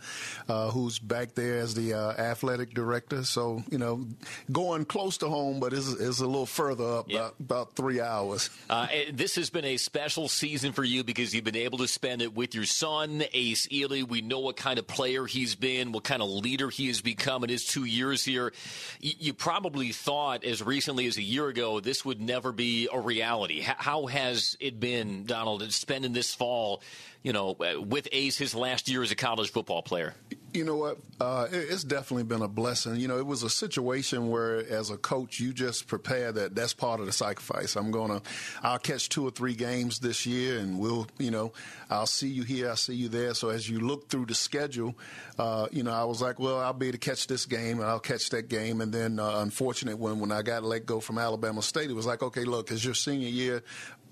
uh, 0.47 0.69
who's 0.71 0.97
back 0.97 1.35
there 1.35 1.59
as 1.59 1.73
the 1.73 1.93
uh, 1.93 2.11
athletic 2.13 2.73
director. 2.73 3.23
So, 3.23 3.63
you 3.69 3.77
know, 3.77 4.05
going 4.51 4.70
going 4.71 4.85
close 4.85 5.17
to 5.17 5.27
home, 5.27 5.59
but 5.59 5.73
it's, 5.73 5.91
it's 5.91 6.19
a 6.19 6.25
little 6.25 6.45
further 6.45 6.85
up, 6.85 7.09
yep. 7.09 7.19
about, 7.19 7.35
about, 7.39 7.75
three 7.75 7.99
hours. 7.99 8.49
Uh, 8.69 8.87
this 9.11 9.35
has 9.35 9.49
been 9.49 9.65
a 9.65 9.75
special 9.75 10.29
season 10.29 10.71
for 10.71 10.83
you 10.83 11.03
because 11.03 11.35
you've 11.35 11.43
been 11.43 11.57
able 11.57 11.77
to 11.77 11.87
spend 11.87 12.21
it 12.21 12.33
with 12.33 12.55
your 12.55 12.63
son, 12.63 13.21
Ace 13.33 13.67
Eley. 13.69 14.03
We 14.03 14.21
know 14.21 14.39
what 14.39 14.55
kind 14.55 14.79
of 14.79 14.87
player 14.87 15.25
he's 15.25 15.55
been, 15.55 15.91
what 15.91 16.05
kind 16.05 16.21
of 16.21 16.29
leader 16.29 16.69
he 16.69 16.87
has 16.87 17.01
become 17.01 17.43
in 17.43 17.49
his 17.49 17.65
two 17.65 17.83
years 17.83 18.23
here. 18.23 18.53
You, 19.01 19.13
you 19.19 19.33
probably 19.33 19.91
thought 19.91 20.45
as 20.45 20.63
recently 20.63 21.05
as 21.07 21.17
a 21.17 21.23
year 21.23 21.47
ago 21.49 21.81
this 21.81 22.05
would 22.05 22.21
never 22.21 22.53
be 22.53 22.87
a 22.91 22.99
reality. 22.99 23.59
How 23.61 24.05
has 24.05 24.55
it 24.61 24.79
been, 24.79 25.25
Donald, 25.25 25.69
spending 25.73 26.13
this 26.13 26.33
fall? 26.33 26.81
you 27.23 27.33
know, 27.33 27.55
with 27.87 28.07
Ace 28.11 28.35
his 28.37 28.55
last 28.55 28.89
year 28.89 29.03
as 29.03 29.11
a 29.11 29.15
college 29.15 29.51
football 29.51 29.83
player? 29.83 30.15
You 30.53 30.65
know 30.65 30.75
what? 30.75 30.97
Uh, 31.21 31.47
it's 31.49 31.85
definitely 31.85 32.23
been 32.23 32.41
a 32.41 32.47
blessing. 32.47 32.97
You 32.97 33.07
know, 33.07 33.17
it 33.17 33.25
was 33.25 33.41
a 33.41 33.49
situation 33.49 34.29
where, 34.29 34.57
as 34.57 34.89
a 34.89 34.97
coach, 34.97 35.39
you 35.39 35.53
just 35.53 35.87
prepare 35.87 36.33
that 36.33 36.55
that's 36.55 36.73
part 36.73 36.99
of 36.99 37.05
the 37.05 37.13
sacrifice. 37.13 37.77
I'm 37.77 37.89
gonna, 37.89 38.21
I'll 38.61 38.79
catch 38.79 39.07
two 39.07 39.25
or 39.25 39.31
three 39.31 39.53
games 39.53 39.99
this 39.99 40.25
year, 40.25 40.59
and 40.59 40.77
we'll, 40.77 41.07
you 41.17 41.31
know, 41.31 41.53
I'll 41.89 42.05
see 42.05 42.27
you 42.27 42.43
here, 42.43 42.69
I'll 42.69 42.75
see 42.75 42.95
you 42.95 43.07
there. 43.07 43.33
So 43.33 43.47
as 43.47 43.69
you 43.69 43.79
look 43.79 44.09
through 44.09 44.25
the 44.25 44.35
schedule, 44.35 44.93
uh, 45.39 45.67
you 45.71 45.83
know, 45.83 45.93
I 45.93 46.03
was 46.03 46.21
like, 46.21 46.37
well, 46.37 46.59
I'll 46.59 46.73
be 46.73 46.87
able 46.87 46.93
to 46.93 47.09
catch 47.09 47.27
this 47.27 47.45
game, 47.45 47.79
and 47.79 47.87
I'll 47.87 47.99
catch 47.99 48.29
that 48.31 48.49
game. 48.49 48.81
And 48.81 48.91
then, 48.91 49.19
uh, 49.19 49.39
unfortunate 49.39 49.99
when 49.99 50.19
when 50.19 50.33
I 50.33 50.41
got 50.41 50.63
let 50.63 50.85
go 50.85 50.99
from 50.99 51.17
Alabama 51.17 51.61
State, 51.61 51.89
it 51.89 51.93
was 51.95 52.05
like, 52.05 52.23
okay, 52.23 52.43
look, 52.43 52.71
it's 52.71 52.83
your 52.83 52.93
senior 52.93 53.29
year 53.29 53.63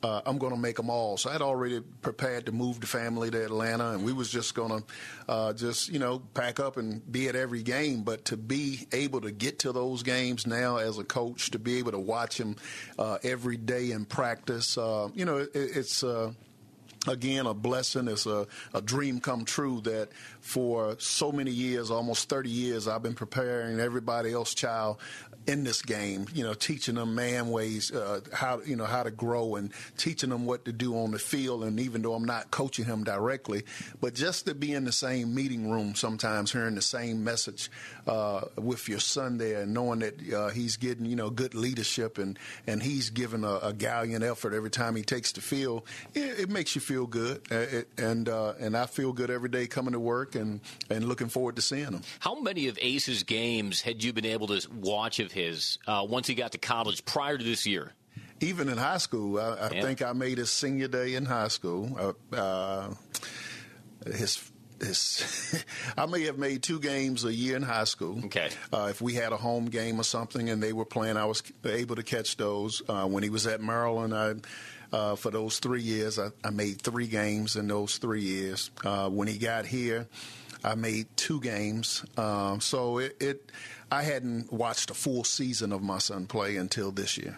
uh, 0.01 0.21
I'm 0.25 0.37
going 0.37 0.53
to 0.53 0.59
make 0.59 0.77
them 0.77 0.89
all. 0.89 1.17
So 1.17 1.29
I'd 1.29 1.41
already 1.41 1.81
prepared 2.01 2.45
to 2.45 2.51
move 2.51 2.79
the 2.79 2.87
family 2.87 3.29
to 3.31 3.43
Atlanta, 3.43 3.91
and 3.91 4.03
we 4.03 4.13
was 4.13 4.29
just 4.29 4.55
going 4.55 4.81
to 4.81 4.83
uh, 5.27 5.53
just 5.53 5.89
you 5.89 5.99
know 5.99 6.19
pack 6.33 6.59
up 6.59 6.77
and 6.77 7.09
be 7.11 7.27
at 7.27 7.35
every 7.35 7.63
game. 7.63 8.03
But 8.03 8.25
to 8.25 8.37
be 8.37 8.87
able 8.91 9.21
to 9.21 9.31
get 9.31 9.59
to 9.59 9.71
those 9.71 10.03
games 10.03 10.47
now 10.47 10.77
as 10.77 10.97
a 10.97 11.03
coach, 11.03 11.51
to 11.51 11.59
be 11.59 11.77
able 11.77 11.91
to 11.91 11.99
watch 11.99 12.37
them 12.37 12.55
uh, 12.97 13.17
every 13.23 13.57
day 13.57 13.91
in 13.91 14.05
practice, 14.05 14.77
uh, 14.77 15.09
you 15.13 15.25
know, 15.25 15.37
it, 15.37 15.51
it's 15.53 16.03
uh, 16.03 16.31
again 17.07 17.45
a 17.45 17.53
blessing 17.53 18.07
it's 18.07 18.25
a, 18.25 18.45
a, 18.73 18.81
dream 18.81 19.21
come 19.21 19.45
true 19.45 19.79
that 19.81 20.09
for 20.41 20.95
so 20.99 21.31
many 21.31 21.51
years 21.51 21.91
almost 21.91 22.27
30 22.27 22.49
years 22.49 22.87
i've 22.89 23.01
been 23.01 23.13
preparing 23.13 23.79
everybody 23.79 24.33
else 24.33 24.53
child 24.53 24.97
in 25.47 25.63
this 25.63 25.81
game, 25.81 26.27
you 26.33 26.43
know, 26.43 26.53
teaching 26.53 26.95
them 26.95 27.15
man 27.15 27.49
ways, 27.49 27.91
uh, 27.91 28.21
how 28.33 28.61
you 28.65 28.75
know 28.75 28.85
how 28.85 29.03
to 29.03 29.11
grow, 29.11 29.55
and 29.55 29.71
teaching 29.97 30.29
them 30.29 30.45
what 30.45 30.65
to 30.65 30.71
do 30.71 30.95
on 30.95 31.11
the 31.11 31.19
field. 31.19 31.63
And 31.63 31.79
even 31.79 32.01
though 32.01 32.13
I'm 32.13 32.25
not 32.25 32.51
coaching 32.51 32.85
him 32.85 33.03
directly, 33.03 33.63
but 33.99 34.13
just 34.13 34.45
to 34.45 34.53
be 34.53 34.73
in 34.73 34.85
the 34.85 34.91
same 34.91 35.33
meeting 35.33 35.69
room, 35.69 35.95
sometimes 35.95 36.51
hearing 36.51 36.75
the 36.75 36.81
same 36.81 37.23
message 37.23 37.71
uh, 38.09 38.41
with 38.55 38.89
your 38.89 38.99
son 38.99 39.37
there, 39.37 39.61
and 39.61 39.73
knowing 39.73 39.99
that 39.99 40.33
uh, 40.33 40.49
he's 40.49 40.77
getting 40.77 41.05
you 41.05 41.15
know 41.15 41.29
good 41.29 41.53
leadership, 41.53 42.17
and 42.17 42.39
and 42.65 42.81
he's 42.81 43.11
giving 43.11 43.43
a, 43.43 43.57
a 43.57 43.73
gallant 43.73 44.23
effort 44.23 44.53
every 44.53 44.71
time 44.71 44.95
he 44.95 45.03
takes 45.03 45.31
the 45.31 45.41
field, 45.41 45.83
it, 46.15 46.39
it 46.39 46.49
makes 46.49 46.73
you 46.73 46.81
feel 46.81 47.05
good, 47.05 47.41
uh, 47.51 47.55
it, 47.55 47.87
and 47.97 48.27
uh, 48.27 48.53
and 48.59 48.75
I 48.75 48.87
feel 48.87 49.13
good 49.13 49.29
every 49.29 49.49
day 49.49 49.67
coming 49.67 49.93
to 49.93 49.99
work 49.99 50.33
and 50.33 50.59
and 50.89 51.07
looking 51.07 51.29
forward 51.29 51.55
to 51.57 51.61
seeing 51.61 51.85
him. 51.85 52.01
How 52.19 52.39
many 52.39 52.67
of 52.67 52.79
Ace's 52.81 53.21
games 53.21 53.81
had 53.81 54.03
you 54.03 54.11
been 54.11 54.25
able 54.25 54.47
to 54.47 54.67
watch 54.71 55.19
of 55.19 55.31
his 55.31 55.77
uh, 55.85 56.05
once 56.09 56.25
he 56.25 56.33
got 56.33 56.53
to 56.53 56.57
college 56.57 57.05
prior 57.05 57.37
to 57.37 57.43
this 57.43 57.67
year? 57.67 57.93
Even 58.41 58.69
in 58.69 58.77
high 58.77 58.97
school, 58.97 59.37
I, 59.37 59.49
I 59.49 59.71
yeah. 59.71 59.81
think 59.81 60.01
I 60.01 60.13
made 60.13 60.39
his 60.39 60.49
senior 60.49 60.87
day 60.87 61.13
in 61.13 61.25
high 61.25 61.49
school. 61.49 62.15
Uh, 62.33 62.35
uh, 62.35 62.93
his 64.05 64.51
I 65.97 66.05
may 66.05 66.23
have 66.23 66.37
made 66.37 66.63
two 66.63 66.79
games 66.79 67.25
a 67.25 67.33
year 67.33 67.55
in 67.55 67.63
high 67.63 67.83
school. 67.83 68.19
Okay. 68.25 68.49
Uh, 68.73 68.87
if 68.89 69.01
we 69.01 69.13
had 69.13 69.33
a 69.33 69.37
home 69.37 69.65
game 69.65 69.99
or 69.99 70.03
something 70.03 70.49
and 70.49 70.61
they 70.61 70.73
were 70.73 70.85
playing, 70.85 71.17
I 71.17 71.25
was 71.25 71.43
able 71.65 71.95
to 71.95 72.03
catch 72.03 72.37
those. 72.37 72.81
Uh, 72.87 73.05
when 73.05 73.23
he 73.23 73.29
was 73.29 73.47
at 73.47 73.61
Maryland, 73.61 74.15
I. 74.15 74.35
Uh, 74.91 75.15
for 75.15 75.29
those 75.29 75.59
three 75.59 75.83
years, 75.83 76.17
I, 76.17 76.29
I, 76.43 76.49
made 76.49 76.81
three 76.81 77.05
games 77.05 77.55
in 77.55 77.67
those 77.67 77.99
three 77.99 78.23
years. 78.23 78.71
Uh, 78.83 79.07
when 79.07 79.27
he 79.27 79.37
got 79.37 79.67
here, 79.67 80.07
I 80.63 80.73
made 80.73 81.05
two 81.15 81.39
games. 81.41 82.03
Um, 82.17 82.59
so 82.59 82.97
it, 82.97 83.15
it, 83.19 83.51
I 83.91 84.01
hadn't 84.01 84.51
watched 84.51 84.89
a 84.89 84.95
full 84.95 85.23
season 85.23 85.73
of 85.73 85.83
my 85.83 85.99
son 85.99 86.25
play 86.25 86.57
until 86.57 86.89
this 86.89 87.19
year. 87.19 87.37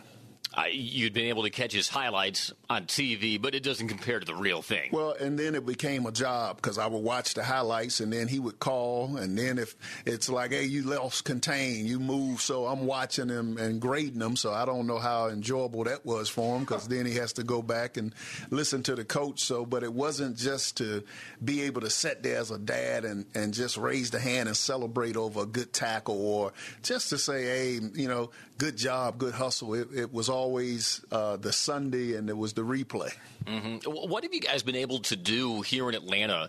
Uh, 0.53 0.65
you'd 0.69 1.13
been 1.13 1.27
able 1.27 1.43
to 1.43 1.49
catch 1.49 1.71
his 1.71 1.87
highlights 1.87 2.51
on 2.69 2.85
TV, 2.85 3.41
but 3.41 3.55
it 3.55 3.63
doesn't 3.63 3.87
compare 3.87 4.19
to 4.19 4.25
the 4.25 4.35
real 4.35 4.61
thing. 4.61 4.89
Well, 4.91 5.15
and 5.17 5.39
then 5.39 5.55
it 5.55 5.65
became 5.65 6.05
a 6.05 6.11
job 6.11 6.57
because 6.57 6.77
I 6.77 6.87
would 6.87 7.03
watch 7.03 7.35
the 7.35 7.43
highlights, 7.43 8.01
and 8.01 8.11
then 8.11 8.27
he 8.27 8.37
would 8.37 8.59
call, 8.59 9.15
and 9.15 9.37
then 9.37 9.57
if 9.57 9.75
it's 10.05 10.27
like, 10.27 10.51
hey, 10.51 10.65
you 10.65 10.83
lost 10.83 11.23
contain, 11.23 11.85
you 11.85 11.99
move, 12.01 12.41
so 12.41 12.65
I'm 12.67 12.85
watching 12.85 13.29
him 13.29 13.57
and 13.57 13.79
grading 13.79 14.19
him. 14.19 14.35
So 14.35 14.51
I 14.51 14.65
don't 14.65 14.87
know 14.87 14.99
how 14.99 15.29
enjoyable 15.29 15.85
that 15.85 16.05
was 16.05 16.27
for 16.27 16.57
him 16.57 16.63
because 16.63 16.87
then 16.87 17.05
he 17.05 17.13
has 17.15 17.31
to 17.33 17.43
go 17.43 17.61
back 17.61 17.95
and 17.95 18.13
listen 18.49 18.83
to 18.83 18.95
the 18.95 19.05
coach. 19.05 19.41
So, 19.43 19.65
but 19.65 19.83
it 19.83 19.93
wasn't 19.93 20.35
just 20.35 20.77
to 20.77 21.03
be 21.43 21.61
able 21.61 21.81
to 21.81 21.89
sit 21.89 22.23
there 22.23 22.37
as 22.37 22.51
a 22.51 22.59
dad 22.59 23.05
and 23.05 23.25
and 23.35 23.53
just 23.53 23.77
raise 23.77 24.11
the 24.11 24.19
hand 24.19 24.49
and 24.49 24.57
celebrate 24.57 25.15
over 25.15 25.43
a 25.43 25.45
good 25.45 25.71
tackle, 25.71 26.19
or 26.21 26.51
just 26.83 27.09
to 27.09 27.17
say, 27.17 27.43
hey, 27.43 27.79
you 27.93 28.09
know, 28.09 28.31
good 28.61 28.77
job, 28.77 29.17
good 29.17 29.33
hustle. 29.33 29.73
It, 29.73 29.87
it 29.91 30.13
was 30.13 30.29
always 30.29 31.03
uh, 31.11 31.35
the 31.35 31.51
Sunday 31.51 32.15
and 32.15 32.29
it 32.29 32.37
was 32.37 32.53
the 32.53 32.61
replay. 32.61 33.11
Mm-hmm. 33.45 33.89
What 33.89 34.21
have 34.21 34.35
you 34.35 34.39
guys 34.39 34.61
been 34.61 34.75
able 34.75 34.99
to 34.99 35.15
do 35.15 35.63
here 35.63 35.89
in 35.89 35.95
Atlanta? 35.95 36.47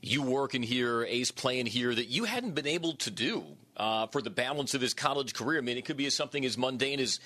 You 0.00 0.22
working 0.22 0.62
here, 0.62 1.04
Ace 1.04 1.30
playing 1.30 1.66
here, 1.66 1.94
that 1.94 2.06
you 2.06 2.24
hadn't 2.24 2.52
been 2.52 2.66
able 2.66 2.94
to 2.94 3.10
do 3.10 3.44
uh, 3.76 4.06
for 4.06 4.22
the 4.22 4.30
balance 4.30 4.72
of 4.72 4.80
his 4.80 4.94
college 4.94 5.34
career. 5.34 5.58
I 5.58 5.60
mean, 5.60 5.76
it 5.76 5.84
could 5.84 5.98
be 5.98 6.08
something 6.08 6.46
as 6.46 6.56
mundane 6.56 6.98
as 6.98 7.20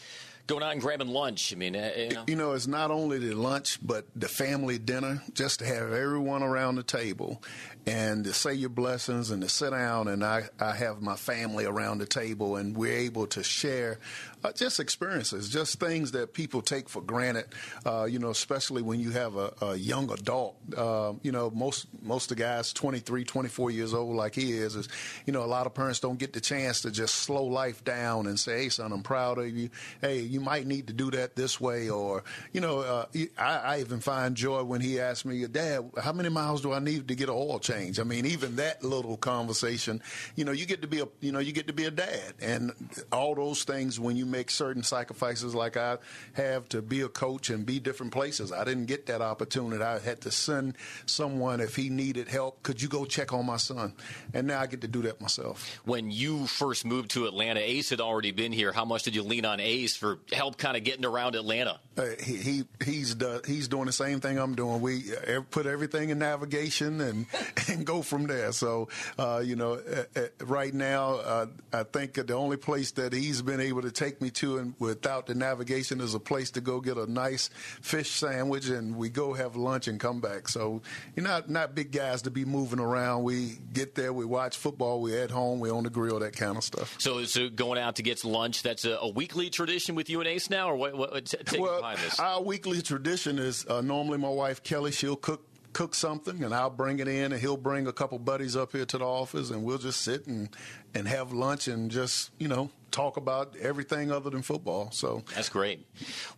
going 0.46 0.62
out 0.62 0.72
and 0.72 0.80
grabbing 0.80 1.08
lunch. 1.08 1.52
I 1.52 1.56
mean, 1.56 1.76
uh, 1.76 1.90
you, 1.96 2.08
know. 2.10 2.24
you 2.26 2.36
know, 2.36 2.52
it's 2.52 2.66
not 2.66 2.90
only 2.90 3.18
the 3.18 3.34
lunch, 3.34 3.78
but 3.82 4.06
the 4.14 4.28
family 4.28 4.78
dinner, 4.78 5.22
just 5.32 5.60
to 5.60 5.66
have 5.66 5.92
everyone 5.92 6.42
around 6.42 6.76
the 6.76 6.82
table 6.82 7.42
and 7.86 8.24
to 8.24 8.32
say 8.32 8.54
your 8.54 8.70
blessings 8.70 9.30
and 9.30 9.42
to 9.42 9.48
sit 9.48 9.70
down 9.70 10.08
and 10.08 10.24
I, 10.24 10.44
I 10.60 10.72
have 10.72 11.02
my 11.02 11.16
family 11.16 11.64
around 11.64 11.98
the 11.98 12.06
table 12.06 12.56
and 12.56 12.76
we're 12.76 12.98
able 12.98 13.26
to 13.28 13.42
share 13.42 13.98
uh, 14.44 14.52
just 14.52 14.78
experiences, 14.78 15.48
just 15.48 15.80
things 15.80 16.12
that 16.12 16.34
people 16.34 16.60
take 16.60 16.88
for 16.88 17.00
granted. 17.00 17.46
Uh, 17.84 18.04
you 18.04 18.18
know, 18.18 18.30
especially 18.30 18.82
when 18.82 19.00
you 19.00 19.10
have 19.10 19.36
a, 19.36 19.52
a 19.62 19.76
young 19.76 20.10
adult. 20.12 20.56
Uh, 20.76 21.14
you 21.22 21.32
know, 21.32 21.50
most 21.50 21.86
most 22.02 22.30
of 22.30 22.36
the 22.36 22.42
guys 22.42 22.72
23, 22.72 23.24
24 23.24 23.70
years 23.70 23.94
old, 23.94 24.14
like 24.14 24.34
he 24.34 24.52
is, 24.52 24.76
is 24.76 24.88
you 25.26 25.32
know, 25.32 25.42
a 25.42 25.46
lot 25.46 25.66
of 25.66 25.74
parents 25.74 26.00
don't 26.00 26.18
get 26.18 26.34
the 26.34 26.40
chance 26.40 26.82
to 26.82 26.90
just 26.90 27.14
slow 27.14 27.44
life 27.44 27.82
down 27.84 28.26
and 28.26 28.38
say, 28.38 28.64
"Hey, 28.64 28.68
son, 28.68 28.92
I'm 28.92 29.02
proud 29.02 29.38
of 29.38 29.48
you. 29.48 29.70
Hey, 30.00 30.20
you 30.20 30.40
might 30.40 30.66
need 30.66 30.88
to 30.88 30.92
do 30.92 31.10
that 31.12 31.36
this 31.36 31.60
way, 31.60 31.88
or 31.88 32.22
you 32.52 32.60
know, 32.60 32.80
uh, 32.80 33.06
I, 33.38 33.56
I 33.56 33.80
even 33.80 34.00
find 34.00 34.36
joy 34.36 34.62
when 34.62 34.80
he 34.82 35.00
asks 35.00 35.24
me, 35.24 35.46
Dad, 35.46 35.90
how 36.02 36.12
many 36.12 36.28
miles 36.28 36.60
do 36.60 36.72
I 36.72 36.80
need 36.80 37.08
to 37.08 37.14
get 37.14 37.28
an 37.28 37.34
oil 37.34 37.58
change? 37.58 37.98
I 37.98 38.04
mean, 38.04 38.26
even 38.26 38.56
that 38.56 38.84
little 38.84 39.16
conversation, 39.16 40.02
you 40.36 40.44
know, 40.44 40.52
you 40.52 40.66
get 40.66 40.82
to 40.82 40.88
be 40.88 41.00
a, 41.00 41.08
you 41.20 41.32
know, 41.32 41.38
you 41.38 41.52
get 41.52 41.66
to 41.68 41.72
be 41.72 41.84
a 41.84 41.90
dad, 41.90 42.34
and 42.42 42.72
all 43.10 43.34
those 43.34 43.64
things 43.64 43.98
when 43.98 44.16
you 44.16 44.26
make 44.34 44.50
certain 44.50 44.82
sacrifices 44.82 45.54
like 45.54 45.76
I 45.76 45.98
have 46.32 46.68
to 46.70 46.82
be 46.82 47.02
a 47.02 47.08
coach 47.08 47.50
and 47.50 47.64
be 47.64 47.78
different 47.78 48.12
places. 48.12 48.50
I 48.50 48.64
didn't 48.64 48.86
get 48.86 49.06
that 49.06 49.22
opportunity. 49.22 49.82
I 49.82 50.00
had 50.00 50.22
to 50.22 50.32
send 50.32 50.76
someone 51.06 51.60
if 51.60 51.76
he 51.76 51.88
needed 51.88 52.26
help. 52.26 52.62
Could 52.64 52.82
you 52.82 52.88
go 52.88 53.04
check 53.04 53.32
on 53.32 53.46
my 53.46 53.58
son? 53.58 53.94
And 54.32 54.48
now 54.48 54.60
I 54.60 54.66
get 54.66 54.80
to 54.80 54.88
do 54.88 55.02
that 55.02 55.20
myself. 55.20 55.78
When 55.84 56.10
you 56.10 56.46
first 56.46 56.84
moved 56.84 57.12
to 57.12 57.26
Atlanta, 57.26 57.60
Ace 57.60 57.90
had 57.90 58.00
already 58.00 58.32
been 58.32 58.50
here. 58.50 58.72
How 58.72 58.84
much 58.84 59.04
did 59.04 59.14
you 59.14 59.22
lean 59.22 59.44
on 59.44 59.60
Ace 59.60 59.96
for 59.96 60.18
help, 60.32 60.58
kind 60.58 60.76
of 60.76 60.82
getting 60.82 61.04
around 61.04 61.36
Atlanta? 61.36 61.78
Uh, 61.96 62.06
he, 62.20 62.36
he 62.36 62.64
he's 62.84 63.14
he's 63.46 63.68
doing 63.68 63.86
the 63.86 63.92
same 63.92 64.18
thing 64.18 64.36
I'm 64.36 64.56
doing. 64.56 64.80
We 64.80 65.04
uh, 65.16 65.42
put 65.48 65.66
everything 65.66 66.10
in 66.10 66.18
navigation 66.18 67.00
and 67.00 67.26
and 67.68 67.86
go 67.86 68.02
from 68.02 68.26
there. 68.26 68.50
So 68.50 68.88
uh, 69.16 69.42
you 69.44 69.54
know, 69.54 69.74
uh, 69.74 70.04
uh 70.16 70.26
right 70.44 70.74
now 70.74 71.14
uh, 71.14 71.46
I 71.72 71.84
think 71.84 72.14
the 72.14 72.34
only 72.34 72.56
place 72.56 72.90
that 72.92 73.12
he's 73.12 73.42
been 73.42 73.60
able 73.60 73.82
to 73.82 73.92
take 73.92 74.20
me 74.20 74.23
to 74.30 74.58
and 74.58 74.74
without 74.78 75.26
the 75.26 75.34
navigation 75.34 76.00
is 76.00 76.14
a 76.14 76.20
place 76.20 76.50
to 76.52 76.60
go 76.60 76.80
get 76.80 76.96
a 76.96 77.10
nice 77.10 77.50
fish 77.80 78.10
sandwich 78.10 78.68
and 78.68 78.96
we 78.96 79.08
go 79.08 79.32
have 79.34 79.56
lunch 79.56 79.88
and 79.88 80.00
come 80.00 80.20
back. 80.20 80.48
So 80.48 80.82
you're 81.16 81.26
not 81.26 81.48
not 81.48 81.74
big 81.74 81.92
guys 81.92 82.22
to 82.22 82.30
be 82.30 82.44
moving 82.44 82.80
around. 82.80 83.24
We 83.24 83.58
get 83.72 83.94
there, 83.94 84.12
we 84.12 84.24
watch 84.24 84.56
football, 84.56 85.00
we 85.00 85.18
at 85.18 85.30
home, 85.30 85.60
we 85.60 85.70
on 85.70 85.84
the 85.84 85.90
grill, 85.90 86.18
that 86.20 86.36
kind 86.36 86.56
of 86.56 86.64
stuff. 86.64 86.96
So, 86.98 87.24
so 87.24 87.48
going 87.48 87.78
out 87.78 87.96
to 87.96 88.02
get 88.02 88.24
lunch, 88.24 88.62
that's 88.62 88.84
a, 88.84 88.98
a 89.00 89.08
weekly 89.08 89.50
tradition 89.50 89.94
with 89.94 90.10
you 90.10 90.20
and 90.20 90.28
Ace 90.28 90.50
now, 90.50 90.70
or 90.70 90.76
what? 90.76 90.96
what 90.96 91.24
take 91.26 91.60
well, 91.60 91.82
our 92.18 92.42
weekly 92.42 92.82
tradition 92.82 93.38
is 93.38 93.66
uh, 93.66 93.80
normally 93.80 94.18
my 94.18 94.28
wife 94.28 94.62
Kelly, 94.62 94.92
she'll 94.92 95.16
cook 95.16 95.53
cook 95.74 95.94
something 95.94 96.42
and 96.42 96.54
I'll 96.54 96.70
bring 96.70 97.00
it 97.00 97.08
in 97.08 97.32
and 97.32 97.40
he'll 97.40 97.58
bring 97.58 97.86
a 97.86 97.92
couple 97.92 98.18
buddies 98.18 98.56
up 98.56 98.72
here 98.72 98.86
to 98.86 98.98
the 98.98 99.04
office 99.04 99.50
and 99.50 99.62
we'll 99.64 99.78
just 99.78 100.00
sit 100.00 100.26
and 100.26 100.48
and 100.94 101.06
have 101.06 101.32
lunch 101.32 101.68
and 101.68 101.90
just, 101.90 102.30
you 102.38 102.48
know, 102.48 102.70
talk 102.90 103.18
about 103.18 103.54
everything 103.60 104.10
other 104.10 104.30
than 104.30 104.40
football. 104.40 104.90
So 104.92 105.22
That's 105.34 105.50
great. 105.50 105.86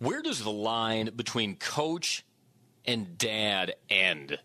Where 0.00 0.22
does 0.22 0.42
the 0.42 0.50
line 0.50 1.10
between 1.14 1.54
coach 1.56 2.24
and 2.84 3.16
dad 3.16 3.76
end? 3.88 4.38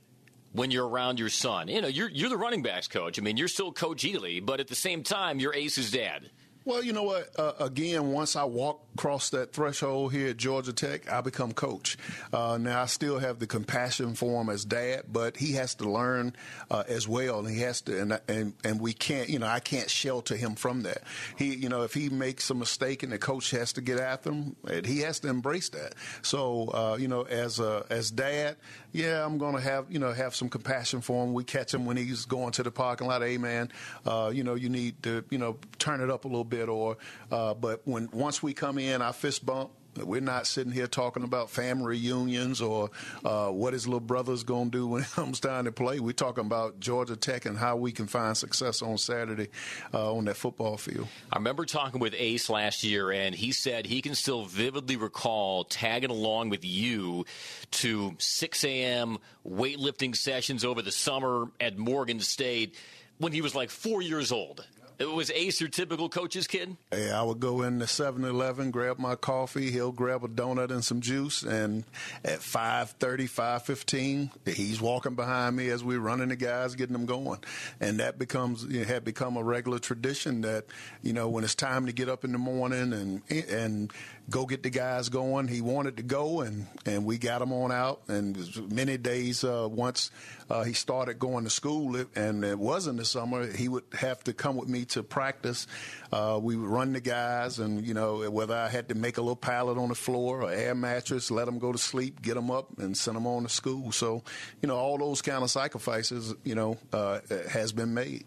When 0.54 0.70
you're 0.70 0.88
around 0.88 1.18
your 1.18 1.30
son, 1.30 1.70
you 1.70 1.82
know 1.82 1.88
you're 1.88 2.10
you're 2.10 2.30
the 2.30 2.36
running 2.38 2.62
backs 2.62 2.90
coach. 2.90 3.18
I 3.18 3.22
mean, 3.22 3.38
you're 3.38 3.48
still 3.48 3.72
Coach 3.72 4.06
Eley, 4.06 4.42
but 4.42 4.60
at 4.60 4.68
the 4.68 4.76
same 4.76 5.02
time, 5.02 5.40
you're 5.40 5.56
Ace's 5.56 5.92
dad. 5.92 6.30
Well, 6.64 6.84
you 6.84 6.94
know 6.94 7.04
what? 7.04 7.28
Uh, 7.40 7.54
again, 7.60 8.12
once 8.12 8.36
I 8.36 8.44
walk 8.44 8.86
across 8.94 9.32
that 9.32 9.52
threshold 9.52 10.14
here 10.14 10.30
at 10.30 10.38
Georgia 10.38 10.72
Tech, 10.72 11.12
I 11.12 11.22
become 11.22 11.54
coach. 11.54 11.98
Uh, 12.32 12.60
now, 12.62 12.84
I 12.84 12.86
still 12.86 13.18
have 13.18 13.40
the 13.40 13.48
compassion 13.48 14.14
for 14.14 14.40
him 14.40 14.50
as 14.50 14.64
dad, 14.64 15.06
but 15.12 15.38
he 15.38 15.54
has 15.54 15.74
to 15.76 15.90
learn 15.90 16.36
uh, 16.70 16.84
as 16.88 17.08
well, 17.08 17.40
and 17.40 17.50
he 17.50 17.62
has 17.62 17.82
to, 17.82 18.00
and, 18.00 18.20
and 18.28 18.54
and 18.64 18.80
we 18.80 18.94
can't, 18.94 19.28
you 19.28 19.40
know, 19.40 19.48
I 19.48 19.60
can't 19.60 19.90
shelter 19.90 20.36
him 20.36 20.54
from 20.54 20.84
that. 20.84 21.02
He, 21.36 21.56
you 21.56 21.68
know, 21.68 21.82
if 21.82 21.96
he 21.96 22.10
makes 22.10 22.48
a 22.52 22.54
mistake 22.54 23.02
and 23.02 23.12
the 23.12 23.18
coach 23.18 23.50
has 23.52 23.74
to 23.74 23.82
get 23.82 24.00
after 24.00 24.32
him, 24.32 24.56
he 24.86 25.00
has 25.00 25.20
to 25.22 25.30
embrace 25.30 25.70
that. 25.70 25.96
So, 26.22 26.68
uh, 26.68 26.98
you 27.00 27.08
know, 27.08 27.24
as 27.24 27.60
a, 27.60 27.88
as 27.90 28.12
dad, 28.12 28.56
yeah, 28.92 29.26
I'm 29.26 29.40
going 29.40 29.56
to 29.56 29.62
have, 29.62 29.86
you 29.90 29.98
know, 29.98 30.12
have 30.12 30.36
some 30.36 30.50
compassion 30.50 31.02
for 31.02 31.26
him. 31.26 31.34
We 31.34 31.44
catch 31.44 31.74
him 31.74 31.86
when 31.86 31.98
he's 31.98 32.26
going 32.26 32.52
to 32.52 32.64
the 32.64 32.72
parking 32.72 33.08
lot. 33.08 33.24
Hey, 33.24 33.40
man, 33.40 33.72
uh, 34.06 34.32
you 34.32 34.44
know, 34.44 34.54
you 34.54 34.70
need 34.70 35.02
to, 35.04 35.24
you 35.32 35.40
know, 35.40 35.58
turn 35.80 36.02
it 36.02 36.12
up 36.12 36.26
a 36.26 36.28
little 36.28 36.51
bit. 36.52 36.70
Or, 36.70 36.98
uh, 37.32 37.56
but 37.56 37.82
when 37.86 38.10
once 38.14 38.44
we 38.44 38.54
come 38.54 38.78
in, 38.78 39.02
I 39.02 39.12
fist 39.12 39.44
bump. 39.44 39.72
We're 39.98 40.22
not 40.22 40.48
sitting 40.48 40.72
here 40.72 40.88
talking 40.88 41.24
about 41.24 41.50
family 41.50 41.98
reunions 41.98 42.62
or 42.62 42.92
uh, 43.26 43.50
what 43.50 43.74
his 43.74 43.88
little 43.88 44.00
brother's 44.00 44.44
going 44.44 44.72
to 44.72 44.78
do 44.78 44.88
when 44.88 45.02
it 45.04 45.12
comes 45.12 45.42
time 45.42 45.66
to 45.66 45.74
play. 45.74 46.00
We're 46.00 46.14
talking 46.14 46.46
about 46.46 46.80
Georgia 46.80 47.18
Tech 47.18 47.46
and 47.46 47.58
how 47.58 47.76
we 47.76 47.92
can 47.92 48.08
find 48.08 48.38
success 48.38 48.82
on 48.82 48.98
Saturday 48.98 49.50
uh, 49.94 50.14
on 50.14 50.24
that 50.26 50.38
football 50.38 50.78
field. 50.78 51.10
I 51.30 51.38
remember 51.38 51.66
talking 51.66 52.00
with 52.00 52.16
Ace 52.18 52.50
last 52.50 52.86
year, 52.86 53.12
and 53.12 53.36
he 53.36 53.52
said 53.52 53.86
he 53.86 54.02
can 54.02 54.16
still 54.16 54.46
vividly 54.46 54.96
recall 54.96 55.66
tagging 55.66 56.10
along 56.10 56.52
with 56.52 56.64
you 56.64 57.26
to 57.72 58.16
6 58.18 58.64
a.m. 58.64 59.18
weightlifting 59.46 60.16
sessions 60.16 60.64
over 60.64 60.82
the 60.82 60.94
summer 60.94 61.52
at 61.60 61.78
Morgan 61.78 62.22
State 62.22 62.78
when 63.18 63.34
he 63.34 63.42
was 63.42 63.54
like 63.54 63.70
four 63.70 64.02
years 64.02 64.32
old. 64.32 64.66
It 65.02 65.12
was 65.12 65.32
Ace 65.32 65.60
your 65.60 65.70
typical 65.70 66.10
coach's 66.10 66.46
kid? 66.46 66.78
Yeah, 66.94 67.20
I 67.20 67.24
would 67.24 67.40
go 67.40 67.64
in 67.64 67.80
the 67.80 67.86
7-Eleven, 67.86 68.70
grab 68.70 69.00
my 69.00 69.16
coffee. 69.16 69.72
He'll 69.72 69.92
grab 69.92 70.24
a 70.24 70.28
donut 70.28 70.70
and 70.70 70.86
some 70.86 71.02
juice. 71.02 71.42
And 71.42 71.86
at 72.24 72.40
5.30, 72.42 73.28
5.15, 73.28 74.54
he's 74.54 74.80
walking 74.80 75.16
behind 75.16 75.56
me 75.56 75.70
as 75.70 75.84
we're 75.84 76.00
running 76.00 76.30
the 76.30 76.36
guys, 76.36 76.76
getting 76.76 76.94
them 76.94 77.08
going. 77.08 77.40
And 77.80 78.00
that 78.00 78.20
becomes 78.20 78.64
it 78.64 78.86
had 78.86 79.04
become 79.04 79.38
a 79.38 79.44
regular 79.44 79.80
tradition 79.80 80.42
that, 80.42 80.66
you 81.02 81.14
know, 81.14 81.30
when 81.30 81.44
it's 81.44 81.56
time 81.56 81.88
to 81.88 81.92
get 81.92 82.08
up 82.08 82.24
in 82.24 82.32
the 82.32 82.38
morning 82.38 82.94
and 82.94 83.24
and 83.50 83.92
go 84.32 84.46
get 84.46 84.64
the 84.64 84.70
guys 84.70 85.10
going. 85.10 85.48
He 85.48 85.62
wanted 85.62 85.98
to 85.98 86.04
go, 86.04 86.42
and, 86.42 86.66
and 86.86 87.06
we 87.06 87.18
got 87.18 87.42
him 87.42 87.52
on 87.52 87.72
out. 87.72 88.02
And 88.08 88.38
many 88.72 88.98
days 88.98 89.44
uh, 89.44 89.68
once 89.70 90.10
uh, 90.50 90.64
he 90.64 90.74
started 90.74 91.20
going 91.20 91.44
to 91.44 91.50
school, 91.50 92.04
and 92.16 92.44
it 92.44 92.58
was 92.58 92.88
in 92.88 92.96
the 92.96 93.06
summer, 93.06 93.52
he 93.52 93.68
would 93.68 93.84
have 93.94 94.24
to 94.24 94.34
come 94.34 94.56
with 94.56 94.70
me 94.70 94.86
to 94.86 95.04
practice. 95.04 95.68
Uh, 96.12 96.40
we 96.42 96.56
would 96.56 96.70
run 96.70 96.94
the 96.94 97.02
guys, 97.02 97.60
and 97.60 97.86
you 97.86 97.94
know 97.94 98.30
whether 98.32 98.56
I 98.56 98.70
had 98.70 98.90
to 98.90 98.96
make 98.96 99.18
a 99.18 99.22
little 99.22 99.36
pallet 99.36 99.78
on 99.78 99.90
the 99.90 99.96
floor 99.96 100.42
or 100.42 100.52
air 100.52 100.74
mattress, 100.74 101.30
let 101.30 101.46
them 101.46 101.60
go 101.60 101.72
to 101.72 101.78
sleep, 101.78 102.22
get 102.22 102.36
them 102.36 102.50
up, 102.50 102.80
and 102.80 102.98
send 102.98 103.18
them 103.18 103.28
on 103.28 103.44
to 103.44 103.50
school. 103.50 103.92
So, 103.92 104.24
you 104.62 104.68
know, 104.68 104.78
all 104.78 104.98
those 104.98 105.22
kind 105.22 105.44
of 105.44 105.52
sacrifices, 105.52 106.34
you 106.44 106.56
know, 106.56 106.78
uh, 106.94 107.20
has 107.50 107.74
been 107.74 107.94
made. 107.94 108.26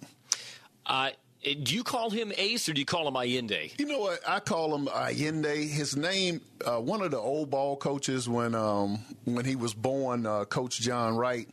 Uh, 0.87 1.11
do 1.45 1.75
you 1.75 1.85
call 1.85 2.11
him 2.11 2.33
Ace 2.37 2.69
or 2.69 2.73
do 2.73 2.81
you 2.81 2.87
call 2.87 3.07
him 3.07 3.17
Allende? 3.17 3.71
You 3.79 3.87
know 3.87 3.99
what? 3.99 4.21
I 4.27 4.41
call 4.41 4.75
him 4.75 4.89
Allende. 4.89 5.67
His 5.67 5.97
name, 5.97 6.41
uh, 6.65 6.79
one 6.79 7.03
of 7.03 7.11
the 7.11 7.19
old 7.19 7.51
ball 7.51 7.77
coaches 7.77 8.29
when 8.29 8.55
um, 8.55 8.99
when 9.25 9.45
he 9.45 9.57
was 9.57 9.75
born, 9.75 10.27
uh, 10.27 10.45
Coach 10.47 10.81
John 10.81 11.17
Wright. 11.17 11.49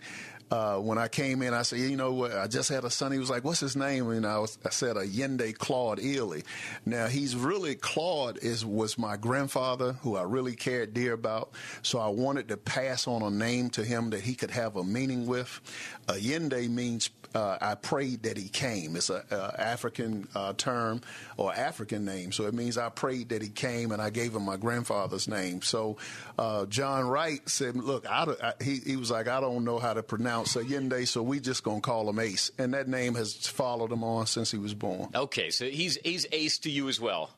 Uh, 0.49 0.75
when 0.75 0.97
I 0.97 1.07
came 1.07 1.41
in, 1.41 1.53
I 1.53 1.61
said, 1.61 1.79
you 1.79 1.95
know 1.95 2.11
what? 2.11 2.33
I 2.33 2.45
just 2.45 2.67
had 2.67 2.83
a 2.83 2.89
son. 2.89 3.13
He 3.13 3.19
was 3.19 3.29
like, 3.29 3.45
what's 3.45 3.61
his 3.61 3.77
name? 3.77 4.09
And 4.09 4.25
I, 4.25 4.37
was, 4.37 4.57
I 4.65 4.69
said, 4.69 4.97
Allende 4.97 5.53
Claude 5.53 6.01
Eley. 6.01 6.43
Now 6.85 7.07
he's 7.07 7.37
really 7.37 7.75
Claude 7.75 8.37
is 8.39 8.65
was 8.65 8.97
my 8.97 9.15
grandfather 9.15 9.93
who 10.01 10.17
I 10.17 10.23
really 10.23 10.57
cared 10.57 10.93
dear 10.93 11.13
about. 11.13 11.51
So 11.83 11.99
I 11.99 12.09
wanted 12.09 12.49
to 12.49 12.57
pass 12.57 13.07
on 13.07 13.21
a 13.21 13.29
name 13.29 13.69
to 13.71 13.85
him 13.85 14.09
that 14.09 14.23
he 14.23 14.35
could 14.35 14.51
have 14.51 14.75
a 14.75 14.83
meaning 14.83 15.25
with. 15.25 15.61
Allende 16.09 16.67
means 16.67 17.09
uh, 17.33 17.57
I 17.61 17.75
prayed 17.75 18.23
that 18.23 18.37
he 18.37 18.49
came. 18.49 18.95
It's 18.95 19.09
an 19.09 19.21
African 19.31 20.27
uh, 20.35 20.53
term 20.53 21.01
or 21.37 21.53
African 21.53 22.05
name, 22.05 22.31
so 22.31 22.45
it 22.45 22.53
means 22.53 22.77
I 22.77 22.89
prayed 22.89 23.29
that 23.29 23.41
he 23.41 23.49
came, 23.49 23.91
and 23.91 24.01
I 24.01 24.09
gave 24.09 24.35
him 24.35 24.43
my 24.43 24.57
grandfather's 24.57 25.27
name. 25.27 25.61
So 25.61 25.97
uh, 26.37 26.65
John 26.65 27.07
Wright 27.07 27.47
said, 27.49 27.75
"Look, 27.75 28.09
I, 28.09 28.27
I, 28.41 28.53
he, 28.63 28.77
he 28.85 28.95
was 28.95 29.11
like, 29.11 29.27
I 29.27 29.39
don't 29.39 29.63
know 29.63 29.79
how 29.79 29.93
to 29.93 30.03
pronounce 30.03 30.55
Allende, 30.55 31.05
so 31.05 31.21
we 31.21 31.39
just 31.39 31.63
gonna 31.63 31.81
call 31.81 32.09
him 32.09 32.19
Ace, 32.19 32.51
and 32.57 32.73
that 32.73 32.87
name 32.87 33.15
has 33.15 33.35
followed 33.47 33.91
him 33.91 34.03
on 34.03 34.25
since 34.27 34.51
he 34.51 34.57
was 34.57 34.73
born." 34.73 35.09
Okay, 35.15 35.49
so 35.51 35.65
he's 35.65 35.97
he's 36.03 36.25
Ace 36.31 36.59
to 36.59 36.69
you 36.69 36.89
as 36.89 36.99
well. 36.99 37.31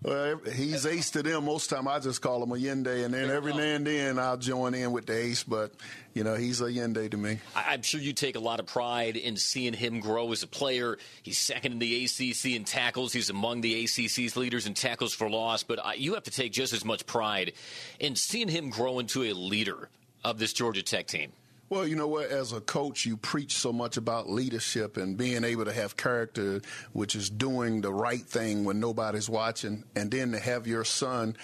he's 0.53 0.85
Ace 0.85 1.11
to 1.11 1.23
them. 1.23 1.45
Most 1.45 1.69
time 1.69 1.87
I 1.87 1.99
just 1.99 2.21
call 2.21 2.43
him 2.43 2.51
Allende, 2.51 3.03
and 3.03 3.13
then 3.13 3.29
every 3.29 3.53
now 3.53 3.59
and 3.59 3.85
then 3.85 4.19
I'll 4.19 4.37
join 4.37 4.73
in 4.73 4.91
with 4.91 5.05
the 5.05 5.17
Ace, 5.17 5.43
but 5.43 5.73
you 6.13 6.23
know, 6.23 6.35
he's 6.35 6.61
Allende 6.61 7.09
to 7.09 7.17
me. 7.17 7.39
I'm 7.55 7.81
sure 7.81 7.99
you 7.99 8.13
take 8.13 8.35
a 8.35 8.39
lot 8.39 8.59
of 8.59 8.65
pride 8.65 9.17
in 9.17 9.35
seeing 9.35 9.73
him 9.73 9.99
grow 9.99 10.31
as 10.31 10.43
a 10.43 10.47
player. 10.47 10.97
He's 11.23 11.39
second 11.39 11.73
in 11.73 11.79
the 11.79 12.05
ACC 12.05 12.53
in 12.55 12.65
tackles. 12.65 13.13
He's 13.13 13.29
among 13.29 13.61
the 13.61 13.83
ACC's 13.83 14.37
leaders 14.37 14.67
in 14.67 14.73
tackles 14.73 15.13
for 15.13 15.29
loss. 15.29 15.63
But 15.63 15.99
you 15.99 16.13
have 16.13 16.23
to 16.23 16.31
take 16.31 16.51
just 16.51 16.73
as 16.73 16.85
much 16.85 17.05
pride 17.05 17.53
in 17.99 18.15
seeing 18.15 18.47
him 18.47 18.69
grow 18.69 18.99
into 18.99 19.23
a 19.23 19.33
leader 19.33 19.89
of 20.23 20.37
this 20.37 20.53
Georgia 20.53 20.83
Tech 20.83 21.07
team. 21.07 21.31
Well, 21.69 21.87
you 21.87 21.95
know 21.95 22.07
what? 22.07 22.29
As 22.29 22.53
a 22.53 22.61
coach, 22.61 23.03
you 23.03 23.17
preach 23.17 23.55
so 23.55 23.73
much 23.73 23.97
about 23.97 24.29
leadership 24.29 24.95
and 24.95 25.17
being 25.17 25.43
able 25.43 25.65
to 25.65 25.73
have 25.73 25.97
character, 25.97 26.61
which 26.91 27.15
is 27.15 27.31
doing 27.31 27.81
the 27.81 27.91
right 27.91 28.21
thing 28.21 28.63
when 28.63 28.79
nobody's 28.79 29.27
watching, 29.27 29.83
and 29.95 30.11
then 30.11 30.33
to 30.33 30.39
have 30.39 30.67
your 30.67 30.83
son 30.83 31.35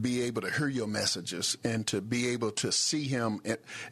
be 0.00 0.22
able 0.22 0.42
to 0.42 0.50
hear 0.50 0.68
your 0.68 0.86
messages 0.86 1.56
and 1.64 1.86
to 1.88 2.00
be 2.00 2.28
able 2.28 2.50
to 2.50 2.72
see 2.72 3.04
him 3.04 3.40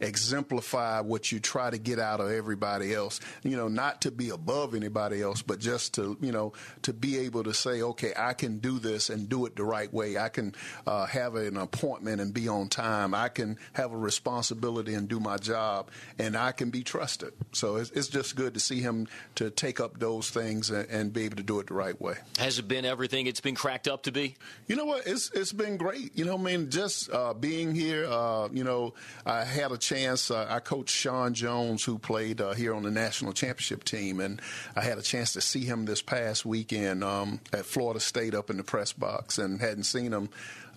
exemplify 0.01 1.01
what 1.01 1.30
you 1.30 1.40
try 1.40 1.70
to 1.70 1.78
get 1.78 1.98
out 1.98 2.20
of 2.20 2.30
everybody 2.30 2.94
else. 2.94 3.20
You 3.42 3.57
know, 3.57 3.68
not 3.68 4.03
to 4.03 4.11
be 4.11 4.30
above 4.30 4.74
anybody 4.74 5.22
else, 5.22 5.42
but 5.42 5.59
just 5.59 5.94
to, 5.94 6.16
you 6.20 6.32
know, 6.32 6.53
to 6.82 6.92
be 6.92 7.18
able 7.18 7.44
to 7.44 7.55
say, 7.55 7.82
okay, 7.82 8.12
I 8.16 8.32
can 8.32 8.59
do 8.59 8.78
this 8.78 9.11
and 9.11 9.28
do 9.28 9.46
it 9.46 9.57
the 9.57 9.64
right 9.64 9.92
way. 9.92 10.16
I 10.16 10.28
can 10.28 10.55
uh, 10.86 11.07
have 11.07 11.34
an 11.34 11.57
appointment 11.57 12.20
and 12.20 12.32
be 12.32 12.48
on 12.48 12.68
time. 12.68 13.14
I 13.14 13.28
can 13.28 13.59
have 13.72 13.92
a 13.92 13.96
responsibility 13.96 14.94
and 14.94 15.09
do 15.09 15.20
my 15.20 15.36
job, 15.36 15.90
and 16.18 16.36
I 16.36 16.53
can 16.53 16.70
be 16.70 16.82
trusted. 16.82 17.32
So 17.53 17.76
it's, 17.76 17.90
it's 17.90 18.09
just 18.09 18.36
good 18.36 18.55
to 18.55 18.61
see 18.61 18.80
him 18.80 19.09
to 19.36 19.51
take 19.51 19.80
up 19.80 19.98
those 19.98 20.30
things 20.30 20.70
and, 20.70 20.88
and 20.88 21.12
be 21.12 21.24
able 21.24 21.36
to 21.36 21.42
do 21.42 21.61
it 21.61 21.66
the 21.66 21.74
right 21.74 22.01
way. 22.01 22.14
Has 22.38 22.59
it 22.59 22.68
been 22.68 22.84
everything 22.84 23.26
it's 23.26 23.40
been 23.40 23.55
cracked 23.55 23.88
up 23.88 24.05
to 24.05 24.12
be? 24.12 24.36
You 24.66 24.76
know 24.76 24.84
what? 24.84 25.07
It's 25.07 25.30
it's 25.32 25.53
been 25.53 25.76
great 25.76 25.89
great. 25.91 26.16
You 26.16 26.24
know, 26.24 26.34
I 26.34 26.41
mean, 26.41 26.70
just 26.70 27.11
uh, 27.11 27.34
being 27.34 27.74
here. 27.74 28.07
Uh, 28.07 28.49
you 28.53 28.64
know, 28.64 28.95
I 29.26 29.45
had 29.45 29.72
a 29.72 29.78
chance. 29.78 30.30
Uh, 30.30 30.47
I 30.49 30.61
coached 30.61 30.95
Shawn 30.95 31.34
Jones, 31.34 31.84
who 31.84 31.99
played 31.99 32.41
uh, 32.41 32.53
here 32.53 32.74
on 32.74 32.82
the 32.82 32.91
national 32.91 33.32
championship 33.32 33.84
team, 33.84 34.20
and 34.20 34.41
I 34.76 34.82
had 34.82 34.99
a 34.99 35.03
chance 35.03 35.32
to 35.34 35.41
see 35.41 35.64
him 35.64 35.84
this 35.84 36.03
past 36.03 36.45
weekend 36.45 37.03
um, 37.03 37.41
at 37.53 37.66
Florida 37.66 38.01
State 38.01 38.34
up 38.34 38.51
in 38.51 38.57
the 38.57 38.64
press 38.64 38.93
box, 38.93 39.38
and 39.38 39.61
hadn't 39.61 39.84
seen 39.84 40.12
him. 40.12 40.28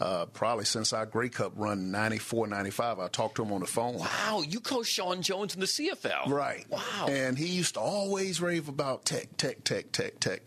Uh, 0.02 0.26
probably 0.26 0.66
since 0.66 0.92
our 0.92 1.06
Grey 1.06 1.30
Cup 1.30 1.54
run 1.56 1.92
94, 1.92 2.48
95. 2.48 3.00
I 3.00 3.08
talked 3.08 3.36
to 3.36 3.44
him 3.44 3.54
on 3.54 3.62
the 3.62 3.68
phone. 3.68 4.00
Wow, 4.00 4.44
you 4.46 4.60
coached 4.60 4.92
Shawn 4.92 5.22
Jones 5.22 5.54
in 5.54 5.62
the 5.62 5.68
CFL. 5.68 6.28
Right. 6.28 6.66
Wow. 6.68 7.06
And 7.08 7.38
he 7.38 7.46
used 7.46 7.76
to 7.76 7.80
always 7.80 8.42
rave 8.42 8.68
about 8.68 9.06
tech, 9.06 9.38
tech, 9.38 9.64
tech, 9.64 9.92
tech, 9.92 10.20
tech. 10.20 10.42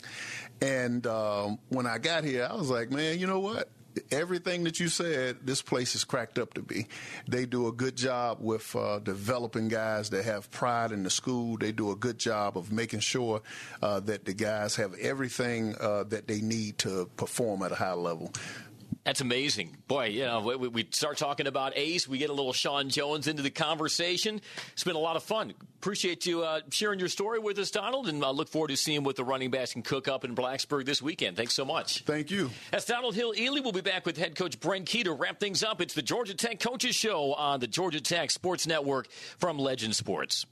And 0.61 1.07
um, 1.07 1.59
when 1.69 1.87
I 1.87 1.99
got 1.99 2.25
here, 2.25 2.47
I 2.51 2.55
was 2.55 2.69
like, 2.69 2.91
man, 2.91 3.19
you 3.19 3.27
know 3.27 3.41
what? 3.41 3.71
Everything 4.11 4.65
that 4.65 4.81
you 4.81 4.89
said, 4.89 5.39
this 5.45 5.63
place 5.63 5.95
is 5.95 6.05
cracked 6.05 6.39
up 6.39 6.55
to 6.55 6.63
be. 6.63 6.87
They 7.29 7.47
do 7.47 7.69
a 7.69 7.73
good 7.73 7.97
job 7.97 8.39
with 8.41 8.75
uh, 8.77 8.99
developing 8.99 9.69
guys 9.69 10.11
that 10.11 10.25
have 10.25 10.51
pride 10.51 10.93
in 10.93 11.03
the 11.03 11.11
school. 11.11 11.57
They 11.57 11.73
do 11.73 11.91
a 11.91 11.97
good 11.97 12.19
job 12.19 12.57
of 12.57 12.73
making 12.73 13.01
sure 13.01 13.43
uh, 13.83 14.01
that 14.01 14.25
the 14.25 14.35
guys 14.35 14.77
have 14.77 14.95
everything 14.95 15.75
uh, 15.81 16.05
that 16.05 16.29
they 16.29 16.41
need 16.41 16.79
to 16.79 17.09
perform 17.17 17.63
at 17.63 17.73
a 17.73 17.77
high 17.77 17.93
level. 17.95 18.33
That's 19.07 19.21
amazing. 19.21 19.77
Boy, 19.87 20.07
you 20.07 20.25
know, 20.25 20.41
we, 20.41 20.67
we, 20.67 20.89
start 20.91 21.17
talking 21.17 21.47
about 21.47 21.75
Ace. 21.77 22.09
We 22.09 22.19
get 22.19 22.29
a 22.29 22.33
little 22.33 22.53
Shawn 22.53 22.89
Jones 22.89 23.29
into 23.29 23.41
the 23.41 23.51
conversation. 23.51 24.41
It's 24.73 24.83
been 24.83 24.97
a 24.97 24.99
lot 24.99 25.15
of 25.15 25.23
fun. 25.23 25.55
Appreciate 25.77 26.27
you 26.27 26.43
uh, 26.43 26.63
sharing 26.73 26.99
your 26.99 27.09
story 27.09 27.39
with 27.39 27.57
us, 27.61 27.71
Donald, 27.71 28.09
and 28.09 28.23
I 28.25 28.31
uh, 28.31 28.33
look 28.33 28.49
forward 28.49 28.69
to 28.69 28.77
seeing 28.77 29.05
what 29.05 29.15
the 29.15 29.23
running 29.23 29.53
backs 29.53 29.75
can 29.75 29.83
cook 29.83 30.09
up 30.09 30.25
in 30.25 30.35
Blacksburg 30.35 30.87
this 30.87 31.01
weekend. 31.01 31.37
Thanks 31.37 31.55
so 31.55 31.65
much. 31.65 32.03
Thank 32.03 32.33
you. 32.33 32.51
That's 32.73 32.85
Donald 32.85 33.15
Hill-Eley. 33.15 33.61
We'll 33.61 33.71
be 33.71 33.81
back 33.81 34.07
with 34.07 34.19
head 34.19 34.35
coach 34.35 34.59
Brent 34.59 34.87
Key 34.87 35.05
to 35.05 35.13
wrap 35.13 35.39
things 35.39 35.63
up. 35.63 35.81
It's 35.81 35.95
the 35.95 36.03
Georgia 36.03 36.35
Tech 36.35 36.59
Coaches 36.59 36.97
Show 36.97 37.33
on 37.35 37.61
the 37.61 37.69
Georgia 37.69 38.01
Tech 38.01 38.33
Sports 38.33 38.67
Network 38.67 39.07
from 39.39 39.57
Legend 39.57 39.95
Sports. 39.95 40.47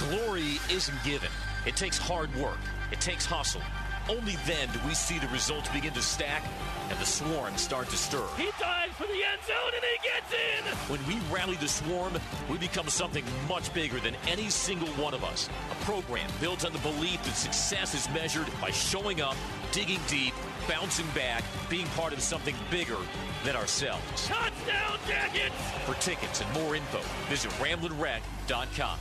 Glory 0.00 0.58
isn't 0.72 1.04
given. 1.04 1.30
It 1.66 1.76
takes 1.76 1.98
hard 1.98 2.34
work. 2.34 2.58
It 2.90 3.00
takes 3.00 3.24
hustle. 3.24 3.62
Only 4.08 4.36
then 4.46 4.68
do 4.72 4.80
we 4.86 4.94
see 4.94 5.18
the 5.18 5.28
results 5.28 5.68
begin 5.68 5.92
to 5.94 6.02
stack 6.02 6.42
and 6.90 6.98
the 6.98 7.06
swarm 7.06 7.56
start 7.56 7.88
to 7.90 7.96
stir. 7.96 8.26
He 8.36 8.50
dives 8.58 8.94
for 8.96 9.06
the 9.06 9.22
end 9.24 9.40
zone 9.46 9.72
and 9.74 9.84
he 9.84 10.08
gets 10.08 10.32
in! 10.32 10.64
When 10.90 11.06
we 11.06 11.20
rally 11.34 11.56
the 11.56 11.68
swarm, 11.68 12.14
we 12.50 12.58
become 12.58 12.88
something 12.88 13.24
much 13.48 13.72
bigger 13.72 14.00
than 14.00 14.14
any 14.26 14.50
single 14.50 14.88
one 15.02 15.14
of 15.14 15.24
us. 15.24 15.48
A 15.70 15.84
program 15.84 16.28
built 16.40 16.64
on 16.64 16.72
the 16.72 16.78
belief 16.80 17.22
that 17.22 17.34
success 17.34 17.94
is 17.94 18.12
measured 18.12 18.46
by 18.60 18.70
showing 18.70 19.20
up, 19.20 19.36
digging 19.70 20.00
deep, 20.08 20.34
bouncing 20.68 21.06
back, 21.14 21.44
being 21.70 21.86
part 21.88 22.12
of 22.12 22.20
something 22.20 22.54
bigger 22.70 22.98
than 23.44 23.56
ourselves. 23.56 24.02
Touchdown, 24.26 24.98
Jackets! 25.06 25.54
For 25.86 25.94
tickets 25.94 26.40
and 26.40 26.52
more 26.52 26.74
info, 26.76 27.00
visit 27.28 27.50
ramblinwreck.com. 27.52 28.98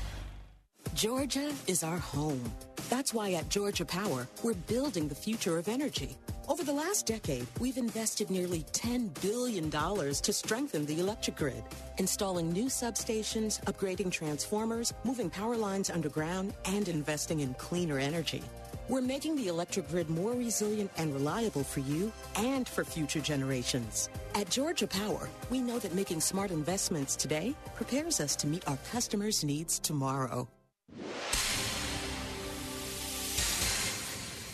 Georgia 0.93 1.51
is 1.67 1.83
our 1.83 1.97
home. 1.97 2.41
That's 2.89 3.13
why 3.13 3.33
at 3.33 3.49
Georgia 3.49 3.85
Power, 3.85 4.27
we're 4.43 4.53
building 4.53 5.07
the 5.07 5.15
future 5.15 5.57
of 5.57 5.67
energy. 5.67 6.17
Over 6.47 6.63
the 6.63 6.73
last 6.73 7.05
decade, 7.05 7.47
we've 7.59 7.77
invested 7.77 8.29
nearly 8.29 8.63
$10 8.73 9.09
billion 9.21 9.69
to 9.69 10.33
strengthen 10.33 10.85
the 10.85 10.99
electric 10.99 11.37
grid, 11.37 11.63
installing 11.97 12.51
new 12.51 12.65
substations, 12.65 13.63
upgrading 13.65 14.11
transformers, 14.11 14.93
moving 15.03 15.29
power 15.29 15.55
lines 15.55 15.89
underground, 15.89 16.53
and 16.65 16.89
investing 16.89 17.39
in 17.39 17.53
cleaner 17.53 17.99
energy. 17.99 18.43
We're 18.89 19.01
making 19.01 19.37
the 19.37 19.47
electric 19.47 19.87
grid 19.89 20.09
more 20.09 20.33
resilient 20.33 20.91
and 20.97 21.13
reliable 21.13 21.63
for 21.63 21.79
you 21.79 22.11
and 22.35 22.67
for 22.67 22.83
future 22.83 23.21
generations. 23.21 24.09
At 24.35 24.49
Georgia 24.49 24.87
Power, 24.87 25.29
we 25.49 25.61
know 25.61 25.79
that 25.79 25.95
making 25.95 26.19
smart 26.19 26.51
investments 26.51 27.15
today 27.15 27.55
prepares 27.75 28.19
us 28.19 28.35
to 28.37 28.47
meet 28.47 28.67
our 28.67 28.77
customers' 28.91 29.43
needs 29.43 29.79
tomorrow. 29.79 30.49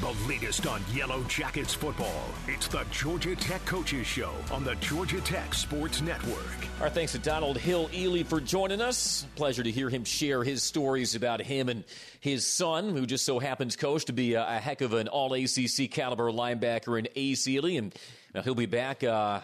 The 0.00 0.14
latest 0.28 0.66
on 0.66 0.82
Yellow 0.92 1.24
Jackets 1.24 1.72
football. 1.72 2.24
It's 2.46 2.68
the 2.68 2.84
Georgia 2.90 3.34
Tech 3.34 3.64
Coaches 3.64 4.06
Show 4.06 4.30
on 4.52 4.62
the 4.62 4.74
Georgia 4.74 5.22
Tech 5.22 5.54
Sports 5.54 6.02
Network. 6.02 6.44
Our 6.82 6.90
thanks 6.90 7.12
to 7.12 7.18
Donald 7.18 7.56
Hill-Eley 7.56 8.22
for 8.24 8.38
joining 8.38 8.82
us. 8.82 9.26
Pleasure 9.36 9.62
to 9.62 9.70
hear 9.70 9.88
him 9.88 10.04
share 10.04 10.44
his 10.44 10.62
stories 10.62 11.14
about 11.14 11.40
him 11.40 11.70
and 11.70 11.82
his 12.20 12.46
son, 12.46 12.90
who 12.94 13.06
just 13.06 13.24
so 13.24 13.38
happens, 13.38 13.74
coach, 13.74 14.04
to 14.04 14.12
be 14.12 14.34
a, 14.34 14.46
a 14.46 14.58
heck 14.58 14.82
of 14.82 14.92
an 14.92 15.08
all 15.08 15.32
ACC 15.32 15.90
caliber 15.90 16.30
linebacker 16.30 16.98
in 16.98 17.08
Ace 17.16 17.48
Eley. 17.48 17.78
And 17.78 17.94
now 18.34 18.42
he'll 18.42 18.54
be 18.54 18.66
back. 18.66 19.02
Uh, 19.02 19.40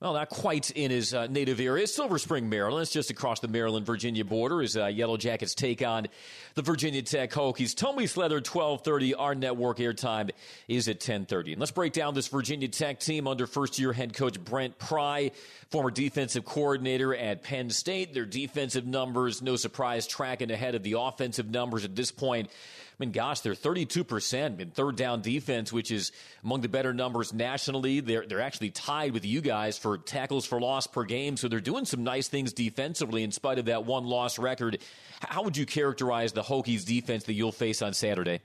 well, 0.00 0.12
not 0.12 0.28
quite 0.28 0.70
in 0.70 0.92
his 0.92 1.12
uh, 1.12 1.26
native 1.26 1.58
area. 1.58 1.84
Silver 1.84 2.18
Spring, 2.18 2.48
Maryland. 2.48 2.82
It's 2.82 2.92
just 2.92 3.10
across 3.10 3.40
the 3.40 3.48
Maryland 3.48 3.84
Virginia 3.84 4.24
border 4.24 4.62
as 4.62 4.76
uh, 4.76 4.86
Yellow 4.86 5.16
Jackets 5.16 5.56
take 5.56 5.82
on 5.82 6.06
the 6.54 6.62
Virginia 6.62 7.02
Tech 7.02 7.32
Hokies. 7.32 7.74
Tommy 7.74 8.06
Leather, 8.14 8.36
1230. 8.36 9.14
Our 9.14 9.34
network 9.34 9.78
airtime 9.78 10.30
is 10.68 10.86
at 10.86 10.96
1030. 10.96 11.54
And 11.54 11.60
let's 11.60 11.72
break 11.72 11.92
down 11.92 12.14
this 12.14 12.28
Virginia 12.28 12.68
Tech 12.68 13.00
team 13.00 13.26
under 13.26 13.48
first 13.48 13.80
year 13.80 13.92
head 13.92 14.14
coach 14.14 14.38
Brent 14.38 14.78
Pry, 14.78 15.32
former 15.70 15.90
defensive 15.90 16.44
coordinator 16.44 17.12
at 17.12 17.42
Penn 17.42 17.68
State. 17.68 18.14
Their 18.14 18.24
defensive 18.24 18.86
numbers, 18.86 19.42
no 19.42 19.56
surprise, 19.56 20.06
tracking 20.06 20.52
ahead 20.52 20.76
of 20.76 20.84
the 20.84 20.94
offensive 20.96 21.50
numbers 21.50 21.84
at 21.84 21.96
this 21.96 22.12
point. 22.12 22.50
I 22.98 23.04
mean, 23.04 23.12
gosh, 23.12 23.40
they're 23.40 23.54
32% 23.54 24.60
in 24.60 24.70
third 24.70 24.96
down 24.96 25.22
defense, 25.22 25.72
which 25.72 25.92
is 25.92 26.10
among 26.42 26.62
the 26.62 26.68
better 26.68 26.92
numbers 26.92 27.32
nationally. 27.32 28.00
They're, 28.00 28.26
they're 28.26 28.40
actually 28.40 28.70
tied 28.70 29.12
with 29.12 29.24
you 29.24 29.40
guys 29.40 29.78
for 29.78 29.98
tackles 29.98 30.46
for 30.46 30.60
loss 30.60 30.88
per 30.88 31.04
game. 31.04 31.36
So 31.36 31.46
they're 31.46 31.60
doing 31.60 31.84
some 31.84 32.02
nice 32.02 32.26
things 32.26 32.52
defensively 32.52 33.22
in 33.22 33.30
spite 33.30 33.60
of 33.60 33.66
that 33.66 33.84
one 33.84 34.04
loss 34.06 34.36
record. 34.40 34.78
How 35.20 35.42
would 35.44 35.56
you 35.56 35.64
characterize 35.64 36.32
the 36.32 36.42
Hokies 36.42 36.84
defense 36.84 37.24
that 37.24 37.34
you'll 37.34 37.52
face 37.52 37.82
on 37.82 37.94
Saturday? 37.94 38.40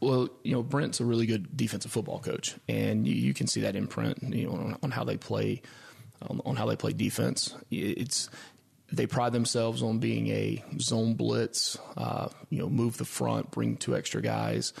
Well, 0.00 0.28
you 0.42 0.52
know, 0.52 0.64
Brent's 0.64 0.98
a 0.98 1.04
really 1.04 1.26
good 1.26 1.56
defensive 1.56 1.92
football 1.92 2.18
coach, 2.18 2.56
and 2.68 3.06
you, 3.06 3.14
you 3.14 3.34
can 3.34 3.46
see 3.46 3.60
that 3.60 3.76
imprint, 3.76 4.20
you 4.22 4.46
know, 4.46 4.54
on, 4.54 4.78
on 4.82 4.90
how 4.90 5.04
they 5.04 5.16
play, 5.16 5.62
on, 6.22 6.40
on, 6.44 6.56
how 6.56 6.66
they 6.66 6.76
play 6.76 6.92
defense. 6.92 7.54
It's 7.70 8.30
they 8.96 9.06
pride 9.06 9.32
themselves 9.32 9.82
on 9.82 9.98
being 9.98 10.28
a 10.28 10.62
zone 10.80 11.14
blitz, 11.14 11.78
uh, 11.96 12.28
you 12.50 12.58
know, 12.58 12.68
move 12.68 12.96
the 12.96 13.04
front, 13.04 13.50
bring 13.50 13.76
two 13.76 13.96
extra 13.96 14.22
guys. 14.22 14.72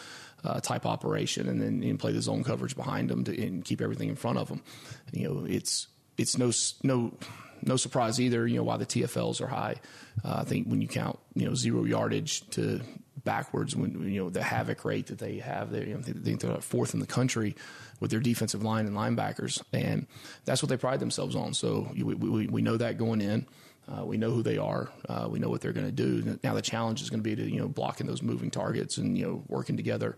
Uh, 0.46 0.60
type 0.60 0.84
operation, 0.84 1.48
and 1.48 1.62
then 1.62 1.82
and 1.82 1.98
play 1.98 2.12
the 2.12 2.20
zone 2.20 2.44
coverage 2.44 2.76
behind 2.76 3.08
them 3.08 3.24
to, 3.24 3.42
and 3.42 3.64
keep 3.64 3.80
everything 3.80 4.10
in 4.10 4.14
front 4.14 4.36
of 4.36 4.46
them. 4.46 4.62
You 5.10 5.26
know, 5.26 5.46
it's 5.48 5.88
it's 6.18 6.36
no 6.36 6.52
no 6.82 7.14
no 7.62 7.76
surprise 7.76 8.20
either. 8.20 8.46
You 8.46 8.56
know 8.56 8.62
why 8.62 8.76
the 8.76 8.86
TFLs 8.86 9.40
are 9.40 9.46
high. 9.46 9.76
Uh, 10.22 10.40
I 10.40 10.44
think 10.44 10.66
when 10.66 10.80
you 10.80 10.88
count 10.88 11.18
you 11.34 11.46
know 11.48 11.54
zero 11.54 11.84
yardage 11.84 12.48
to 12.50 12.80
backwards, 13.24 13.74
when 13.74 14.12
you 14.12 14.22
know 14.22 14.30
the 14.30 14.42
havoc 14.42 14.84
rate 14.84 15.06
that 15.06 15.18
they 15.18 15.38
have, 15.38 15.70
they 15.70 15.86
you 15.86 15.94
know, 15.94 16.00
they, 16.00 16.34
they're 16.34 16.60
fourth 16.60 16.94
in 16.94 17.00
the 17.00 17.06
country 17.06 17.56
with 18.00 18.10
their 18.10 18.20
defensive 18.20 18.62
line 18.62 18.86
and 18.86 18.96
linebackers, 18.96 19.62
and 19.72 20.06
that's 20.44 20.62
what 20.62 20.68
they 20.68 20.76
pride 20.76 21.00
themselves 21.00 21.34
on. 21.34 21.54
So 21.54 21.90
we 21.94 22.14
we, 22.14 22.46
we 22.46 22.62
know 22.62 22.76
that 22.76 22.98
going 22.98 23.20
in. 23.20 23.46
Uh, 23.86 24.04
we 24.04 24.16
know 24.16 24.30
who 24.30 24.42
they 24.42 24.56
are. 24.56 24.88
Uh, 25.08 25.26
we 25.30 25.38
know 25.38 25.48
what 25.48 25.60
they're 25.60 25.72
going 25.72 25.86
to 25.86 25.92
do. 25.92 26.38
Now 26.42 26.54
the 26.54 26.62
challenge 26.62 27.02
is 27.02 27.10
going 27.10 27.22
to 27.22 27.24
be 27.24 27.36
to 27.36 27.48
you 27.48 27.60
know 27.60 27.68
blocking 27.68 28.06
those 28.06 28.22
moving 28.22 28.50
targets 28.50 28.96
and 28.96 29.16
you 29.18 29.26
know 29.26 29.44
working 29.46 29.76
together 29.76 30.16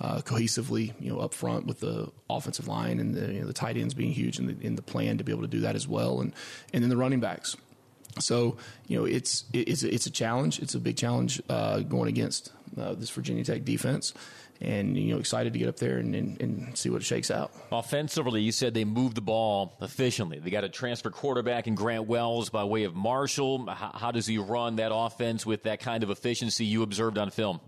uh, 0.00 0.18
cohesively. 0.18 0.94
You 1.00 1.12
know 1.12 1.18
up 1.18 1.34
front 1.34 1.66
with 1.66 1.80
the 1.80 2.12
offensive 2.30 2.68
line 2.68 3.00
and 3.00 3.14
the, 3.14 3.32
you 3.32 3.40
know, 3.40 3.46
the 3.46 3.52
tight 3.52 3.76
ends 3.76 3.94
being 3.94 4.12
huge 4.12 4.38
in 4.38 4.46
the, 4.46 4.68
the 4.68 4.82
plan 4.82 5.18
to 5.18 5.24
be 5.24 5.32
able 5.32 5.42
to 5.42 5.48
do 5.48 5.60
that 5.60 5.74
as 5.74 5.88
well, 5.88 6.20
and 6.20 6.32
and 6.72 6.82
then 6.82 6.90
the 6.90 6.96
running 6.96 7.20
backs. 7.20 7.56
So 8.20 8.56
you 8.86 8.98
know 8.98 9.04
it's 9.04 9.44
it's 9.52 9.82
it's 9.82 10.06
a 10.06 10.10
challenge. 10.10 10.60
It's 10.60 10.74
a 10.74 10.80
big 10.80 10.96
challenge 10.96 11.42
uh, 11.48 11.80
going 11.80 12.08
against 12.08 12.52
uh, 12.78 12.94
this 12.94 13.10
Virginia 13.10 13.44
Tech 13.44 13.64
defense 13.64 14.14
and 14.60 14.96
you 14.96 15.14
know 15.14 15.20
excited 15.20 15.52
to 15.52 15.58
get 15.58 15.68
up 15.68 15.76
there 15.76 15.98
and, 15.98 16.14
and, 16.14 16.40
and, 16.40 16.76
see 16.76 16.90
what 16.90 17.02
shakes 17.02 17.30
out. 17.30 17.52
Offensively, 17.70 18.42
you 18.42 18.50
said 18.50 18.74
they 18.74 18.84
moved 18.84 19.16
the 19.16 19.20
ball 19.20 19.76
efficiently. 19.80 20.38
They 20.38 20.50
got 20.50 20.64
a 20.64 20.68
transfer 20.68 21.10
quarterback 21.10 21.66
in 21.66 21.74
Grant 21.74 22.06
Wells 22.06 22.50
by 22.50 22.64
way 22.64 22.84
of 22.84 22.94
Marshall. 22.94 23.66
How, 23.66 23.92
how, 23.94 24.10
does 24.10 24.26
he 24.26 24.38
run 24.38 24.76
that 24.76 24.92
offense 24.92 25.46
with 25.46 25.62
that 25.64 25.80
kind 25.80 26.02
of 26.02 26.10
efficiency 26.10 26.64
you 26.64 26.82
observed 26.82 27.18
on 27.18 27.30
film? 27.30 27.60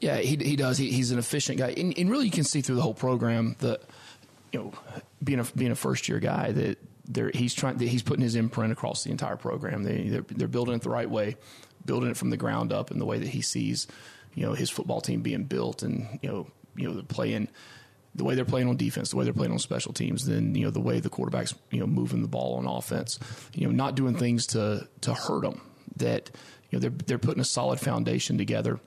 Yeah, 0.00 0.16
he, 0.16 0.36
he 0.36 0.56
does. 0.56 0.78
He, 0.78 0.90
he's 0.90 1.10
an 1.10 1.18
efficient 1.18 1.58
guy, 1.58 1.74
and, 1.76 1.96
and, 1.98 2.10
really 2.10 2.24
you 2.24 2.30
can 2.30 2.44
see 2.44 2.62
through 2.62 2.76
the 2.76 2.82
whole 2.82 2.94
program 2.94 3.56
that 3.58 3.82
you 4.52 4.60
know 4.60 4.72
being 5.22 5.40
a 5.40 5.44
being 5.56 5.70
a 5.70 5.76
first 5.76 6.08
year 6.08 6.20
guy 6.20 6.52
that 6.52 6.78
he's 7.34 7.54
trying. 7.54 7.78
He's 7.78 8.02
putting 8.02 8.22
his 8.22 8.34
imprint 8.34 8.72
across 8.72 9.04
the 9.04 9.10
entire 9.10 9.36
program. 9.36 9.82
They 9.82 10.08
they're, 10.08 10.24
they're 10.28 10.48
building 10.48 10.74
it 10.74 10.82
the 10.82 10.90
right 10.90 11.08
way, 11.08 11.36
building 11.84 12.10
it 12.10 12.16
from 12.16 12.30
the 12.30 12.36
ground 12.36 12.72
up 12.72 12.90
in 12.90 12.98
the 12.98 13.06
way 13.06 13.18
that 13.18 13.28
he 13.28 13.42
sees, 13.42 13.86
you 14.34 14.46
know, 14.46 14.52
his 14.52 14.70
football 14.70 15.00
team 15.00 15.22
being 15.22 15.44
built, 15.44 15.82
and 15.82 16.18
you 16.22 16.28
know, 16.28 16.46
you 16.76 16.88
know, 16.88 16.94
the 16.94 17.02
playing 17.02 17.48
the 18.14 18.24
way 18.24 18.34
they're 18.34 18.44
playing 18.44 18.68
on 18.68 18.76
defense, 18.76 19.10
the 19.10 19.16
way 19.16 19.24
they're 19.24 19.32
playing 19.32 19.52
on 19.52 19.58
special 19.58 19.92
teams, 19.92 20.26
then 20.26 20.54
you 20.54 20.64
know 20.64 20.70
the 20.70 20.80
way 20.80 21.00
the 21.00 21.10
quarterbacks 21.10 21.54
you 21.70 21.80
know 21.80 21.86
moving 21.86 22.22
the 22.22 22.28
ball 22.28 22.56
on 22.56 22.66
offense, 22.66 23.18
you 23.54 23.66
know, 23.66 23.72
not 23.72 23.94
doing 23.94 24.16
things 24.16 24.46
to 24.48 24.88
to 25.02 25.14
hurt 25.14 25.42
them. 25.42 25.60
That 25.96 26.30
you 26.70 26.78
know 26.78 26.80
they're 26.80 26.98
they're 27.06 27.18
putting 27.18 27.40
a 27.40 27.44
solid 27.44 27.80
foundation 27.80 28.38
together, 28.38 28.80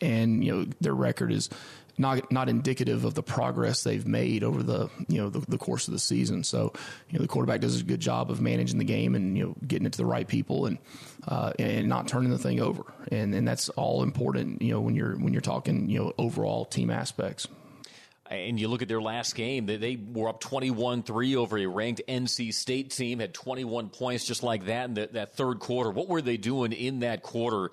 and 0.00 0.44
you 0.44 0.52
know 0.52 0.66
their 0.80 0.94
record 0.94 1.32
is 1.32 1.50
not 1.98 2.30
not 2.32 2.48
indicative 2.48 3.04
of 3.04 3.14
the 3.14 3.22
progress 3.22 3.84
they've 3.84 4.06
made 4.06 4.42
over 4.42 4.62
the 4.62 4.90
you 5.08 5.20
know 5.20 5.30
the, 5.30 5.40
the, 5.48 5.58
course 5.58 5.88
of 5.88 5.92
the 5.92 5.98
season. 5.98 6.44
So 6.44 6.72
you 7.08 7.18
know 7.18 7.22
the 7.22 7.28
quarterback 7.28 7.60
does 7.60 7.80
a 7.80 7.84
good 7.84 8.00
job 8.00 8.30
of 8.30 8.40
managing 8.40 8.78
the 8.78 8.84
game 8.84 9.14
and 9.14 9.36
you 9.36 9.44
know 9.44 9.56
getting 9.66 9.86
it 9.86 9.92
to 9.92 9.98
the 9.98 10.06
right 10.06 10.26
people 10.26 10.66
and 10.66 10.78
uh, 11.26 11.52
and 11.58 11.88
not 11.88 12.08
turning 12.08 12.30
the 12.30 12.38
thing 12.38 12.60
over. 12.60 12.82
And 13.10 13.34
and 13.34 13.46
that's 13.46 13.68
all 13.70 14.02
important. 14.02 14.62
You 14.62 14.72
know 14.72 14.80
when 14.80 14.94
you're 14.94 15.16
when 15.16 15.32
you're 15.32 15.42
talking 15.42 15.88
you 15.88 15.98
know 15.98 16.12
overall 16.18 16.64
team 16.64 16.90
aspects. 16.90 17.48
And 18.30 18.58
you 18.58 18.68
look 18.68 18.80
at 18.80 18.88
their 18.88 19.02
last 19.02 19.34
game, 19.34 19.66
they, 19.66 19.76
they 19.76 19.96
were 19.96 20.30
up 20.30 20.40
21 20.40 21.02
3 21.02 21.36
over 21.36 21.58
a 21.58 21.66
ranked 21.66 22.00
NC 22.08 22.54
State 22.54 22.90
team, 22.90 23.18
had 23.18 23.34
21 23.34 23.90
points 23.90 24.24
just 24.24 24.42
like 24.42 24.64
that 24.64 24.86
in 24.86 24.94
the, 24.94 25.10
that 25.12 25.36
third 25.36 25.60
quarter. 25.60 25.90
What 25.90 26.08
were 26.08 26.22
they 26.22 26.38
doing 26.38 26.72
in 26.72 27.00
that 27.00 27.22
quarter 27.22 27.70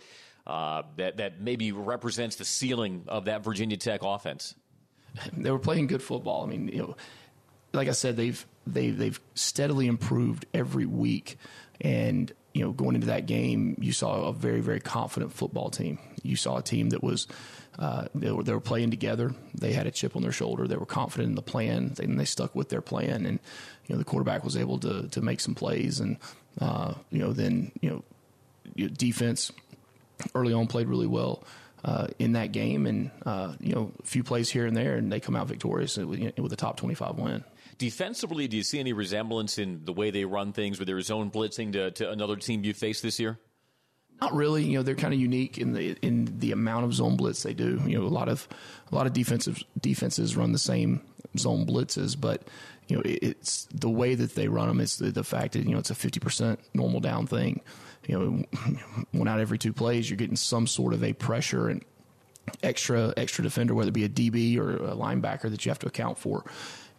uh, 0.48 0.84
that, 0.98 1.18
that 1.18 1.42
maybe 1.42 1.72
represents 1.72 2.36
the 2.36 2.46
ceiling 2.46 3.04
of 3.08 3.26
that 3.26 3.44
Virginia 3.44 3.78
Tech 3.78 4.02
offense? 4.04 4.56
They 5.34 5.52
were 5.52 5.60
playing 5.60 5.88
good 5.88 6.02
football. 6.02 6.44
I 6.44 6.48
mean, 6.48 6.68
you 6.70 6.80
know, 6.80 6.96
like 7.74 7.88
I 7.88 7.92
said, 7.92 8.16
they've, 8.18 8.46
they've, 8.66 8.98
they've 8.98 9.20
steadily 9.36 9.88
improved 9.88 10.46
every 10.54 10.86
week. 10.86 11.38
And, 11.82 12.32
you 12.54 12.64
know, 12.64 12.72
going 12.72 12.96
into 12.96 13.08
that 13.08 13.26
game, 13.26 13.78
you 13.80 13.92
saw 13.92 14.28
a 14.28 14.34
very, 14.34 14.62
very 14.62 14.80
confident 14.80 15.34
football 15.34 15.70
team. 15.70 16.00
You 16.24 16.36
saw 16.36 16.58
a 16.58 16.62
team 16.62 16.90
that 16.90 17.04
was 17.04 17.28
uh, 17.80 18.06
they, 18.14 18.32
were, 18.32 18.44
they 18.44 18.54
were 18.54 18.60
playing 18.60 18.92
together. 18.92 19.34
They 19.56 19.74
had 19.74 19.88
a 19.88 19.92
chip 19.92 20.16
on 20.16 20.22
their 20.22 20.32
shoulder. 20.32 20.68
They 20.68 20.76
were 20.76 20.86
confident 20.86 21.30
in 21.30 21.36
the 21.36 21.42
plan, 21.42 21.96
and 22.00 22.20
they 22.20 22.26
stuck 22.26 22.54
with 22.56 22.70
their 22.70 22.82
plan. 22.82 23.26
And 23.26 23.40
you 23.88 23.96
know, 23.96 23.98
the 23.98 24.06
quarterback 24.06 24.44
was 24.44 24.58
able 24.58 24.78
to 24.80 25.08
to 25.08 25.22
make 25.22 25.40
some 25.40 25.56
plays, 25.56 26.00
and 26.00 26.18
uh, 26.60 26.94
you 27.10 27.20
know, 27.20 27.34
then 27.34 27.72
you 27.82 28.04
know, 28.78 28.88
defense 28.90 29.52
early 30.36 30.54
on 30.54 30.68
played 30.68 30.88
really 30.88 31.08
well. 31.08 31.44
Uh, 31.84 32.06
in 32.20 32.34
that 32.34 32.52
game, 32.52 32.86
and 32.86 33.10
uh, 33.26 33.56
you 33.60 33.74
know, 33.74 33.92
a 34.04 34.06
few 34.06 34.24
plays 34.24 34.52
here 34.52 34.68
and 34.68 34.78
there, 34.78 34.98
and 34.98 35.12
they 35.12 35.20
come 35.20 35.36
out 35.36 35.48
victorious 35.48 35.98
with, 35.98 36.38
with 36.38 36.54
a 36.54 36.56
top 36.56 36.78
twenty-five 36.78 37.18
win. 37.18 37.44
Defensively, 37.80 38.48
do 38.48 38.56
you 38.56 38.62
see 38.62 38.80
any 38.80 38.94
resemblance 38.94 39.58
in 39.58 39.84
the 39.84 39.92
way 39.92 40.12
they 40.12 40.24
run 40.24 40.54
things 40.54 40.78
with 40.78 40.88
their 40.88 41.02
zone 41.02 41.32
blitzing 41.32 41.74
to, 41.74 41.90
to 41.90 42.12
another 42.12 42.36
team 42.36 42.64
you 42.64 42.76
faced 42.76 43.02
this 43.02 43.20
year? 43.20 43.40
Not 44.22 44.36
really. 44.36 44.64
You 44.64 44.78
know, 44.78 44.84
they're 44.84 44.94
kind 44.94 45.12
of 45.12 45.20
unique 45.20 45.58
in 45.58 45.74
the 45.74 45.98
in 46.04 46.38
the 46.38 46.52
amount 46.52 46.86
of 46.86 46.94
zone 46.94 47.18
blitz 47.18 47.42
they 47.42 47.56
do. 47.56 47.82
You 47.88 47.98
know, 47.98 48.06
a 48.06 48.14
lot 48.14 48.30
of 48.30 48.48
a 48.92 48.94
lot 48.94 49.08
of 49.08 49.14
defensive 49.14 49.64
defenses 49.80 50.38
run 50.38 50.52
the 50.52 50.60
same 50.60 51.02
zone 51.36 51.66
blitzes, 51.66 52.16
but 52.16 52.44
you 52.88 52.98
know, 52.98 53.02
it, 53.04 53.20
it's 53.22 53.68
the 53.74 53.90
way 53.90 54.16
that 54.16 54.36
they 54.36 54.48
run 54.48 54.68
them. 54.68 54.80
It's 54.80 54.98
the, 54.98 55.12
the 55.12 55.24
fact 55.24 55.54
that 55.54 55.66
you 55.66 55.72
know 55.72 55.80
it's 55.80 55.90
a 55.90 55.96
fifty 55.96 56.20
percent 56.20 56.60
normal 56.74 57.00
down 57.00 57.28
thing. 57.28 57.62
You 58.08 58.20
know, 58.20 58.44
one 59.12 59.28
out 59.28 59.40
every 59.40 59.58
two 59.58 59.74
plays, 59.74 60.10
you're 60.10 60.18
getting 60.18 60.36
some 60.36 60.68
sort 60.68 60.94
of 60.94 61.04
a 61.04 61.14
pressure 61.14 61.70
and 61.70 61.84
extra 62.64 63.14
extra 63.18 63.44
defender, 63.44 63.74
whether 63.74 63.90
it 63.90 63.94
be 63.94 64.06
a 64.06 64.10
DB 64.10 64.58
or 64.58 64.76
a 64.76 64.96
linebacker 64.96 65.50
that 65.50 65.66
you 65.66 65.70
have 65.70 65.80
to 65.80 65.88
account 65.88 66.18
for. 66.18 66.44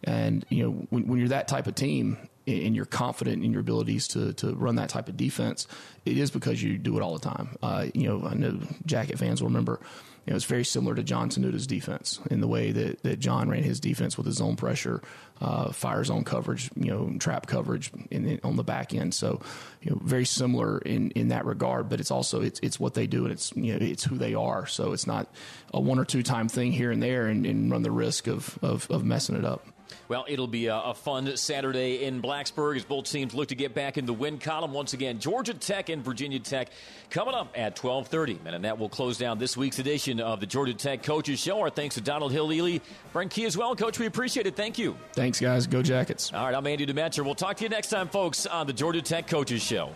And 0.03 0.45
you 0.49 0.63
know, 0.63 0.71
when, 0.89 1.07
when 1.07 1.19
you're 1.19 1.29
that 1.29 1.47
type 1.47 1.67
of 1.67 1.75
team, 1.75 2.17
and 2.45 2.75
you're 2.75 2.85
confident 2.85 3.43
in 3.43 3.51
your 3.51 3.61
abilities 3.61 4.07
to 4.09 4.33
to 4.33 4.53
run 4.53 4.75
that 4.75 4.89
type 4.89 5.07
of 5.07 5.17
defense, 5.17 5.67
it 6.05 6.17
is 6.17 6.31
because 6.31 6.61
you 6.61 6.77
do 6.77 6.97
it 6.97 7.01
all 7.01 7.13
the 7.13 7.19
time. 7.19 7.55
Uh, 7.61 7.85
you 7.93 8.07
know, 8.07 8.27
I 8.27 8.33
know 8.33 8.59
Jacket 8.85 9.17
fans 9.17 9.41
will 9.41 9.49
remember. 9.49 9.79
You 10.25 10.31
know, 10.31 10.35
it's 10.37 10.45
very 10.45 10.63
similar 10.63 10.95
to 10.95 11.03
John 11.03 11.27
Tenuta's 11.29 11.67
defense 11.67 12.19
in 12.31 12.39
the 12.39 12.47
way 12.47 12.71
that, 12.71 13.03
that 13.03 13.19
John 13.19 13.49
ran 13.49 13.63
his 13.63 13.81
defense 13.81 14.15
with 14.17 14.25
his 14.25 14.39
own 14.39 14.55
pressure, 14.55 15.01
uh, 15.41 15.73
fire 15.73 16.03
zone 16.05 16.23
coverage, 16.23 16.69
you 16.75 16.91
know, 16.91 17.17
trap 17.19 17.45
coverage 17.45 17.91
in, 18.09 18.25
in, 18.25 18.39
on 18.41 18.55
the 18.55 18.63
back 18.63 18.93
end. 18.93 19.13
So, 19.13 19.41
you 19.81 19.91
know, 19.91 19.99
very 20.01 20.25
similar 20.25 20.77
in, 20.79 21.11
in 21.11 21.27
that 21.29 21.45
regard. 21.45 21.89
But 21.89 21.99
it's 21.99 22.11
also 22.11 22.41
it's 22.41 22.59
it's 22.61 22.79
what 22.79 22.93
they 22.93 23.05
do 23.05 23.25
and 23.25 23.33
it's 23.33 23.51
you 23.55 23.73
know 23.73 23.85
it's 23.85 24.05
who 24.05 24.17
they 24.17 24.33
are. 24.33 24.65
So 24.65 24.93
it's 24.93 25.05
not 25.05 25.27
a 25.73 25.81
one 25.81 25.99
or 25.99 26.05
two 26.05 26.23
time 26.23 26.47
thing 26.47 26.71
here 26.71 26.91
and 26.91 27.03
there 27.03 27.27
and, 27.27 27.45
and 27.45 27.69
run 27.69 27.81
the 27.81 27.91
risk 27.91 28.27
of, 28.27 28.57
of, 28.61 28.89
of 28.89 29.03
messing 29.03 29.35
it 29.35 29.43
up. 29.43 29.67
Well, 30.07 30.25
it'll 30.27 30.47
be 30.47 30.67
a, 30.67 30.75
a, 30.75 30.93
fun 30.93 31.35
Saturday 31.37 32.03
in 32.03 32.21
Blacksburg 32.21 32.75
as 32.77 32.83
both 32.83 33.05
teams 33.05 33.33
look 33.33 33.49
to 33.49 33.55
get 33.55 33.73
back 33.73 33.97
in 33.97 34.05
the 34.05 34.13
win 34.13 34.37
column 34.37 34.73
once 34.73 34.93
again. 34.93 35.19
Georgia 35.19 35.53
Tech 35.53 35.89
and 35.89 36.03
Virginia 36.03 36.39
Tech 36.39 36.69
coming 37.09 37.33
up 37.33 37.53
at 37.55 37.75
12:30, 37.75 38.45
and 38.45 38.63
that 38.65 38.77
will 38.77 38.89
close 38.89 39.17
down 39.17 39.37
this 39.37 39.55
week's 39.57 39.79
edition 39.79 40.19
of 40.19 40.39
the 40.39 40.45
Georgia 40.45 40.73
Tech 40.73 41.03
Coaches 41.03 41.39
Show. 41.39 41.59
Our 41.59 41.69
thanks 41.69 41.95
to 41.95 42.01
Donald 42.01 42.31
Hill-Eley, 42.31 42.81
Brent 43.11 43.31
Key 43.31 43.45
as 43.45 43.57
well, 43.57 43.75
Coach. 43.75 43.99
We 43.99 44.05
appreciate 44.05 44.47
it. 44.47 44.55
Thank 44.55 44.77
you. 44.77 44.95
Thanks, 45.13 45.39
guys. 45.39 45.67
Go 45.67 45.81
Jackets. 45.81 46.31
All 46.33 46.45
right, 46.45 46.55
I'm 46.55 46.65
Andy 46.67 46.85
Demetra. 46.85 47.23
We'll 47.23 47.35
talk 47.35 47.57
to 47.57 47.63
you 47.63 47.69
next 47.69 47.89
time, 47.89 48.07
folks, 48.07 48.45
on 48.45 48.67
the 48.67 48.73
Georgia 48.73 49.01
Tech 49.01 49.27
Coaches 49.27 49.63
Show. 49.63 49.91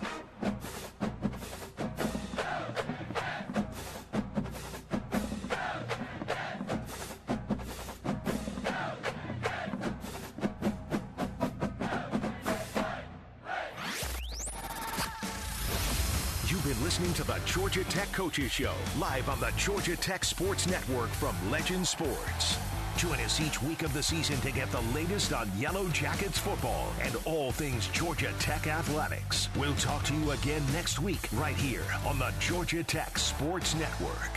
Listening 16.98 17.14
to 17.14 17.24
the 17.26 17.40
Georgia 17.46 17.84
Tech 17.84 18.12
Coaches 18.12 18.52
Show, 18.52 18.74
live 18.98 19.30
on 19.30 19.40
the 19.40 19.52
Georgia 19.56 19.96
Tech 19.96 20.26
Sports 20.26 20.66
Network 20.66 21.10
from 21.10 21.36
Legend 21.52 21.88
Sports. 21.88 22.58
Join 22.98 23.20
us 23.20 23.40
each 23.40 23.62
week 23.62 23.84
of 23.84 23.94
the 23.94 24.02
season 24.02 24.38
to 24.38 24.52
get 24.52 24.72
the 24.72 24.82
latest 24.96 25.32
on 25.32 25.52
Yellow 25.60 25.88
Jackets 25.90 26.40
football 26.40 26.92
and 27.04 27.16
all 27.26 27.52
things 27.52 27.88
Georgia 27.90 28.34
Tech 28.40 28.66
athletics. 28.66 29.48
We'll 29.56 29.76
talk 29.76 30.06
to 30.06 30.16
you 30.16 30.32
again 30.32 30.64
next 30.74 30.98
week, 30.98 31.30
right 31.34 31.56
here 31.56 31.86
on 32.04 32.18
the 32.18 32.34
Georgia 32.40 32.84
Tech 32.84 33.20
Sports 33.20 33.76
Network. 33.76 34.32